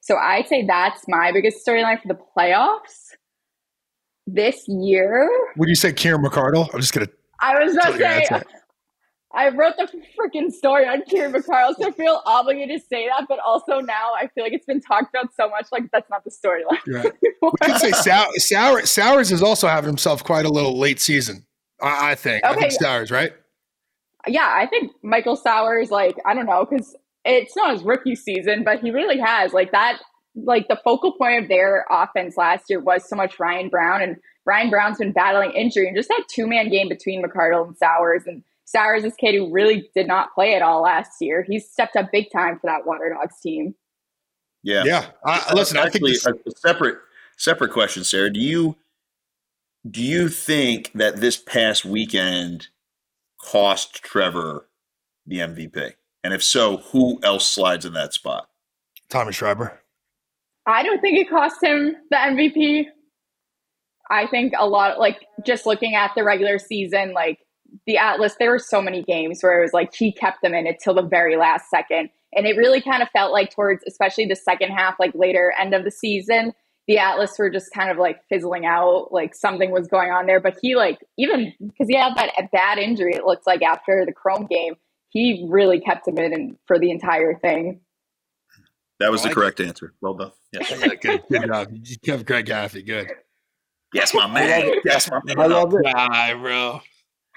[0.00, 3.10] So I'd say that's my biggest storyline for the playoffs
[4.26, 5.28] this year.
[5.56, 6.68] Would you say Kieran McArdle?
[6.72, 7.12] I'm just going to.
[7.40, 8.42] I was going to say,
[9.34, 9.88] I wrote the
[10.18, 13.26] freaking story on Kieran McArdle, so I feel obligated to say that.
[13.28, 16.24] But also now I feel like it's been talked about so much, like that's not
[16.24, 17.02] the storyline.
[17.02, 17.12] Right.
[17.40, 21.46] we can say Sow- Sour- Sowers is also having himself quite a little late season.
[21.80, 22.44] I, I think.
[22.44, 22.54] Okay.
[22.54, 23.32] I think Sowers, right?
[24.26, 25.90] Yeah, I think Michael Sowers.
[25.90, 26.94] Like I don't know because
[27.24, 30.00] it's not his rookie season, but he really has like that.
[30.34, 34.16] Like the focal point of their offense last year was so much Ryan Brown, and
[34.44, 38.22] Ryan Brown's been battling injury, and just that two man game between McArdle and Sowers
[38.26, 38.42] and
[38.72, 41.44] Sowers is kid who really did not play at all last year.
[41.48, 43.74] He's stepped up big time for that Water Dogs team.
[44.62, 45.06] Yeah, yeah.
[45.24, 46.98] Uh, listen, actually, this- a separate
[47.36, 48.32] separate question, Sarah.
[48.32, 48.76] Do you
[49.88, 52.68] do you think that this past weekend
[53.40, 54.68] cost Trevor
[55.26, 55.94] the MVP?
[56.24, 58.48] And if so, who else slides in that spot?
[59.10, 59.80] Tommy Schreiber.
[60.66, 62.86] I don't think it cost him the MVP.
[64.08, 67.40] I think a lot, like just looking at the regular season, like
[67.86, 70.66] the Atlas, there were so many games where it was like he kept them in
[70.66, 72.10] it till the very last second.
[72.34, 75.74] And it really kind of felt like towards, especially the second half, like later end
[75.74, 76.52] of the season,
[76.88, 80.40] the Atlas were just kind of like fizzling out, like something was going on there.
[80.40, 84.12] But he, like, even because he had that bad injury, it looks like after the
[84.12, 84.74] Chrome game,
[85.10, 87.80] he really kept him in for the entire thing.
[88.98, 89.94] That was the correct answer.
[90.00, 90.32] Well done.
[90.52, 90.96] Yes.
[91.02, 91.68] good, good job.
[91.72, 92.86] You kept Greg Gaffey.
[92.86, 93.10] Good.
[93.92, 94.74] Yes, my man.
[94.84, 95.40] Yes, my man.
[95.40, 95.84] I love it.
[95.84, 96.80] Guy, bro.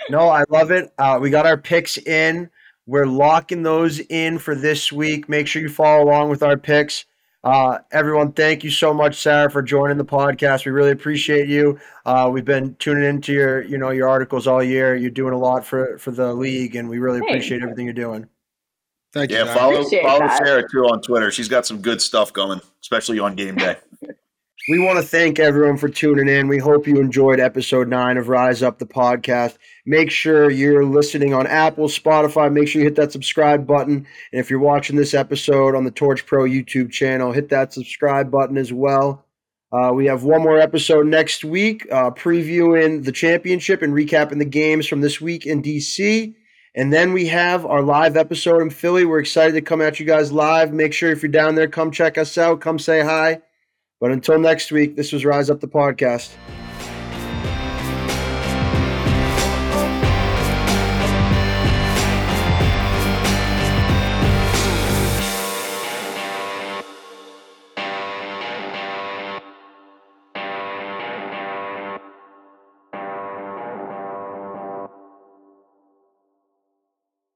[0.09, 0.93] No, I love it.
[0.97, 2.49] Uh, we got our picks in.
[2.85, 5.27] We're locking those in for this week.
[5.27, 7.05] Make sure you follow along with our picks.
[7.43, 10.65] Uh, everyone, thank you so much, Sarah, for joining the podcast.
[10.65, 11.79] We really appreciate you.
[12.05, 14.95] Uh, we've been tuning into your, you know, your articles all year.
[14.95, 18.27] You're doing a lot for for the league, and we really appreciate everything you're doing.
[19.13, 19.45] Thank yeah, you.
[19.45, 21.29] Yeah, follow follow Sarah too on Twitter.
[21.29, 23.77] She's got some good stuff going, especially on game day.
[24.67, 26.47] We want to thank everyone for tuning in.
[26.47, 29.59] We hope you enjoyed episode nine of Rise Up the podcast.
[29.85, 32.51] Make sure you're listening on Apple, Spotify.
[32.51, 34.07] Make sure you hit that subscribe button.
[34.31, 38.31] And if you're watching this episode on the Torch Pro YouTube channel, hit that subscribe
[38.31, 39.27] button as well.
[39.71, 44.45] Uh, we have one more episode next week, uh, previewing the championship and recapping the
[44.45, 46.33] games from this week in DC.
[46.73, 49.05] And then we have our live episode in Philly.
[49.05, 50.73] We're excited to come at you guys live.
[50.73, 52.61] Make sure if you're down there, come check us out.
[52.61, 53.41] Come say hi.
[53.99, 56.35] But until next week, this was Rise Up the Podcast.